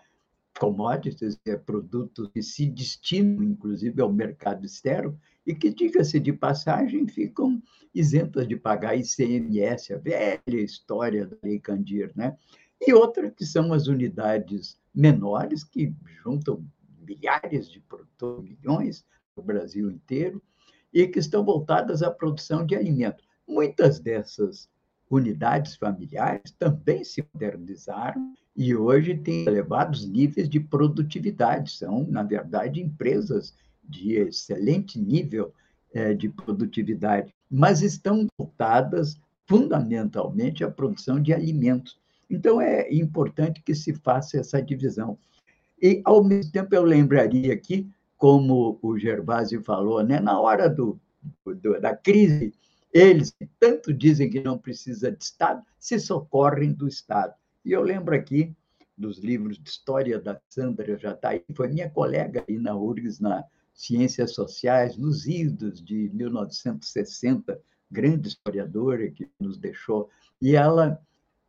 commodities, 0.58 1.38
é, 1.46 1.54
produtos 1.54 2.28
que 2.32 2.42
se 2.42 2.66
destinam, 2.66 3.44
inclusive, 3.44 4.00
ao 4.02 4.12
mercado 4.12 4.66
externo, 4.66 5.16
e 5.46 5.54
que, 5.54 5.72
diga-se 5.72 6.18
de 6.18 6.32
passagem, 6.32 7.06
ficam 7.06 7.62
isentas 7.94 8.48
de 8.48 8.56
pagar 8.56 8.98
ICMS, 8.98 9.94
a 9.94 9.98
velha 9.98 10.40
história 10.46 11.26
da 11.26 11.36
Lei 11.42 11.60
Candir, 11.60 12.10
né? 12.16 12.36
E 12.80 12.92
outra 12.92 13.30
que 13.30 13.44
são 13.44 13.72
as 13.72 13.86
unidades 13.86 14.78
menores, 14.94 15.62
que 15.64 15.94
juntam 16.22 16.64
milhares 17.08 17.70
de 17.70 17.80
produtores, 17.80 18.44
milhões 18.44 19.04
no 19.36 19.42
Brasil 19.42 19.90
inteiro, 19.90 20.42
e 20.92 21.06
que 21.06 21.18
estão 21.18 21.44
voltadas 21.44 22.02
à 22.02 22.10
produção 22.10 22.64
de 22.64 22.76
alimentos. 22.76 23.26
muitas 23.46 23.98
dessas 23.98 24.68
unidades 25.10 25.74
familiares 25.74 26.52
também 26.58 27.02
se 27.02 27.26
modernizaram 27.32 28.34
e 28.54 28.76
hoje 28.76 29.16
têm 29.16 29.46
elevados 29.46 30.06
níveis 30.06 30.48
de 30.48 30.60
produtividade. 30.60 31.70
São, 31.70 32.06
na 32.06 32.22
verdade, 32.22 32.80
empresas 32.80 33.54
de 33.82 34.14
excelente 34.14 35.00
nível 35.00 35.54
é, 35.94 36.12
de 36.12 36.28
produtividade, 36.28 37.32
mas 37.50 37.80
estão 37.80 38.26
voltadas 38.36 39.18
fundamentalmente 39.46 40.62
à 40.62 40.70
produção 40.70 41.22
de 41.22 41.32
alimentos. 41.32 41.98
Então, 42.28 42.60
é 42.60 42.92
importante 42.92 43.62
que 43.62 43.74
se 43.74 43.94
faça 43.94 44.38
essa 44.38 44.60
divisão. 44.60 45.18
E, 45.80 46.02
ao 46.04 46.22
mesmo 46.24 46.52
tempo, 46.52 46.74
eu 46.74 46.82
lembraria 46.82 47.52
aqui, 47.52 47.88
como 48.16 48.78
o 48.82 48.98
Gervásio 48.98 49.62
falou, 49.62 50.02
né, 50.02 50.18
na 50.18 50.40
hora 50.40 50.68
do, 50.68 51.00
do, 51.44 51.80
da 51.80 51.96
crise, 51.96 52.52
eles 52.92 53.34
tanto 53.60 53.92
dizem 53.92 54.30
que 54.30 54.40
não 54.40 54.58
precisa 54.58 55.10
de 55.12 55.22
Estado, 55.22 55.62
se 55.78 55.98
socorrem 56.00 56.72
do 56.72 56.88
Estado. 56.88 57.34
E 57.64 57.72
eu 57.72 57.82
lembro 57.82 58.14
aqui 58.14 58.54
dos 58.96 59.18
livros 59.18 59.58
de 59.58 59.68
história 59.68 60.18
da 60.18 60.40
Sandra 60.48 60.98
Jataí, 60.98 61.44
foi 61.54 61.68
minha 61.68 61.88
colega 61.88 62.44
aí 62.48 62.58
na 62.58 62.74
URGS, 62.74 63.20
na 63.20 63.44
Ciências 63.72 64.34
Sociais, 64.34 64.96
nos 64.96 65.26
idos 65.26 65.80
de 65.82 66.10
1960, 66.12 67.60
grande 67.88 68.28
historiadora 68.28 69.08
que 69.10 69.30
nos 69.38 69.56
deixou, 69.56 70.10
e 70.42 70.56
ela 70.56 71.00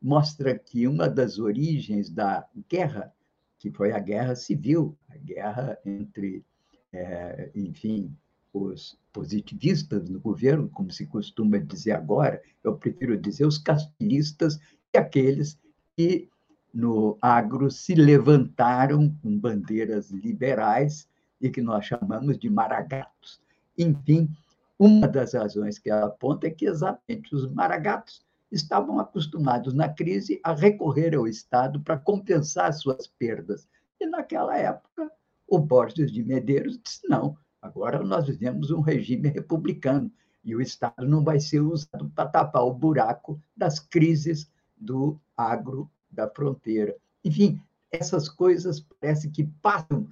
mostra 0.02 0.58
que 0.58 0.88
uma 0.88 1.10
das 1.10 1.40
origens 1.40 2.10
da 2.10 2.48
guerra, 2.70 3.12
que 3.60 3.70
foi 3.70 3.92
a 3.92 4.00
guerra 4.00 4.36
civil, 4.36 4.98
a 5.10 5.18
guerra 5.18 5.78
entre, 5.86 6.44
é, 6.92 7.52
enfim, 7.54 8.16
os 8.54 8.98
positivistas 9.14 10.10
no 10.10 10.20
governo, 10.20 10.70
como 10.70 10.92
se 10.92 11.06
costuma 11.06 11.58
dizer 11.58 11.92
agora, 11.92 12.42
eu 12.64 12.76
prefiro 12.78 13.18
dizer 13.18 13.46
os 13.46 13.58
castilistas 13.58 14.60
e 14.94 14.98
aqueles 14.98 15.60
que 15.96 16.30
no 16.74 17.18
agro 17.22 17.70
se 17.70 17.94
levantaram 17.94 19.14
com 19.22 19.38
bandeiras 19.38 20.10
liberais 20.10 21.08
e 21.42 21.50
que 21.50 21.62
nós 21.62 21.86
chamamos 21.86 22.38
de 22.38 22.50
maragatos. 22.50 23.42
Enfim, 23.78 24.30
uma 24.78 25.08
das 25.08 25.34
razões 25.34 25.78
que 25.78 25.90
ela 25.90 26.08
aponta 26.08 26.48
é 26.48 26.52
que 26.52 26.66
exatamente 26.66 27.36
os 27.36 27.52
maragatos 27.52 28.26
estavam 28.52 29.00
acostumados 29.00 29.74
na 29.74 29.90
crise 29.90 30.40
a 30.44 30.54
recorrer 30.54 31.16
ao 31.16 31.28
Estado 31.28 31.80
para 31.82 31.98
compensar 31.98 32.74
suas 32.74 33.08
perdas. 33.08 33.68
E 34.00 34.06
naquela 34.06 34.58
época, 34.58 35.12
o 35.48 35.60
Borges 35.60 36.12
de 36.12 36.24
Medeiros 36.24 36.80
disse: 36.82 37.08
não, 37.08 37.38
Agora 37.62 38.02
nós 38.04 38.28
vivemos 38.28 38.72
um 38.72 38.80
regime 38.80 39.28
republicano 39.28 40.10
e 40.44 40.56
o 40.56 40.62
Estado 40.62 41.06
não 41.06 41.24
vai 41.24 41.40
ser 41.40 41.60
usado 41.60 42.10
para 42.16 42.30
tapar 42.30 42.64
o 42.64 42.74
buraco 42.74 43.40
das 43.56 43.80
crises 43.80 44.50
do 44.78 45.20
agro 45.36 45.90
da 46.10 46.30
fronteira. 46.30 46.96
Enfim, 47.24 47.62
essas 47.92 48.30
coisas 48.30 48.80
parece 48.80 49.30
que 49.30 49.44
passam, 49.62 50.08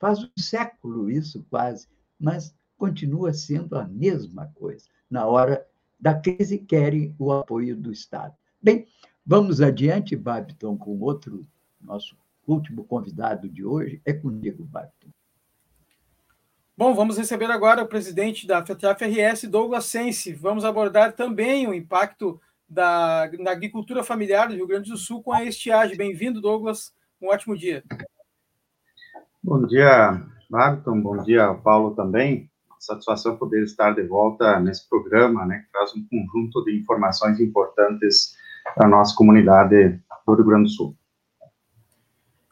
faz 0.00 0.18
um 0.24 0.30
século 0.36 1.08
isso 1.08 1.46
quase, 1.48 1.86
mas 2.18 2.52
continua 2.76 3.32
sendo 3.32 3.78
a 3.78 3.84
mesma 3.84 4.50
coisa. 4.56 4.86
Na 5.08 5.24
hora 5.26 5.64
da 5.98 6.14
crise, 6.14 6.58
querem 6.58 7.14
o 7.18 7.32
apoio 7.32 7.76
do 7.76 7.92
Estado. 7.92 8.34
Bem, 8.62 8.86
vamos 9.24 9.60
adiante, 9.60 10.14
Babiton, 10.14 10.76
com 10.76 10.98
outro, 11.00 11.46
nosso 11.80 12.16
último 12.46 12.84
convidado 12.84 13.48
de 13.48 13.64
hoje. 13.64 14.00
É 14.04 14.12
comigo, 14.12 14.64
Babiton. 14.64 15.08
Bom, 16.76 16.94
vamos 16.94 17.18
receber 17.18 17.50
agora 17.50 17.82
o 17.82 17.88
presidente 17.88 18.46
da 18.46 18.64
FETRAF-RS, 18.64 19.48
Douglas 19.50 19.86
Sense. 19.86 20.32
Vamos 20.32 20.64
abordar 20.64 21.12
também 21.12 21.66
o 21.66 21.74
impacto 21.74 22.40
da, 22.68 23.28
na 23.40 23.50
agricultura 23.50 24.04
familiar 24.04 24.46
do 24.46 24.54
Rio 24.54 24.66
Grande 24.66 24.90
do 24.90 24.96
Sul 24.96 25.20
com 25.20 25.32
a 25.32 25.42
estiagem. 25.42 25.96
Bem-vindo, 25.96 26.40
Douglas. 26.40 26.92
Um 27.20 27.30
ótimo 27.30 27.56
dia. 27.56 27.82
Bom 29.42 29.66
dia, 29.66 30.24
Marton. 30.48 31.00
Bom 31.00 31.22
dia, 31.24 31.52
Paulo 31.54 31.96
também. 31.96 32.47
Satisfação 32.78 33.36
poder 33.36 33.62
estar 33.64 33.92
de 33.92 34.02
volta 34.02 34.58
nesse 34.60 34.88
programa, 34.88 35.44
né, 35.46 35.58
que 35.58 35.72
traz 35.72 35.92
um 35.94 36.06
conjunto 36.08 36.64
de 36.64 36.78
informações 36.78 37.40
importantes 37.40 38.36
para 38.74 38.86
a 38.86 38.90
nossa 38.90 39.14
comunidade 39.14 40.00
do 40.26 40.34
Rio 40.34 40.44
Grande 40.44 40.64
do 40.64 40.70
Sul 40.70 40.96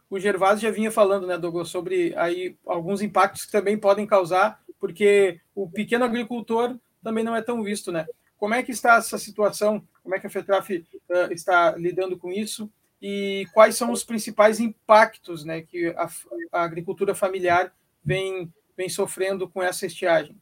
o 0.08 0.18
Gervásio 0.18 0.68
já 0.68 0.70
vinha 0.70 0.90
falando, 0.90 1.26
né, 1.26 1.36
Douglas, 1.36 1.68
sobre 1.68 2.14
aí 2.16 2.56
alguns 2.66 3.02
impactos 3.02 3.44
que 3.44 3.52
também 3.52 3.76
podem 3.76 4.06
causar, 4.06 4.60
porque 4.78 5.40
o 5.54 5.68
pequeno 5.68 6.04
agricultor 6.04 6.76
também 7.02 7.24
não 7.24 7.34
é 7.34 7.42
tão 7.42 7.62
visto, 7.62 7.90
né? 7.90 8.06
Como 8.38 8.54
é 8.54 8.62
que 8.62 8.70
está 8.70 8.96
essa 8.96 9.18
situação? 9.18 9.82
Como 10.02 10.14
é 10.14 10.20
que 10.20 10.26
a 10.26 10.30
FETRAF 10.30 10.70
uh, 10.76 11.32
está 11.32 11.76
lidando 11.76 12.18
com 12.18 12.30
isso? 12.30 12.70
E 13.00 13.46
quais 13.52 13.76
são 13.76 13.90
os 13.90 14.04
principais 14.04 14.60
impactos 14.60 15.44
né, 15.44 15.62
que 15.62 15.88
a, 15.88 16.08
a 16.52 16.62
agricultura 16.62 17.14
familiar 17.14 17.72
vem, 18.04 18.52
vem 18.76 18.88
sofrendo 18.88 19.48
com 19.48 19.62
essa 19.62 19.86
estiagem? 19.86 20.36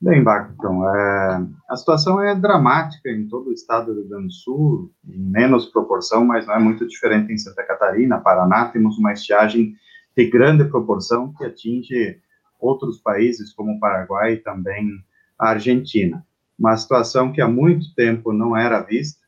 Bem, 0.00 0.22
Barton, 0.22 0.86
é, 0.86 1.46
a 1.70 1.76
situação 1.76 2.20
é 2.20 2.34
dramática 2.34 3.08
em 3.08 3.26
todo 3.26 3.48
o 3.48 3.52
estado 3.54 3.86
do 3.86 4.00
Rio 4.00 4.08
Grande 4.10 4.26
do 4.26 4.32
Sul, 4.32 4.92
em 5.08 5.18
menos 5.18 5.66
proporção, 5.66 6.26
mas 6.26 6.46
não 6.46 6.54
é 6.54 6.58
muito 6.58 6.86
diferente 6.86 7.32
em 7.32 7.38
Santa 7.38 7.62
Catarina, 7.62 8.20
Paraná, 8.20 8.66
temos 8.66 8.98
uma 8.98 9.14
estiagem 9.14 9.74
de 10.14 10.28
grande 10.28 10.64
proporção 10.64 11.32
que 11.32 11.44
atinge 11.44 12.20
outros 12.60 12.98
países, 12.98 13.52
como 13.54 13.72
o 13.72 13.80
Paraguai 13.80 14.34
e 14.34 14.36
também 14.36 14.90
a 15.38 15.48
Argentina. 15.50 16.24
Uma 16.58 16.76
situação 16.76 17.32
que 17.32 17.40
há 17.40 17.48
muito 17.48 17.94
tempo 17.94 18.30
não 18.30 18.54
era 18.54 18.82
vista, 18.82 19.20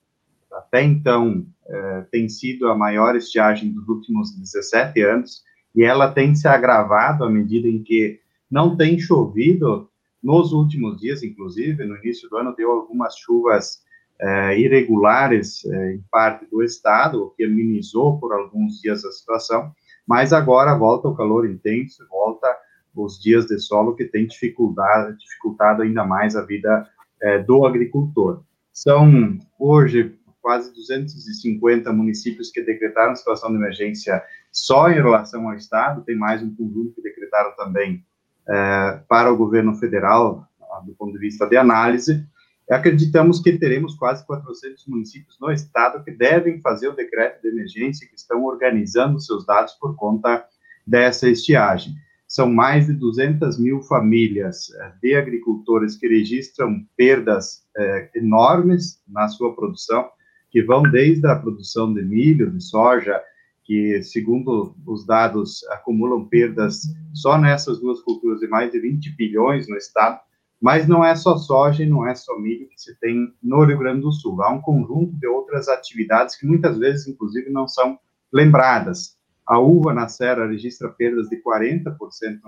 até 0.53 0.83
então 0.83 1.47
é, 1.67 2.01
tem 2.11 2.29
sido 2.29 2.69
a 2.69 2.77
maior 2.77 3.17
estiagem 3.17 3.73
dos 3.73 3.89
últimos 3.89 4.37
17 4.37 5.01
anos, 5.03 5.43
e 5.77 5.85
ela 5.85 6.11
tem 6.11 6.35
se 6.35 6.49
agravado 6.49 7.23
à 7.23 7.31
medida 7.31 7.69
em 7.69 7.83
que 7.83 8.19
não 8.51 8.77
tem 8.77 8.99
chovido 8.99 9.91
nos 10.23 10.53
últimos 10.53 10.99
dias, 10.99 11.23
inclusive, 11.23 11.85
no 11.85 11.97
início 11.99 12.29
do 12.31 12.39
ano, 12.39 12.55
deu 12.57 12.73
algumas 12.73 13.17
chuvas 13.17 13.85
é, 14.19 14.59
irregulares 14.59 15.65
é, 15.67 15.93
em 15.93 16.05
parte 16.11 16.47
do 16.47 16.63
estado, 16.63 17.23
o 17.23 17.31
que 17.31 17.45
amenizou 17.45 18.19
por 18.19 18.33
alguns 18.33 18.81
dias 18.81 19.05
a 19.05 19.13
situação, 19.13 19.71
mas 20.07 20.33
agora 20.33 20.75
volta 20.75 21.09
o 21.09 21.15
calor 21.15 21.49
intenso, 21.49 22.07
volta 22.09 22.49
os 22.95 23.21
dias 23.21 23.47
de 23.47 23.59
solo 23.59 23.95
que 23.95 24.07
tem 24.07 24.27
dificuldade, 24.27 25.19
dificultado 25.19 25.83
ainda 25.83 26.05
mais 26.05 26.35
a 26.35 26.43
vida 26.43 26.89
é, 27.21 27.39
do 27.39 27.67
agricultor. 27.67 28.43
São, 28.73 29.39
hoje, 29.59 30.17
quase 30.41 30.73
250 30.73 31.93
municípios 31.93 32.51
que 32.51 32.63
decretaram 32.63 33.15
situação 33.17 33.51
de 33.51 33.57
emergência 33.57 34.23
só 34.57 34.89
em 34.89 34.95
relação 34.95 35.49
ao 35.49 35.55
estado, 35.55 36.03
tem 36.03 36.17
mais 36.17 36.43
um 36.43 36.55
conjunto 36.55 36.95
que 36.95 37.03
decretaram 37.03 37.55
também 37.57 38.03
é, 38.49 39.01
para 39.07 39.31
o 39.31 39.37
governo 39.37 39.75
federal, 39.75 40.49
do 40.87 40.95
ponto 40.95 41.13
de 41.13 41.19
vista 41.19 41.47
de 41.47 41.57
análise, 41.57 42.27
acreditamos 42.71 43.41
que 43.41 43.59
teremos 43.59 43.95
quase 43.95 44.27
400 44.27 44.87
municípios 44.87 45.37
no 45.41 45.51
estado 45.51 46.03
que 46.03 46.11
devem 46.11 46.61
fazer 46.61 46.89
o 46.89 46.97
decreto 46.97 47.43
de 47.43 47.49
emergência, 47.49 48.09
que 48.09 48.17
estão 48.17 48.45
organizando 48.45 49.21
seus 49.21 49.45
dados 49.45 49.75
por 49.75 49.95
conta 49.95 50.45
dessa 50.87 51.29
estiagem. 51.29 51.95
São 52.27 52.51
mais 52.51 52.87
de 52.87 52.95
200 52.95 53.59
mil 53.59 53.83
famílias 53.83 54.73
é, 54.75 54.93
de 55.03 55.15
agricultores 55.15 55.97
que 55.97 56.09
registram 56.09 56.85
perdas 56.97 57.65
é, 57.77 58.11
enormes 58.17 59.01
na 59.07 59.29
sua 59.29 59.55
produção, 59.55 60.09
que 60.51 60.63
vão 60.63 60.83
desde 60.83 61.27
a 61.27 61.37
produção 61.37 61.93
de 61.93 62.03
milho, 62.03 62.51
de 62.51 62.63
soja, 62.63 63.23
que, 63.67 64.01
segundo 64.03 64.77
os 64.87 65.05
dados, 65.05 65.65
acumulam 65.71 66.25
perdas 66.25 66.83
só 67.13 67.37
nessas 67.37 67.81
duas 67.81 68.01
culturas 68.01 68.39
de 68.39 68.47
mais 68.47 68.71
de 68.71 68.79
20 68.79 69.17
bilhões 69.17 69.69
no 69.69 69.77
estado, 69.77 70.21
mas 70.63 70.87
não 70.87 71.05
é 71.05 71.15
só 71.17 71.37
soja 71.37 71.83
e 71.83 71.89
não 71.89 72.07
é 72.07 72.15
só 72.15 72.39
milho 72.39 72.69
que 72.69 72.81
se 72.81 72.99
tem 73.01 73.35
no 73.43 73.65
Rio 73.65 73.79
Grande 73.79 74.03
do 74.03 74.13
Sul. 74.13 74.41
Há 74.41 74.53
um 74.53 74.61
conjunto 74.61 75.13
de 75.17 75.27
outras 75.27 75.69
atividades 75.69 76.37
que 76.37 76.47
muitas 76.47 76.79
vezes, 76.79 77.09
inclusive, 77.09 77.51
não 77.51 77.67
são 77.67 77.99
lembradas. 78.33 79.17
A 79.45 79.59
uva 79.59 79.93
na 79.93 80.09
serra 80.09 80.47
registra 80.47 80.89
perdas 80.89 81.29
de 81.29 81.43
40% 81.43 81.97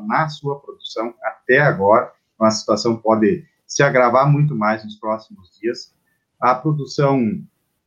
na 0.07 0.29
sua 0.29 0.61
produção 0.61 1.13
até 1.23 1.59
agora. 1.59 2.13
Então, 2.35 2.47
a 2.47 2.51
situação 2.51 2.97
pode 2.97 3.45
se 3.67 3.83
agravar 3.83 4.31
muito 4.31 4.55
mais 4.55 4.85
nos 4.85 4.97
próximos 4.97 5.51
dias. 5.61 5.93
A 6.41 6.55
produção 6.55 7.43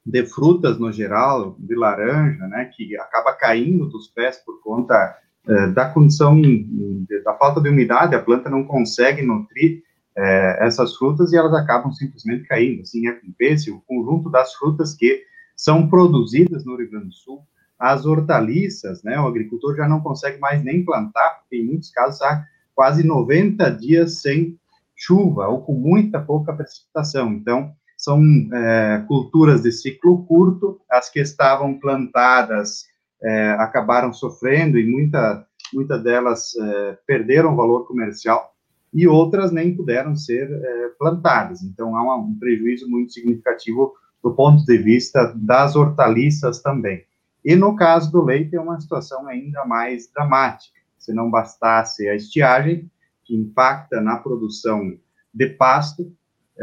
de 0.05 0.25
frutas 0.25 0.79
no 0.79 0.91
geral, 0.91 1.55
de 1.59 1.75
laranja, 1.75 2.47
né, 2.47 2.65
que 2.75 2.97
acaba 2.97 3.33
caindo 3.33 3.87
dos 3.87 4.07
pés 4.07 4.37
por 4.37 4.61
conta 4.61 5.17
é, 5.47 5.67
da 5.67 5.89
condição 5.89 6.39
de, 6.39 7.21
da 7.23 7.33
falta 7.35 7.61
de 7.61 7.69
umidade, 7.69 8.15
a 8.15 8.21
planta 8.21 8.49
não 8.49 8.63
consegue 8.63 9.21
nutrir 9.21 9.83
é, 10.15 10.65
essas 10.65 10.95
frutas 10.95 11.31
e 11.31 11.37
elas 11.37 11.53
acabam 11.53 11.91
simplesmente 11.91 12.47
caindo. 12.47 12.81
Assim 12.81 13.07
é 13.07 13.13
com 13.13 13.31
pêssego, 13.31 13.77
o 13.77 13.81
conjunto 13.81 14.29
das 14.29 14.53
frutas 14.55 14.93
que 14.93 15.23
são 15.55 15.87
produzidas 15.87 16.65
no 16.65 16.75
Rio 16.75 16.89
Grande 16.89 17.07
do 17.07 17.13
Sul, 17.13 17.41
as 17.77 18.05
hortaliças, 18.05 19.03
né, 19.03 19.19
o 19.19 19.27
agricultor 19.27 19.75
já 19.75 19.87
não 19.87 20.01
consegue 20.01 20.39
mais 20.39 20.63
nem 20.63 20.85
plantar, 20.85 21.39
porque 21.39 21.57
em 21.57 21.65
muitos 21.65 21.89
casos 21.89 22.21
há 22.21 22.45
quase 22.75 23.05
90 23.05 23.69
dias 23.71 24.21
sem 24.21 24.59
chuva 24.95 25.47
ou 25.47 25.61
com 25.61 25.73
muita 25.73 26.19
pouca 26.19 26.53
precipitação. 26.53 27.33
Então, 27.33 27.73
são 28.01 28.19
é, 28.51 29.05
culturas 29.07 29.61
de 29.61 29.71
ciclo 29.71 30.25
curto, 30.25 30.81
as 30.89 31.07
que 31.07 31.19
estavam 31.19 31.79
plantadas 31.79 32.85
é, 33.21 33.51
acabaram 33.59 34.11
sofrendo 34.11 34.79
e 34.79 34.91
muita, 34.91 35.45
muita 35.71 35.99
delas 35.99 36.55
é, 36.55 36.97
perderam 37.05 37.55
valor 37.55 37.85
comercial 37.85 38.55
e 38.91 39.07
outras 39.07 39.51
nem 39.51 39.75
puderam 39.75 40.15
ser 40.15 40.49
é, 40.51 40.89
plantadas. 40.97 41.61
Então, 41.61 41.95
há 41.95 42.17
um 42.17 42.33
prejuízo 42.39 42.89
muito 42.89 43.13
significativo 43.13 43.93
do 44.23 44.33
ponto 44.33 44.65
de 44.65 44.79
vista 44.79 45.31
das 45.35 45.75
hortaliças 45.75 46.59
também. 46.59 47.05
E 47.45 47.55
no 47.55 47.75
caso 47.75 48.11
do 48.11 48.23
leite, 48.23 48.55
é 48.55 48.59
uma 48.59 48.81
situação 48.81 49.27
ainda 49.27 49.63
mais 49.63 50.11
dramática. 50.11 50.79
Se 50.97 51.13
não 51.13 51.29
bastasse 51.29 52.07
a 52.07 52.15
estiagem, 52.15 52.89
que 53.23 53.35
impacta 53.35 54.01
na 54.01 54.17
produção 54.17 54.97
de 55.31 55.49
pasto, 55.49 56.11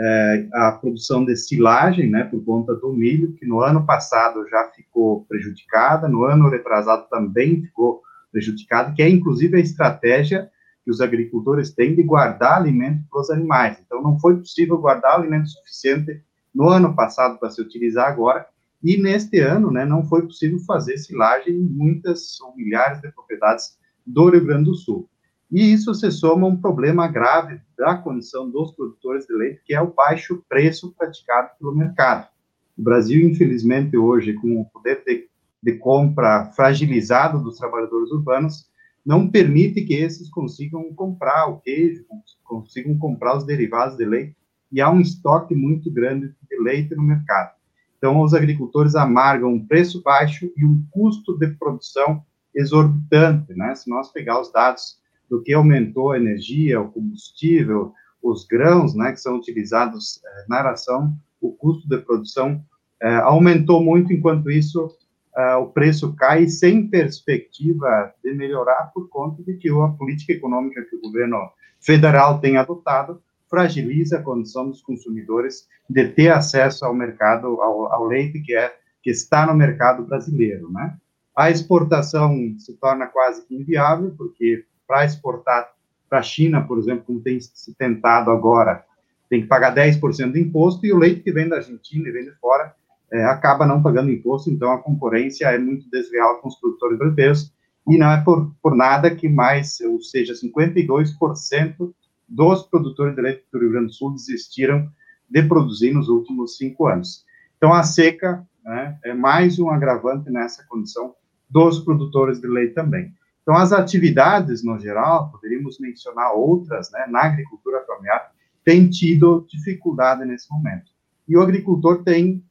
é, 0.00 0.48
a 0.52 0.72
produção 0.72 1.24
de 1.24 1.34
silagem, 1.36 2.08
né, 2.08 2.22
por 2.22 2.42
conta 2.44 2.72
do 2.74 2.92
milho, 2.92 3.32
que 3.32 3.44
no 3.44 3.60
ano 3.60 3.84
passado 3.84 4.46
já 4.48 4.70
ficou 4.74 5.24
prejudicada, 5.24 6.06
no 6.06 6.22
ano 6.22 6.48
retrasado 6.48 7.08
também 7.10 7.62
ficou 7.62 8.00
prejudicada, 8.30 8.92
que 8.92 9.02
é 9.02 9.08
inclusive 9.08 9.56
a 9.56 9.60
estratégia 9.60 10.48
que 10.84 10.90
os 10.90 11.00
agricultores 11.00 11.74
têm 11.74 11.96
de 11.96 12.02
guardar 12.02 12.58
alimento 12.58 13.02
para 13.10 13.20
os 13.20 13.30
animais. 13.30 13.76
Então, 13.84 14.00
não 14.00 14.18
foi 14.18 14.36
possível 14.36 14.78
guardar 14.78 15.14
alimento 15.14 15.48
suficiente 15.48 16.22
no 16.54 16.68
ano 16.68 16.94
passado 16.94 17.38
para 17.38 17.50
se 17.50 17.60
utilizar 17.60 18.08
agora, 18.08 18.46
e 18.82 18.96
neste 18.96 19.40
ano, 19.40 19.72
né, 19.72 19.84
não 19.84 20.04
foi 20.04 20.22
possível 20.22 20.60
fazer 20.60 20.96
silagem 20.98 21.54
em 21.54 21.68
muitas 21.68 22.40
ou 22.40 22.54
milhares 22.56 23.00
de 23.00 23.10
propriedades 23.10 23.76
do 24.06 24.30
Rio 24.30 24.44
Grande 24.44 24.66
do 24.66 24.74
Sul. 24.76 25.08
E 25.50 25.72
isso 25.72 25.94
se 25.94 26.10
soma 26.10 26.46
a 26.46 26.50
um 26.50 26.56
problema 26.56 27.08
grave 27.08 27.60
da 27.76 27.96
condição 27.96 28.50
dos 28.50 28.72
produtores 28.72 29.26
de 29.26 29.34
leite, 29.34 29.62
que 29.64 29.74
é 29.74 29.80
o 29.80 29.92
baixo 29.92 30.44
preço 30.48 30.94
praticado 30.96 31.50
pelo 31.58 31.74
mercado. 31.74 32.28
O 32.76 32.82
Brasil, 32.82 33.26
infelizmente, 33.26 33.96
hoje, 33.96 34.34
com 34.34 34.60
o 34.60 34.64
poder 34.66 35.02
de, 35.06 35.26
de 35.62 35.72
compra 35.78 36.52
fragilizado 36.54 37.42
dos 37.42 37.56
trabalhadores 37.56 38.10
urbanos, 38.10 38.68
não 39.04 39.28
permite 39.28 39.82
que 39.82 39.94
esses 39.94 40.28
consigam 40.28 40.92
comprar 40.94 41.46
o 41.46 41.60
queijo, 41.60 42.04
consigam 42.44 42.98
comprar 42.98 43.38
os 43.38 43.44
derivados 43.44 43.96
de 43.96 44.04
leite, 44.04 44.36
e 44.70 44.82
há 44.82 44.90
um 44.90 45.00
estoque 45.00 45.54
muito 45.54 45.90
grande 45.90 46.28
de 46.28 46.62
leite 46.62 46.94
no 46.94 47.02
mercado. 47.02 47.52
Então, 47.96 48.20
os 48.20 48.34
agricultores 48.34 48.94
amargam 48.94 49.54
um 49.54 49.66
preço 49.66 50.02
baixo 50.02 50.52
e 50.56 50.64
um 50.64 50.84
custo 50.90 51.36
de 51.38 51.48
produção 51.48 52.22
exorbitante, 52.54 53.54
né? 53.54 53.74
Se 53.74 53.88
nós 53.88 54.12
pegar 54.12 54.40
os 54.40 54.52
dados 54.52 54.98
do 55.28 55.42
que 55.42 55.52
aumentou 55.52 56.12
a 56.12 56.16
energia, 56.16 56.80
o 56.80 56.90
combustível, 56.90 57.92
os 58.22 58.44
grãos, 58.46 58.94
né, 58.94 59.12
que 59.12 59.20
são 59.20 59.36
utilizados 59.36 60.20
eh, 60.24 60.44
na 60.48 60.62
ração, 60.62 61.14
o 61.40 61.52
custo 61.52 61.88
de 61.88 61.98
produção 61.98 62.62
eh, 63.00 63.16
aumentou 63.16 63.82
muito, 63.82 64.12
enquanto 64.12 64.50
isso 64.50 64.90
eh, 65.36 65.54
o 65.56 65.66
preço 65.66 66.14
cai 66.16 66.48
sem 66.48 66.88
perspectiva 66.88 68.12
de 68.22 68.32
melhorar 68.34 68.90
por 68.92 69.08
conta 69.08 69.42
de 69.42 69.54
que 69.56 69.68
a 69.68 69.88
política 69.88 70.32
econômica 70.32 70.84
que 70.84 70.96
o 70.96 71.00
governo 71.00 71.38
federal 71.80 72.40
tem 72.40 72.56
adotado 72.56 73.22
fragiliza 73.48 74.18
a 74.18 74.22
condição 74.22 74.68
dos 74.68 74.82
consumidores 74.82 75.66
de 75.88 76.08
ter 76.08 76.30
acesso 76.30 76.84
ao 76.84 76.94
mercado, 76.94 77.62
ao, 77.62 77.92
ao 77.92 78.06
leite 78.06 78.40
que 78.40 78.54
é 78.54 78.74
que 79.02 79.10
está 79.10 79.46
no 79.46 79.54
mercado 79.54 80.04
brasileiro, 80.04 80.70
né? 80.70 80.96
A 81.34 81.50
exportação 81.50 82.36
se 82.58 82.74
torna 82.74 83.06
quase 83.06 83.46
que 83.46 83.54
inviável, 83.54 84.12
porque 84.18 84.64
para 84.88 85.04
exportar 85.04 85.70
para 86.08 86.20
a 86.20 86.22
China, 86.22 86.62
por 86.62 86.78
exemplo, 86.78 87.04
como 87.04 87.20
tem 87.20 87.38
se 87.38 87.74
tentado 87.74 88.30
agora, 88.30 88.82
tem 89.28 89.42
que 89.42 89.46
pagar 89.46 89.74
10% 89.74 90.32
de 90.32 90.40
imposto, 90.40 90.86
e 90.86 90.92
o 90.92 90.96
leite 90.96 91.20
que 91.20 91.30
vem 91.30 91.46
da 91.46 91.56
Argentina 91.56 92.08
e 92.08 92.10
vem 92.10 92.24
de 92.24 92.34
fora 92.36 92.74
é, 93.12 93.24
acaba 93.24 93.66
não 93.66 93.82
pagando 93.82 94.10
imposto, 94.10 94.50
então 94.50 94.72
a 94.72 94.78
concorrência 94.78 95.46
é 95.48 95.58
muito 95.58 95.90
desleal 95.90 96.40
com 96.40 96.48
os 96.48 96.58
produtores 96.58 96.98
brasileiros, 96.98 97.52
e 97.86 97.98
não 97.98 98.10
é 98.10 98.22
por, 98.22 98.54
por 98.62 98.74
nada 98.74 99.14
que 99.14 99.28
mais, 99.28 99.80
ou 99.80 100.00
seja, 100.00 100.32
52% 100.32 101.92
dos 102.28 102.62
produtores 102.64 103.14
de 103.14 103.22
leite 103.22 103.44
do 103.52 103.58
Rio 103.58 103.70
Grande 103.70 103.86
do 103.86 103.92
Sul 103.92 104.12
desistiram 104.12 104.90
de 105.28 105.42
produzir 105.42 105.92
nos 105.92 106.08
últimos 106.08 106.56
cinco 106.56 106.86
anos. 106.86 107.24
Então, 107.56 107.72
a 107.72 107.82
seca 107.82 108.46
né, 108.62 108.98
é 109.04 109.14
mais 109.14 109.58
um 109.58 109.70
agravante 109.70 110.30
nessa 110.30 110.64
condição 110.68 111.14
dos 111.48 111.80
produtores 111.80 112.40
de 112.40 112.46
leite 112.46 112.74
também. 112.74 113.14
Então, 113.48 113.56
as 113.56 113.72
atividades, 113.72 114.62
no 114.62 114.78
geral, 114.78 115.30
poderíamos 115.30 115.80
mencionar 115.80 116.34
outras, 116.34 116.90
né, 116.92 117.06
na 117.08 117.22
agricultura 117.22 117.82
familiar, 117.86 118.30
têm 118.62 118.90
tido 118.90 119.46
dificuldade 119.48 120.22
nesse 120.26 120.52
momento. 120.52 120.92
E 121.26 121.34
o 121.34 121.40
agricultor 121.40 122.04
tem 122.04 122.44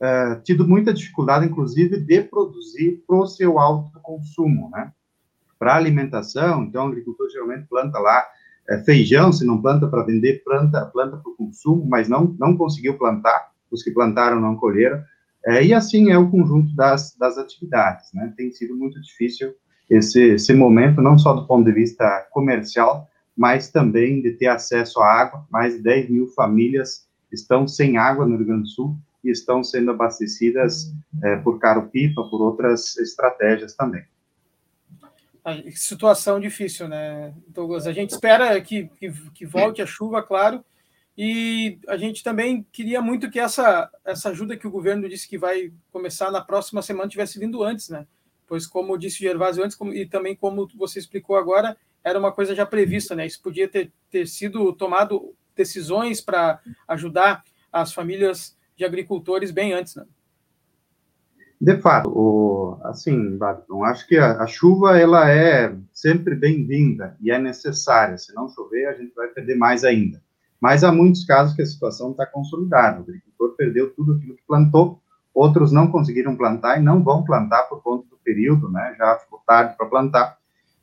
uh, 0.00 0.40
tido 0.42 0.66
muita 0.66 0.94
dificuldade, 0.94 1.44
inclusive, 1.44 2.00
de 2.00 2.22
produzir 2.22 3.04
para 3.06 3.16
o 3.18 3.26
seu 3.26 3.58
alto 3.58 4.00
consumo, 4.00 4.70
né? 4.70 4.90
Para 5.58 5.76
alimentação, 5.76 6.62
então, 6.62 6.86
o 6.86 6.88
agricultor 6.88 7.28
geralmente 7.28 7.68
planta 7.68 7.98
lá 7.98 8.26
é, 8.66 8.78
feijão, 8.78 9.30
se 9.34 9.44
não 9.44 9.60
planta 9.60 9.88
para 9.88 10.04
vender, 10.04 10.42
planta 10.42 10.86
planta 10.86 11.18
para 11.18 11.30
o 11.32 11.36
consumo, 11.36 11.86
mas 11.86 12.08
não, 12.08 12.34
não 12.38 12.56
conseguiu 12.56 12.96
plantar, 12.96 13.50
os 13.70 13.82
que 13.82 13.90
plantaram 13.90 14.40
não 14.40 14.56
colheram, 14.56 15.04
é, 15.44 15.62
e 15.62 15.74
assim 15.74 16.10
é 16.10 16.16
o 16.16 16.30
conjunto 16.30 16.74
das, 16.74 17.14
das 17.18 17.36
atividades, 17.36 18.10
né? 18.14 18.32
Tem 18.38 18.50
sido 18.50 18.74
muito 18.74 18.98
difícil 19.02 19.54
esse, 19.90 20.34
esse 20.34 20.54
momento, 20.54 21.02
não 21.02 21.18
só 21.18 21.32
do 21.32 21.46
ponto 21.46 21.64
de 21.64 21.72
vista 21.72 22.26
comercial, 22.30 23.08
mas 23.36 23.70
também 23.70 24.22
de 24.22 24.32
ter 24.32 24.46
acesso 24.46 25.00
à 25.00 25.06
água. 25.06 25.46
Mais 25.50 25.74
de 25.74 25.82
10 25.82 26.10
mil 26.10 26.28
famílias 26.28 27.08
estão 27.32 27.66
sem 27.66 27.96
água 27.98 28.24
no 28.24 28.36
Rio 28.36 28.46
Grande 28.46 28.62
do 28.62 28.68
Sul 28.68 28.96
e 29.24 29.30
estão 29.30 29.64
sendo 29.64 29.90
abastecidas 29.90 30.92
é, 31.22 31.36
por 31.36 31.58
caro-pipa, 31.58 32.22
por 32.24 32.40
outras 32.40 32.96
estratégias 32.98 33.74
também. 33.74 34.04
Situação 35.74 36.38
difícil, 36.38 36.86
né, 36.86 37.34
Douglas? 37.48 37.86
A 37.86 37.92
gente 37.92 38.10
espera 38.10 38.60
que, 38.60 38.88
que, 38.98 39.10
que 39.34 39.46
volte 39.46 39.82
a 39.82 39.86
chuva, 39.86 40.22
claro, 40.22 40.62
e 41.16 41.78
a 41.88 41.96
gente 41.96 42.22
também 42.22 42.64
queria 42.70 43.02
muito 43.02 43.30
que 43.30 43.40
essa, 43.40 43.90
essa 44.04 44.30
ajuda 44.30 44.56
que 44.56 44.66
o 44.66 44.70
governo 44.70 45.08
disse 45.08 45.28
que 45.28 45.38
vai 45.38 45.72
começar 45.90 46.30
na 46.30 46.40
próxima 46.40 46.82
semana 46.82 47.08
tivesse 47.08 47.38
vindo 47.38 47.62
antes, 47.62 47.88
né? 47.88 48.06
Pois, 48.50 48.66
como 48.66 48.98
disse 48.98 49.18
o 49.18 49.28
Gervásio 49.28 49.62
antes, 49.62 49.76
como, 49.76 49.94
e 49.94 50.04
também 50.04 50.34
como 50.34 50.66
você 50.74 50.98
explicou 50.98 51.36
agora, 51.36 51.76
era 52.02 52.18
uma 52.18 52.32
coisa 52.32 52.52
já 52.52 52.66
prevista, 52.66 53.14
né? 53.14 53.24
Isso 53.24 53.40
podia 53.40 53.68
ter, 53.68 53.92
ter 54.10 54.26
sido 54.26 54.72
tomado 54.72 55.32
decisões 55.54 56.20
para 56.20 56.58
ajudar 56.88 57.44
as 57.72 57.92
famílias 57.92 58.58
de 58.76 58.84
agricultores 58.84 59.52
bem 59.52 59.72
antes, 59.72 59.94
né? 59.94 60.04
De 61.60 61.80
fato, 61.80 62.10
o, 62.10 62.80
assim, 62.82 63.36
Barton, 63.36 63.84
acho 63.84 64.04
que 64.08 64.16
a, 64.16 64.42
a, 64.42 64.48
chuva 64.48 64.98
ela 64.98 65.30
é 65.30 65.72
sempre 65.92 66.34
bem-vinda 66.34 67.16
e 67.20 67.30
é 67.30 67.38
necessária. 67.38 68.18
Se 68.18 68.34
não 68.34 68.48
chover, 68.48 68.86
a 68.86 68.94
gente 68.94 69.14
vai 69.14 69.28
perder 69.28 69.54
mais 69.54 69.84
ainda. 69.84 70.20
Mas 70.60 70.82
há 70.82 70.90
muitos 70.90 71.24
casos 71.24 71.54
que 71.54 71.62
a 71.62 71.66
situação 71.66 72.10
está 72.10 72.26
consolidada. 72.26 72.98
O 72.98 73.02
agricultor 73.02 73.54
perdeu 73.56 73.94
tudo 73.94 74.14
aquilo 74.14 74.34
que 74.34 74.42
plantou, 74.44 75.00
outros 75.34 75.72
não 75.72 75.90
conseguiram 75.90 76.36
plantar 76.36 76.78
e 76.78 76.82
não 76.82 77.02
vão 77.02 77.24
plantar 77.24 77.62
por 77.64 77.82
conta 77.82 78.06
do 78.08 78.18
período, 78.24 78.70
né? 78.70 78.94
Já 78.98 79.16
ficou 79.16 79.40
tarde 79.46 79.76
para 79.76 79.86
plantar. 79.86 80.38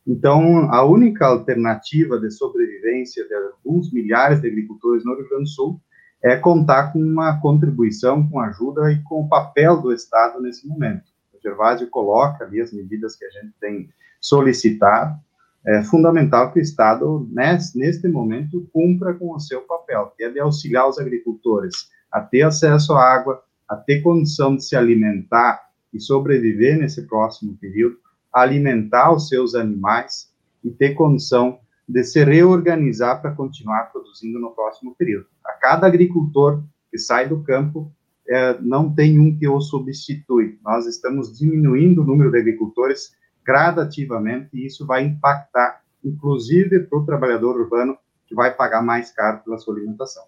Então, 0.06 0.72
a 0.72 0.84
única 0.86 1.26
alternativa 1.26 2.18
de 2.18 2.32
sobrevivência 2.32 3.28
de 3.28 3.34
alguns 3.34 3.92
milhares 3.92 4.40
de 4.40 4.48
agricultores 4.48 5.04
no 5.04 5.16
Rio 5.16 5.28
Grande 5.28 5.44
do 5.44 5.50
Sul 5.50 5.82
é 6.24 6.36
contar 6.38 6.94
com 6.94 7.00
uma 7.00 7.40
contribuição, 7.42 8.28
com 8.28 8.40
ajuda 8.40 8.92
e 8.92 9.02
com 9.04 9.22
o 9.22 9.30
papel 9.30 9.82
do 9.82 9.92
Estado 9.92 10.42
nesse 10.42 10.66
momento. 10.66 11.04
O 11.34 11.42
Gervásio 11.42 11.90
coloca 11.90 12.46
ali 12.46 12.62
as 12.62 12.72
medidas 12.72 13.16
que 13.16 13.26
a 13.26 13.30
gente 13.30 13.54
tem 13.60 13.90
solicitado. 14.20 15.20
É 15.66 15.84
fundamental 15.84 16.52
que 16.54 16.60
o 16.60 16.62
Estado, 16.62 17.28
nesse, 17.30 17.78
neste 17.78 18.08
momento, 18.08 18.68
cumpra 18.72 19.14
com 19.14 19.34
o 19.34 19.40
seu 19.40 19.62
papel, 19.62 20.14
que 20.16 20.24
é 20.24 20.30
de 20.30 20.40
auxiliar 20.40 20.88
os 20.88 20.98
agricultores 20.98 21.90
a 22.10 22.22
ter 22.22 22.44
acesso 22.44 22.94
à 22.94 23.04
água, 23.04 23.44
a 23.70 23.76
ter 23.76 24.02
condição 24.02 24.56
de 24.56 24.64
se 24.64 24.76
alimentar 24.76 25.68
e 25.94 26.00
sobreviver 26.00 26.78
nesse 26.78 27.08
próximo 27.08 27.58
período, 27.58 27.98
alimentar 28.34 29.14
os 29.14 29.28
seus 29.28 29.56
animais 29.56 30.32
e 30.64 30.70
ter 30.70 30.94
condição 30.94 31.60
de 31.88 32.04
se 32.04 32.24
reorganizar 32.24 33.22
para 33.22 33.32
continuar 33.32 33.92
produzindo 33.92 34.40
no 34.40 34.52
próximo 34.52 34.94
período. 34.96 35.28
A 35.46 35.54
cada 35.54 35.88
agricultor 35.88 36.64
que 36.90 36.98
sai 36.98 37.28
do 37.28 37.44
campo, 37.44 37.92
é, 38.28 38.60
não 38.60 38.94
tem 38.94 39.20
um 39.20 39.38
que 39.38 39.48
o 39.48 39.62
substitui. 39.62 40.60
Nós 40.64 40.86
estamos 40.86 41.38
diminuindo 41.38 42.02
o 42.02 42.06
número 42.06 42.32
de 42.32 42.40
agricultores 42.40 43.16
gradativamente 43.46 44.50
e 44.54 44.66
isso 44.66 44.86
vai 44.86 45.04
impactar, 45.04 45.82
inclusive, 46.04 46.80
para 46.82 47.00
o 47.00 47.06
trabalhador 47.06 47.56
urbano, 47.60 47.98
que 48.26 48.36
vai 48.36 48.54
pagar 48.54 48.82
mais 48.82 49.12
caro 49.12 49.40
pela 49.44 49.58
sua 49.58 49.76
alimentação. 49.76 50.24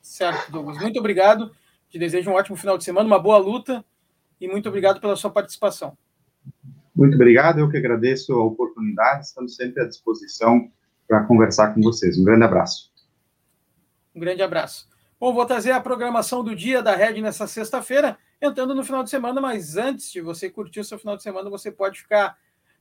Certo, 0.00 0.50
Douglas. 0.50 0.78
Muito 0.78 0.98
obrigado. 0.98 1.52
Te 1.92 1.98
desejo 1.98 2.30
um 2.30 2.34
ótimo 2.34 2.56
final 2.56 2.78
de 2.78 2.84
semana, 2.84 3.06
uma 3.06 3.18
boa 3.18 3.36
luta 3.36 3.84
e 4.40 4.48
muito 4.48 4.66
obrigado 4.66 4.98
pela 4.98 5.14
sua 5.14 5.30
participação. 5.30 5.94
Muito 6.96 7.16
obrigado, 7.16 7.58
eu 7.60 7.68
que 7.68 7.76
agradeço 7.76 8.32
a 8.32 8.42
oportunidade, 8.42 9.26
estamos 9.26 9.54
sempre 9.54 9.82
à 9.82 9.86
disposição 9.86 10.72
para 11.06 11.22
conversar 11.24 11.74
com 11.74 11.82
vocês. 11.82 12.16
Um 12.16 12.24
grande 12.24 12.44
abraço. 12.44 12.90
Um 14.14 14.20
grande 14.20 14.42
abraço. 14.42 14.88
Bom, 15.20 15.34
vou 15.34 15.44
trazer 15.44 15.72
a 15.72 15.82
programação 15.82 16.42
do 16.42 16.56
dia 16.56 16.82
da 16.82 16.96
Rede 16.96 17.20
nessa 17.20 17.46
sexta-feira, 17.46 18.16
entrando 18.40 18.74
no 18.74 18.82
final 18.82 19.04
de 19.04 19.10
semana, 19.10 19.38
mas 19.38 19.76
antes 19.76 20.10
de 20.10 20.22
você 20.22 20.48
curtir 20.48 20.80
o 20.80 20.84
seu 20.84 20.98
final 20.98 21.18
de 21.18 21.22
semana, 21.22 21.50
você 21.50 21.70
pode 21.70 22.00
ficar 22.00 22.38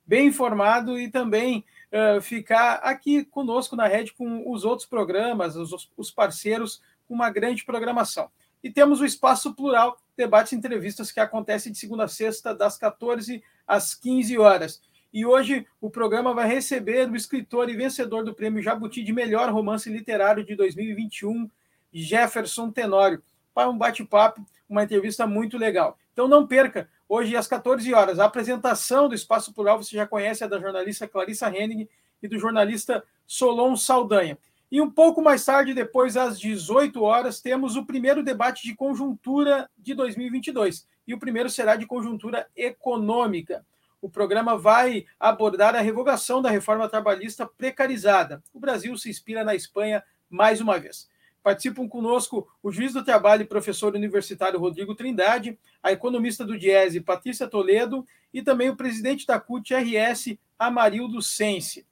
bem 0.08 0.28
informado 0.28 0.98
e 0.98 1.12
também 1.12 1.66
uh, 1.92 2.22
ficar 2.22 2.76
aqui 2.76 3.26
conosco 3.26 3.76
na 3.76 3.88
Rede 3.88 4.14
com 4.14 4.50
os 4.50 4.64
outros 4.64 4.88
programas, 4.88 5.58
os, 5.58 5.92
os 5.98 6.10
parceiros, 6.12 6.82
uma 7.10 7.30
grande 7.30 7.66
programação. 7.66 8.32
E 8.64 8.70
temos 8.70 9.02
o 9.02 9.06
Espaço 9.06 9.54
Plural, 9.54 9.98
debates 10.16 10.52
e 10.52 10.56
entrevistas 10.56 11.12
que 11.12 11.20
acontece 11.20 11.72
de 11.72 11.78
segunda 11.78 12.04
a 12.04 12.08
sexta, 12.08 12.54
das 12.54 12.78
14 12.78 13.44
às 13.68 13.96
15 13.96 14.38
horas. 14.38 14.82
E 15.14 15.26
hoje 15.26 15.66
o 15.82 15.90
programa 15.90 16.34
vai 16.34 16.48
receber 16.48 17.10
o 17.10 17.16
escritor 17.16 17.70
e 17.70 17.76
vencedor 17.76 18.24
do 18.24 18.34
prêmio 18.34 18.62
Jabuti 18.62 19.04
de 19.04 19.12
melhor 19.12 19.50
romance 19.50 19.90
literário 19.90 20.46
de 20.46 20.56
2021, 20.56 21.50
Jefferson 21.92 22.72
Tenório, 22.72 23.22
para 23.54 23.70
um 23.70 23.78
bate-papo, 23.78 24.46
uma 24.70 24.84
entrevista 24.84 25.28
muito 25.28 25.58
legal. 25.58 25.98
Então 26.14 26.28
não 26.28 26.48
perca, 26.48 26.90
hoje 27.10 27.36
às 27.36 27.48
14 27.48 27.94
horas, 27.94 28.20
a 28.20 28.26
apresentação 28.26 29.10
do 29.10 29.16
Espaço 29.16 29.54
Plural, 29.54 29.82
você 29.82 29.96
já 29.96 30.08
conhece, 30.08 30.44
é 30.44 30.48
da 30.48 30.60
jornalista 30.60 31.08
Clarissa 31.08 31.50
Henning 31.50 31.90
e 32.24 32.28
do 32.28 32.40
jornalista 32.40 33.04
Solon 33.28 33.76
Saldanha. 33.76 34.38
E 34.72 34.80
um 34.80 34.90
pouco 34.90 35.22
mais 35.22 35.44
tarde, 35.44 35.74
depois 35.74 36.16
às 36.16 36.40
18 36.40 37.04
horas, 37.04 37.42
temos 37.42 37.76
o 37.76 37.86
primeiro 37.86 38.24
debate 38.24 38.64
de 38.64 38.74
conjuntura 38.74 39.70
de 39.78 39.94
2022. 39.94 40.88
E 41.06 41.14
o 41.14 41.20
primeiro 41.20 41.50
será 41.50 41.76
de 41.76 41.86
conjuntura 41.86 42.48
econômica. 42.56 43.66
O 44.02 44.10
programa 44.10 44.58
vai 44.58 45.06
abordar 45.20 45.76
a 45.76 45.82
revogação 45.82 46.42
da 46.42 46.50
reforma 46.50 46.88
trabalhista 46.88 47.46
precarizada. 47.46 48.42
O 48.54 48.62
Brasil 48.62 48.98
se 48.98 49.10
inspira 49.10 49.44
na 49.44 49.54
Espanha 49.54 50.02
mais 50.30 50.62
uma 50.62 50.80
vez. 50.80 51.10
Participam 51.44 51.88
conosco 51.90 52.48
o 52.64 52.72
juiz 52.72 52.94
do 52.94 53.04
trabalho 53.04 53.42
e 53.42 53.46
professor 53.46 53.94
universitário 53.94 54.60
Rodrigo 54.60 54.96
Trindade, 54.96 55.60
a 55.84 55.92
economista 55.92 56.46
do 56.46 56.58
Diese, 56.58 57.02
Patrícia 57.02 57.46
Toledo, 57.46 58.06
e 58.34 58.42
também 58.42 58.70
o 58.70 58.78
presidente 58.78 59.28
da 59.28 59.38
CUT-RS, 59.38 60.38
Amarildo 60.58 61.22
Sense. 61.22 61.86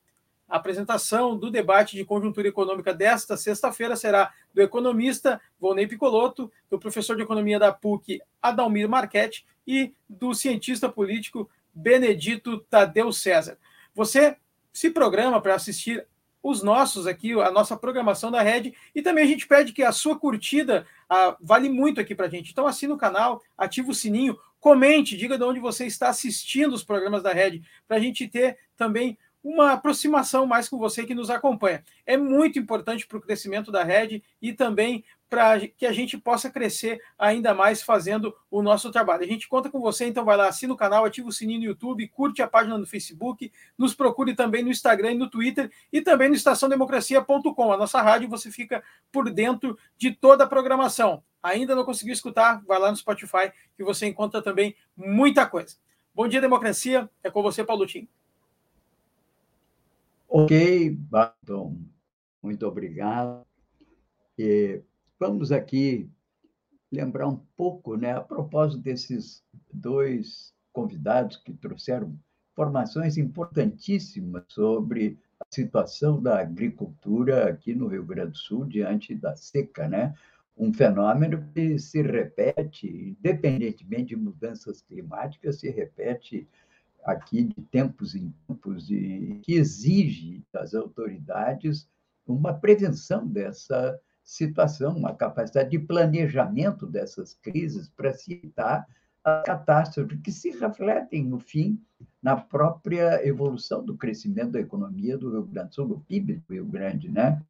A 0.50 0.58
apresentação 0.58 1.38
do 1.38 1.52
debate 1.52 1.96
de 1.96 2.04
conjuntura 2.04 2.48
econômica 2.48 2.94
desta 2.94 3.38
sexta-feira 3.38 3.96
será 3.96 4.34
do 4.54 4.62
economista 4.62 5.40
Volney 5.60 5.88
Picoloto, 5.88 6.52
do 6.70 6.80
professor 6.80 7.16
de 7.16 7.22
economia 7.22 7.60
da 7.60 7.72
PUC, 7.72 8.20
Adalmir 8.42 8.90
Marchetti, 8.90 9.46
e 9.68 9.94
do 10.10 10.34
cientista 10.34 10.90
político 10.90 11.48
Benedito 11.72 12.58
Tadeu 12.62 13.14
César. 13.14 13.60
Você 13.94 14.36
se 14.74 14.90
programa 14.90 15.40
para 15.40 15.54
assistir 15.54 16.08
os 16.42 16.64
nossos 16.64 17.06
aqui, 17.06 17.34
a 17.34 17.52
nossa 17.52 17.78
programação 17.78 18.32
da 18.32 18.42
Rede, 18.42 18.74
e 18.96 19.02
também 19.02 19.24
a 19.24 19.28
gente 19.28 19.46
pede 19.46 19.74
que 19.74 19.84
a 19.84 19.92
sua 19.92 20.18
curtida 20.18 20.88
ah, 21.08 21.38
vale 21.40 21.70
muito 21.70 22.00
aqui 22.00 22.16
para 22.16 22.26
a 22.26 22.30
gente. 22.30 22.52
Então 22.52 22.66
assina 22.66 22.94
o 22.94 22.98
canal, 22.98 23.44
ativa 23.58 23.92
o 23.92 23.94
sininho, 23.94 24.40
comente, 24.60 25.18
diga 25.18 25.38
de 25.38 25.44
onde 25.44 25.60
você 25.60 25.86
está 25.86 26.10
assistindo 26.10 26.74
os 26.74 26.84
programas 26.84 27.22
da 27.22 27.32
Rede, 27.32 27.62
para 27.88 27.98
a 27.98 28.00
gente 28.00 28.28
ter 28.28 28.58
também 28.76 29.18
uma 29.44 29.74
aproximação 29.74 30.46
mais 30.46 30.68
com 30.68 30.78
você 30.78 31.06
que 31.06 31.16
nos 31.16 31.30
acompanha. 31.30 31.84
É 32.06 32.18
muito 32.18 32.60
importante 32.60 33.08
para 33.08 33.18
o 33.18 33.22
crescimento 33.22 33.72
da 33.72 33.84
rede 33.84 34.24
e 34.42 34.54
também 34.54 35.04
para 35.30 35.60
que 35.68 35.86
a 35.86 35.94
gente 35.94 36.18
possa 36.18 36.50
crescer 36.50 37.00
ainda 37.18 37.54
mais 37.54 37.84
fazendo 37.84 38.36
o 38.50 38.64
nosso 38.64 38.92
trabalho. 38.92 39.24
A 39.24 39.28
gente 39.28 39.48
conta 39.48 39.70
com 39.70 39.80
você, 39.80 40.06
então 40.06 40.26
vai 40.26 40.36
lá, 40.36 40.48
assina 40.48 40.74
o 40.74 40.78
canal, 40.78 41.06
ativa 41.06 41.30
o 41.30 41.32
sininho 41.32 41.60
no 41.60 41.66
YouTube, 41.68 42.08
curte 42.08 42.42
a 42.42 42.48
página 42.48 42.78
no 42.78 42.88
Facebook, 42.88 43.52
nos 43.78 43.94
procure 43.94 44.36
também 44.36 44.64
no 44.64 44.72
Instagram 44.72 45.12
e 45.12 45.18
no 45.18 45.30
Twitter 45.30 45.72
e 45.94 46.02
também 46.02 46.30
no 46.30 46.36
estaçãodemocracia.com. 46.36 47.72
A 47.72 47.78
nossa 47.78 48.02
rádio 48.02 48.28
você 48.28 48.52
fica 48.52 48.84
por 49.12 49.30
dentro 49.32 49.78
de 49.96 50.12
toda 50.12 50.46
a 50.46 50.48
programação. 50.48 51.24
Ainda 51.42 51.76
não 51.76 51.86
conseguiu 51.86 52.14
escutar? 52.14 52.62
Vai 52.66 52.80
lá 52.80 52.90
no 52.90 52.98
Spotify 52.98 53.52
que 53.78 53.84
você 53.84 54.08
encontra 54.08 54.42
também 54.42 54.76
muita 54.98 55.46
coisa. 55.46 55.78
Bom 56.14 56.28
dia, 56.28 56.42
democracia. 56.42 57.10
É 57.24 57.30
com 57.30 57.42
você, 57.44 57.64
Paulo 57.64 57.86
Tim. 57.86 58.10
Ok, 60.44 60.90
Barton, 60.92 61.78
muito 62.42 62.66
obrigado. 62.66 63.46
E 64.38 64.82
vamos 65.20 65.52
aqui 65.52 66.10
lembrar 66.92 67.28
um 67.28 67.38
pouco, 67.58 67.96
né, 67.98 68.14
a 68.14 68.22
propósito 68.22 68.82
desses 68.82 69.44
dois 69.72 70.54
convidados 70.72 71.38
que 71.38 71.54
trouxeram 71.54 72.18
informações 72.54 73.18
importantíssimas 73.18 74.44
sobre 74.48 75.20
a 75.40 75.46
situação 75.54 76.22
da 76.22 76.40
agricultura 76.40 77.50
aqui 77.50 77.76
no 77.76 77.88
Rio 77.88 78.06
Grande 78.06 78.32
do 78.32 78.38
Sul 78.38 78.66
diante 78.66 79.16
da 79.16 79.36
seca, 79.36 79.88
né? 79.88 80.14
Um 80.58 80.74
fenômeno 80.74 81.50
que 81.54 81.80
se 81.80 82.02
repete, 82.02 83.16
independentemente 83.18 84.08
de 84.08 84.16
mudanças 84.16 84.82
climáticas, 84.82 85.60
se 85.60 85.70
repete 85.70 86.48
aqui 87.04 87.44
de 87.44 87.62
tempos 87.64 88.16
em 88.16 88.34
tempos 88.48 88.90
e 88.90 89.40
que 89.44 89.54
exige 89.54 90.44
das 90.52 90.74
autoridades 90.74 91.88
uma 92.28 92.54
prevenção 92.54 93.26
dessa 93.26 94.00
situação, 94.24 94.96
uma 94.96 95.16
capacidade 95.16 95.72
de 95.72 95.80
planejamento 95.80 96.86
dessas 96.86 97.34
crises 97.34 97.90
para 97.90 98.14
evitar 98.28 98.86
a 99.24 99.42
catástrofe 99.42 100.18
que 100.18 100.32
se 100.32 100.52
refletem, 100.52 101.26
no 101.26 101.40
fim, 101.40 101.82
na 102.22 102.36
própria 102.36 103.26
evolução 103.28 103.84
do 103.84 103.98
crescimento 103.98 104.52
da 104.52 104.60
economia 104.60 105.18
do 105.18 105.32
Rio 105.32 105.44
Grande 105.44 105.70
do 105.70 105.76
Sul, 105.76 105.88
do 105.88 106.00
PIB 106.02 106.44
do 106.48 106.54
Rio 106.54 106.66
Grande, 106.66 107.10
né? 107.10 107.42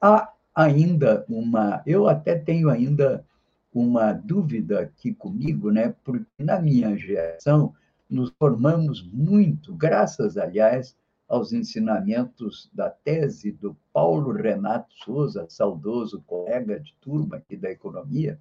Há 0.00 0.32
ainda 0.54 1.24
uma, 1.28 1.82
eu 1.86 2.08
até 2.08 2.36
tenho 2.38 2.70
ainda 2.70 3.24
uma 3.72 4.12
dúvida 4.12 4.80
aqui 4.80 5.12
comigo, 5.12 5.70
né? 5.70 5.94
Porque 6.04 6.42
na 6.42 6.60
minha 6.60 6.96
geração 6.96 7.74
nos 8.14 8.32
formamos 8.38 9.02
muito, 9.02 9.74
graças, 9.74 10.36
aliás, 10.36 10.96
aos 11.28 11.52
ensinamentos 11.52 12.70
da 12.72 12.88
tese 12.88 13.50
do 13.50 13.76
Paulo 13.92 14.32
Renato 14.32 14.94
Souza, 15.04 15.46
saudoso 15.48 16.22
colega 16.26 16.78
de 16.78 16.94
turma 17.00 17.36
aqui 17.36 17.56
da 17.56 17.70
economia. 17.70 18.38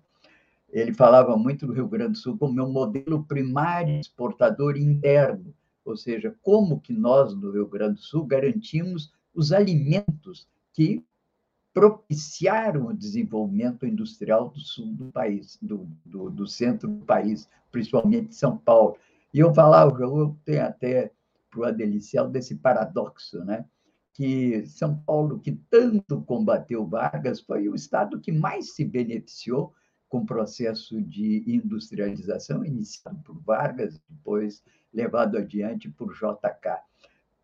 Ele 0.70 0.94
falava 0.94 1.36
muito 1.38 1.66
do 1.66 1.74
Rio 1.74 1.88
Grande 1.88 2.14
do 2.14 2.18
Sul 2.18 2.38
como 2.38 2.62
um 2.62 2.72
modelo 2.72 3.24
primário 3.24 4.00
exportador 4.00 4.78
interno, 4.78 5.54
ou 5.84 5.98
seja, 5.98 6.36
como 6.42 6.80
que 6.80 6.94
nós, 6.94 7.34
no 7.34 7.52
Rio 7.52 7.68
Grande 7.68 7.96
do 7.96 8.02
Sul, 8.02 8.26
garantimos 8.26 9.12
os 9.34 9.52
alimentos 9.52 10.48
que 10.72 11.04
propiciaram 11.74 12.88
o 12.88 12.94
desenvolvimento 12.94 13.86
industrial 13.86 14.50
do 14.50 14.60
sul 14.60 14.94
do 14.94 15.12
país, 15.12 15.58
do, 15.60 15.88
do, 16.06 16.30
do 16.30 16.46
centro 16.46 16.88
do 16.88 17.04
país, 17.04 17.50
principalmente 17.72 18.36
São 18.36 18.58
Paulo. 18.58 18.98
E 19.34 19.40
eu 19.40 19.54
falava, 19.54 20.00
eu 20.02 20.38
tenho 20.46 20.66
até 20.66 21.12
para 21.50 21.60
o 21.60 21.64
Adelicial 21.64 22.30
desse 22.30 22.56
paradoxo, 22.56 23.44
né? 23.44 23.66
que 24.14 24.66
São 24.68 24.96
Paulo, 24.96 25.40
que 25.40 25.54
tanto 25.70 26.22
combateu 26.22 26.86
Vargas, 26.86 27.42
foi 27.42 27.68
o 27.68 27.76
estado 27.76 28.20
que 28.20 28.32
mais 28.32 28.76
se 28.76 28.86
beneficiou 28.86 29.74
com 30.08 30.20
o 30.20 30.26
processo 30.26 31.02
de 31.02 31.44
industrialização 31.48 32.64
iniciado 32.64 33.20
por 33.24 33.40
Vargas, 33.42 34.00
depois 34.08 34.64
levado 34.94 35.36
adiante 35.36 35.90
por 35.90 36.14
JK. 36.14 36.80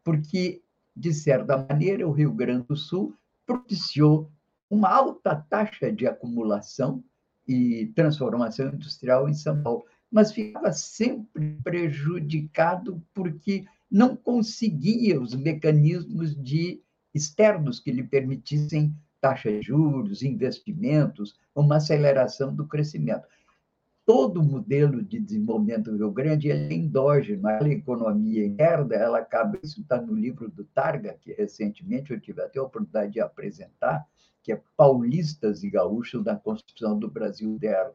Porque, 0.03 0.61
de 0.95 1.11
certa 1.11 1.57
maneira, 1.57 2.07
o 2.07 2.11
Rio 2.11 2.31
Grande 2.31 2.67
do 2.67 2.75
Sul 2.75 3.15
propiciou 3.47 4.31
uma 4.69 4.89
alta 4.89 5.35
taxa 5.35 5.91
de 5.91 6.05
acumulação 6.05 7.03
e 7.47 7.87
transformação 7.95 8.67
industrial 8.67 9.27
em 9.27 9.33
São 9.33 9.59
Paulo 9.63 9.83
mas 10.11 10.31
ficava 10.31 10.71
sempre 10.71 11.57
prejudicado 11.63 13.03
porque 13.13 13.65
não 13.89 14.15
conseguia 14.15 15.19
os 15.19 15.35
mecanismos 15.35 16.35
de 16.35 16.81
externos 17.13 17.79
que 17.79 17.91
lhe 17.91 18.03
permitissem 18.03 18.95
taxa 19.19 19.51
de 19.51 19.61
juros, 19.61 20.23
investimentos, 20.23 21.37
uma 21.53 21.77
aceleração 21.77 22.55
do 22.55 22.67
crescimento. 22.67 23.27
Todo 24.05 24.41
modelo 24.41 25.03
de 25.03 25.19
desenvolvimento 25.19 25.91
do 25.91 25.97
Rio 25.97 26.11
Grande 26.11 26.49
é 26.49 26.73
endógeno, 26.73 27.47
a 27.47 27.59
economia 27.69 28.45
interna, 28.45 28.95
ela 28.95 29.19
acaba, 29.19 29.59
isso 29.61 29.81
está 29.81 30.01
no 30.01 30.15
livro 30.15 30.49
do 30.49 30.63
Targa, 30.63 31.15
que 31.21 31.33
recentemente 31.33 32.11
eu 32.11 32.19
tive 32.19 32.41
até 32.41 32.59
a 32.59 32.63
oportunidade 32.63 33.13
de 33.13 33.19
apresentar, 33.19 34.07
que 34.41 34.51
é 34.51 34.61
Paulistas 34.75 35.63
e 35.63 35.69
Gaúchos 35.69 36.23
da 36.23 36.35
Constituição 36.35 36.97
do 36.97 37.09
Brasil 37.09 37.59
dela 37.59 37.93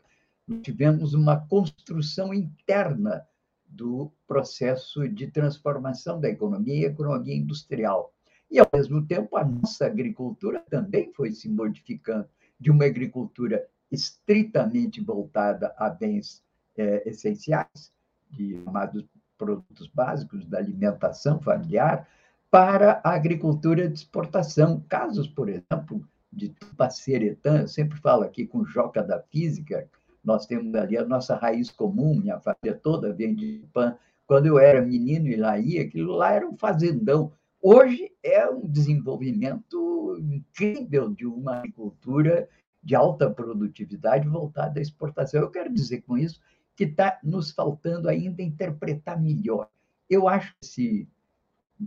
tivemos 0.63 1.15
uma 1.15 1.47
construção 1.47 2.33
interna 2.35 3.27
do 3.67 4.13
processo 4.27 5.09
de 5.09 5.27
transformação 5.27 6.21
da 6.21 6.29
economia 6.29 6.75
e 6.75 6.85
economia 6.85 7.35
industrial. 7.35 8.13
E, 8.51 8.59
ao 8.59 8.69
mesmo 8.73 9.05
tempo, 9.05 9.37
a 9.37 9.45
nossa 9.45 9.87
agricultura 9.87 10.63
também 10.71 11.13
foi 11.13 11.33
se 11.33 11.49
modificando 11.49 12.29
de 12.61 12.71
uma 12.71 12.85
agricultura 12.85 13.67
estritamente 13.91 15.01
voltada 15.01 15.75
a 15.77 15.89
bens 15.89 16.43
é, 16.77 17.09
essenciais, 17.09 17.93
de 18.31 18.63
chamados 18.65 19.05
produtos 19.37 19.89
básicos 19.89 20.47
da 20.47 20.59
alimentação 20.59 21.41
familiar, 21.41 22.09
para 22.51 23.01
a 23.03 23.15
agricultura 23.15 23.89
de 23.89 23.99
exportação. 23.99 24.85
Casos, 24.89 25.27
por 25.27 25.49
exemplo, 25.49 26.07
de 26.33 26.51
Tupaceretã, 26.51 27.63
eu 27.63 27.69
sempre 27.69 27.99
falo 27.99 28.23
aqui 28.23 28.47
com 28.47 28.65
Joca 28.65 29.03
da 29.03 29.21
Física, 29.21 29.89
nós 30.25 30.47
temos 30.47 30.75
ali 30.75 30.97
a 30.97 31.05
nossa 31.05 31.37
raiz 31.37 31.71
comum, 31.71 32.15
minha 32.15 32.41
família 32.41 32.79
toda 32.83 33.13
vem 33.13 33.35
de 33.35 33.59
Tupã. 33.59 33.97
Quando 34.27 34.47
eu 34.47 34.59
era 34.59 34.81
menino 34.81 35.29
e 35.29 35.37
lá 35.37 35.59
ia, 35.59 35.83
aquilo 35.83 36.15
lá 36.15 36.33
era 36.33 36.49
um 36.49 36.57
fazendão. 36.57 37.33
Hoje 37.61 38.11
é 38.23 38.49
um 38.49 38.67
desenvolvimento 38.67 40.19
incrível 40.19 41.11
de 41.11 41.27
uma 41.27 41.59
agricultura 41.59 42.49
de 42.83 42.95
alta 42.95 43.31
produtividade 43.31 44.29
voltada 44.29 44.79
à 44.79 44.83
exportação. 44.83 45.41
Eu 45.41 45.51
quero 45.51 45.73
dizer 45.73 46.03
com 46.03 46.17
isso 46.17 46.41
que 46.77 46.85
está 46.85 47.19
nos 47.23 47.51
faltando 47.51 48.09
ainda 48.09 48.43
interpretar 48.43 49.21
melhor. 49.21 49.69
Eu 50.09 50.29
acho 50.29 50.55
que 50.55 50.59
esse, 50.63 51.09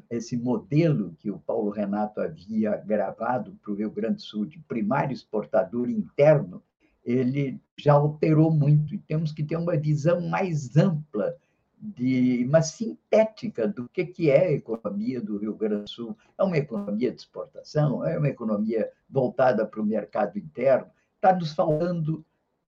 esse 0.09 0.38
modelo 0.38 1.13
que 1.19 1.29
o 1.29 1.39
Paulo 1.39 1.69
Renato 1.69 2.19
havia 2.19 2.77
gravado 2.77 3.57
para 3.61 3.71
o 3.71 3.75
Rio 3.75 3.91
Grande 3.91 4.15
do 4.15 4.21
Sul 4.21 4.45
de 4.45 4.59
primário 4.59 5.13
exportador 5.13 5.89
interno, 5.89 6.63
ele 7.07 7.61
já 7.77 7.93
alterou 7.93 8.51
muito 8.51 8.93
e 8.93 8.97
temos 8.97 9.31
que 9.31 9.41
ter 9.41 9.55
uma 9.55 9.77
visão 9.77 10.19
mais 10.19 10.75
ampla 10.75 11.33
de 11.79 12.43
uma 12.45 12.61
sintética 12.61 13.65
do 13.65 13.87
que, 13.87 14.05
que 14.05 14.29
é 14.29 14.47
a 14.47 14.51
economia 14.51 15.21
do 15.21 15.37
Rio 15.37 15.55
Grande 15.55 15.83
do 15.83 15.89
Sul. 15.89 16.17
É 16.37 16.43
uma 16.43 16.57
economia 16.57 17.09
de 17.09 17.17
exportação, 17.17 18.05
é 18.05 18.17
uma 18.17 18.27
economia 18.27 18.91
voltada 19.09 19.65
para 19.65 19.81
o 19.81 19.85
mercado 19.85 20.37
interno. 20.37 20.87
Está 21.15 21.33
nos 21.33 21.53
falando, 21.53 22.25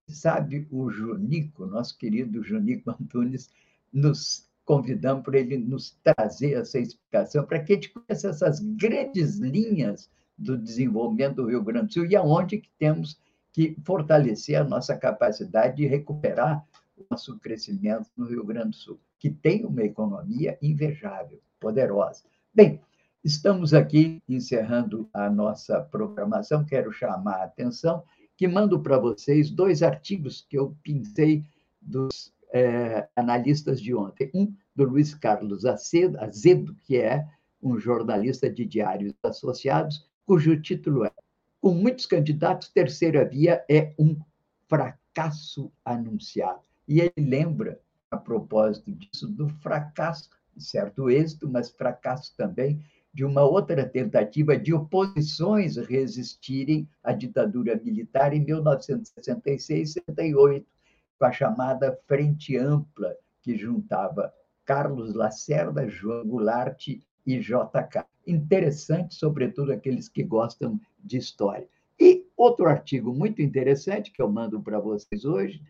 sabe, 0.07 0.65
o 0.71 0.89
Junico, 0.89 1.65
nosso 1.65 1.97
querido 1.97 2.41
Junico 2.41 2.91
Antunes, 2.91 3.49
nos 3.91 4.47
convidando 4.63 5.21
para 5.21 5.39
ele 5.39 5.57
nos 5.57 5.97
trazer 6.01 6.53
essa 6.53 6.79
explicação, 6.79 7.43
para 7.43 7.59
que 7.59 7.73
a 7.73 7.75
gente 7.75 7.89
conheça 7.89 8.29
essas 8.29 8.61
grandes 8.61 9.37
linhas 9.37 10.09
do 10.37 10.57
desenvolvimento 10.57 11.37
do 11.37 11.47
Rio 11.47 11.63
Grande 11.63 11.87
do 11.87 11.93
Sul 11.93 12.05
e 12.05 12.15
aonde 12.15 12.59
que 12.59 12.69
temos 12.79 13.19
que 13.51 13.75
fortalecer 13.83 14.55
a 14.55 14.63
nossa 14.63 14.95
capacidade 14.95 15.77
de 15.77 15.85
recuperar 15.85 16.65
o 16.97 17.05
nosso 17.09 17.37
crescimento 17.39 18.09
no 18.15 18.27
Rio 18.27 18.43
Grande 18.43 18.69
do 18.69 18.75
Sul, 18.75 18.99
que 19.17 19.29
tem 19.29 19.65
uma 19.65 19.83
economia 19.83 20.57
invejável, 20.61 21.39
poderosa. 21.59 22.23
Bem, 22.53 22.81
estamos 23.23 23.73
aqui 23.73 24.21
encerrando 24.27 25.09
a 25.13 25.29
nossa 25.29 25.81
programação. 25.81 26.65
Quero 26.65 26.91
chamar 26.91 27.35
a 27.35 27.43
atenção 27.45 28.03
que 28.37 28.47
mando 28.47 28.79
para 28.79 28.97
vocês 28.97 29.49
dois 29.49 29.83
artigos 29.83 30.45
que 30.49 30.57
eu 30.57 30.75
pensei 30.83 31.43
dos 31.81 32.33
é, 32.53 33.07
analistas 33.15 33.81
de 33.81 33.93
ontem. 33.93 34.29
Um 34.33 34.53
do 34.75 34.85
Luiz 34.85 35.13
Carlos 35.13 35.65
Azedo, 35.65 36.75
que 36.85 36.97
é 36.97 37.27
um 37.61 37.77
jornalista 37.77 38.49
de 38.49 38.65
diários 38.65 39.13
associados, 39.23 40.07
cujo 40.25 40.59
título 40.61 41.03
é 41.03 41.11
Com 41.61 41.73
muitos 41.73 42.05
candidatos, 42.05 42.69
terceira 42.69 43.25
via 43.25 43.65
é 43.69 43.93
um 43.99 44.15
fracasso 44.67 45.71
anunciado. 45.83 46.61
E 46.87 47.01
ele 47.01 47.29
lembra, 47.29 47.79
a 48.09 48.17
propósito 48.17 48.91
disso, 48.91 49.27
do 49.27 49.49
fracasso, 49.61 50.29
certo 50.57 51.09
êxito, 51.09 51.49
mas 51.49 51.69
fracasso 51.69 52.33
também, 52.37 52.81
de 53.13 53.25
uma 53.25 53.43
outra 53.43 53.87
tentativa 53.87 54.57
de 54.57 54.73
oposições 54.73 55.75
resistirem 55.75 56.87
à 57.03 57.11
ditadura 57.11 57.75
militar 57.83 58.33
em 58.33 58.39
1966 58.39 59.93
68, 59.93 60.65
com 61.17 61.25
a 61.25 61.31
chamada 61.31 61.99
Frente 62.07 62.55
Ampla, 62.55 63.15
que 63.41 63.57
juntava 63.57 64.33
Carlos 64.63 65.13
Lacerda, 65.13 65.89
João 65.89 66.25
Goulart 66.25 66.87
e 66.87 67.39
JK. 67.39 68.05
Interessante, 68.29 69.15
sobretudo 69.15 69.71
aqueles 69.71 70.07
que 70.07 70.23
gostam 70.23 70.79
de 70.99 71.17
história. 71.17 71.67
E 71.99 72.25
outro 72.37 72.67
artigo 72.67 73.13
muito 73.13 73.41
interessante 73.41 74.11
que 74.11 74.21
eu 74.21 74.29
mando 74.29 74.61
para 74.61 74.79
vocês 74.79 75.25
hoje, 75.25 75.61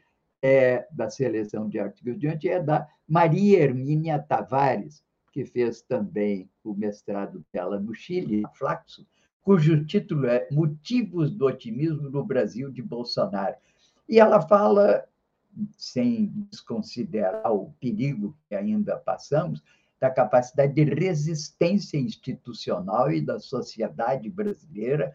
é, 0.41 0.87
da 0.91 1.09
seleção 1.09 1.69
de 1.69 1.79
artigos 1.79 2.19
diante 2.19 2.47
é 2.49 2.61
da 2.61 2.87
Maria 3.07 3.59
Hermínia 3.59 4.19
Tavares, 4.19 5.03
que 5.31 5.45
fez 5.45 5.81
também 5.81 6.49
o 6.63 6.73
mestrado 6.73 7.45
dela 7.53 7.79
no 7.79 7.93
Chile, 7.93 8.43
Flaxo, 8.55 9.07
cujo 9.41 9.85
título 9.85 10.27
é 10.27 10.47
Motivos 10.51 11.31
do 11.31 11.45
Otimismo 11.45 12.09
no 12.09 12.25
Brasil 12.25 12.69
de 12.69 12.81
Bolsonaro. 12.81 13.55
E 14.07 14.19
ela 14.19 14.41
fala, 14.41 15.07
sem 15.77 16.27
desconsiderar 16.51 17.53
o 17.53 17.73
perigo 17.79 18.37
que 18.47 18.55
ainda 18.55 18.97
passamos, 18.97 19.63
da 19.99 20.09
capacidade 20.09 20.73
de 20.73 20.83
resistência 20.83 21.97
institucional 21.97 23.11
e 23.11 23.21
da 23.21 23.39
sociedade 23.39 24.29
brasileira 24.29 25.13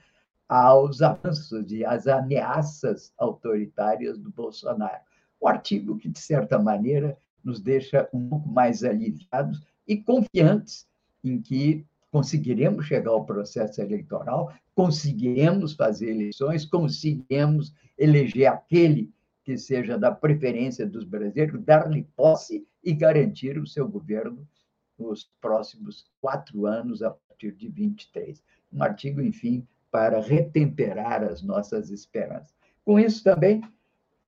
aos 0.49 1.01
avanços 1.01 1.73
e 1.73 1.85
às 1.85 2.07
ameaças 2.07 3.13
autoritárias 3.17 4.19
do 4.19 4.31
Bolsonaro. 4.31 5.01
Um 5.41 5.49
artigo 5.49 5.97
que, 5.97 6.09
de 6.09 6.19
certa 6.19 6.59
maneira, 6.59 7.17
nos 7.43 7.61
deixa 7.61 8.09
um 8.13 8.29
pouco 8.29 8.49
mais 8.49 8.85
aliviados 8.85 9.63
e 9.87 9.97
confiantes 9.97 10.87
em 11.23 11.41
que 11.41 11.85
conseguiremos 12.11 12.87
chegar 12.87 13.11
ao 13.11 13.25
processo 13.25 13.81
eleitoral, 13.81 14.53
conseguiremos 14.75 15.75
fazer 15.75 16.11
eleições, 16.11 16.65
conseguiremos 16.65 17.75
eleger 17.99 18.47
aquele 18.47 19.13
que 19.43 19.59
seja 19.59 19.99
da 19.99 20.13
preferência 20.13 20.87
dos 20.87 21.05
brasileiros, 21.05 21.63
dar-lhe 21.63 22.07
posse 22.17 22.67
e 22.83 22.93
garantir 22.93 23.59
o 23.59 23.67
seu 23.67 23.89
governo 23.89 24.47
nos 24.99 25.31
próximos 25.41 26.07
quatro 26.21 26.67
anos, 26.67 27.03
a 27.03 27.11
partir 27.11 27.53
de 27.53 27.69
23. 27.69 28.43
Um 28.73 28.83
artigo, 28.83 29.21
enfim, 29.21 29.67
para 29.91 30.21
retemperar 30.21 31.23
as 31.23 31.43
nossas 31.43 31.91
esperanças. 31.91 32.55
Com 32.85 32.99
isso 32.99 33.23
também, 33.23 33.63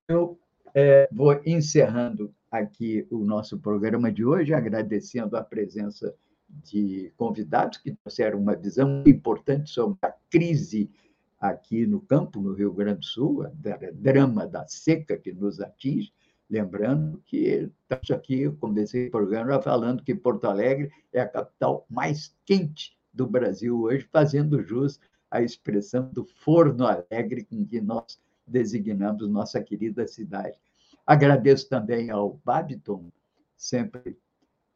eu 0.07 0.39
é, 0.73 1.09
vou 1.11 1.39
encerrando 1.45 2.33
aqui 2.51 3.05
o 3.09 3.19
nosso 3.19 3.59
programa 3.59 4.11
de 4.11 4.23
hoje, 4.23 4.53
agradecendo 4.53 5.35
a 5.35 5.43
presença 5.43 6.15
de 6.49 7.11
convidados 7.17 7.77
que 7.77 7.91
trouxeram 7.91 8.39
uma 8.39 8.55
visão 8.55 9.03
importante 9.05 9.69
sobre 9.69 9.97
a 10.01 10.13
crise 10.29 10.89
aqui 11.39 11.85
no 11.85 11.99
campo, 11.99 12.39
no 12.39 12.53
Rio 12.53 12.73
Grande 12.73 12.99
do 12.99 13.05
Sul, 13.05 13.43
o 13.43 13.93
drama 13.93 14.47
da 14.47 14.65
seca 14.67 15.17
que 15.17 15.31
nos 15.31 15.59
atinge. 15.59 16.13
Lembrando 16.49 17.21
que 17.25 17.69
estamos 17.81 18.11
aqui, 18.11 18.41
eu 18.41 18.55
comecei 18.55 19.07
o 19.07 19.11
programa 19.11 19.61
falando 19.61 20.01
que 20.01 20.15
Porto 20.15 20.45
Alegre 20.45 20.89
é 21.11 21.19
a 21.19 21.27
capital 21.27 21.85
mais 21.89 22.33
quente 22.45 22.97
do 23.13 23.27
Brasil 23.27 23.81
hoje, 23.81 24.07
fazendo 24.11 24.63
jus 24.63 24.99
à 25.29 25.41
expressão 25.41 26.09
do 26.13 26.23
forno 26.23 26.85
alegre 26.85 27.43
com 27.43 27.65
que 27.65 27.81
nós 27.81 28.17
designamos 28.45 29.27
nossa 29.27 29.61
querida 29.61 30.07
cidade. 30.07 30.57
Agradeço 31.05 31.67
também 31.67 32.09
ao 32.09 32.39
Babiton, 32.45 33.11
sempre 33.57 34.17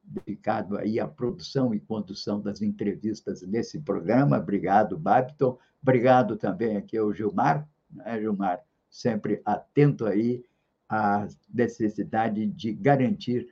dedicado 0.04 0.78
aí 0.78 1.00
à 1.00 1.08
produção 1.08 1.74
e 1.74 1.80
condução 1.80 2.42
das 2.42 2.62
entrevistas 2.62 3.42
nesse 3.44 3.80
programa. 3.80 4.38
Obrigado, 4.38 4.98
Babiton. 4.98 5.58
Obrigado 5.82 6.36
também 6.36 6.76
aqui 6.76 6.98
ao 6.98 7.14
Gilmar, 7.14 7.68
né, 7.90 8.20
Gilmar, 8.20 8.62
sempre 8.90 9.42
atento 9.46 10.06
aí 10.06 10.44
à 10.92 11.26
necessidade 11.54 12.46
de 12.48 12.74
garantir 12.74 13.48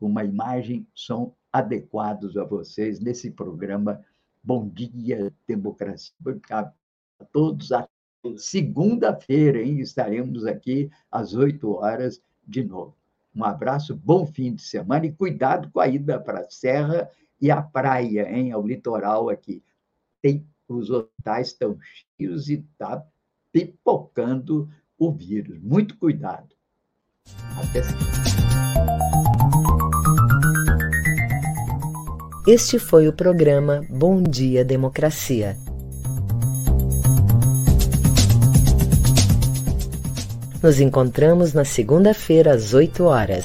uma 0.00 0.24
imagem, 0.24 0.84
som 0.92 1.32
adequados 1.52 2.36
a 2.36 2.42
vocês 2.42 2.98
nesse 2.98 3.30
programa 3.30 4.04
Bom 4.42 4.68
Dia 4.68 5.32
Democracia. 5.46 6.12
A 6.50 7.24
todos, 7.32 7.70
a 7.70 7.88
Segunda-feira? 8.36 9.62
Estaremos 9.62 10.44
aqui 10.44 10.90
às 11.10 11.34
8 11.34 11.70
horas 11.70 12.20
de 12.46 12.64
novo. 12.64 12.94
Um 13.34 13.44
abraço, 13.44 13.94
bom 13.96 14.26
fim 14.26 14.54
de 14.54 14.62
semana 14.62 15.06
e 15.06 15.12
cuidado 15.12 15.70
com 15.70 15.80
a 15.80 15.88
ida 15.88 16.20
para 16.20 16.40
a 16.40 16.50
Serra 16.50 17.08
e 17.40 17.50
a 17.50 17.62
praia, 17.62 18.28
hein? 18.30 18.52
Ao 18.52 18.66
litoral 18.66 19.30
aqui. 19.30 19.62
Tem, 20.20 20.46
os 20.68 20.90
hotéis 20.90 21.48
estão 21.48 21.78
cheios 21.80 22.48
e 22.48 22.54
está 22.54 23.02
pipocando 23.52 24.68
o 24.98 25.12
vírus. 25.12 25.58
Muito 25.62 25.96
cuidado. 25.96 26.59
Até 27.56 27.82
Este 32.46 32.78
foi 32.78 33.06
o 33.08 33.12
programa 33.12 33.84
Bom 33.90 34.22
Dia 34.22 34.64
Democracia. 34.64 35.56
Nos 40.62 40.80
encontramos 40.80 41.52
na 41.52 41.64
segunda-feira 41.64 42.54
às 42.54 42.74
8 42.74 43.04
horas. 43.04 43.44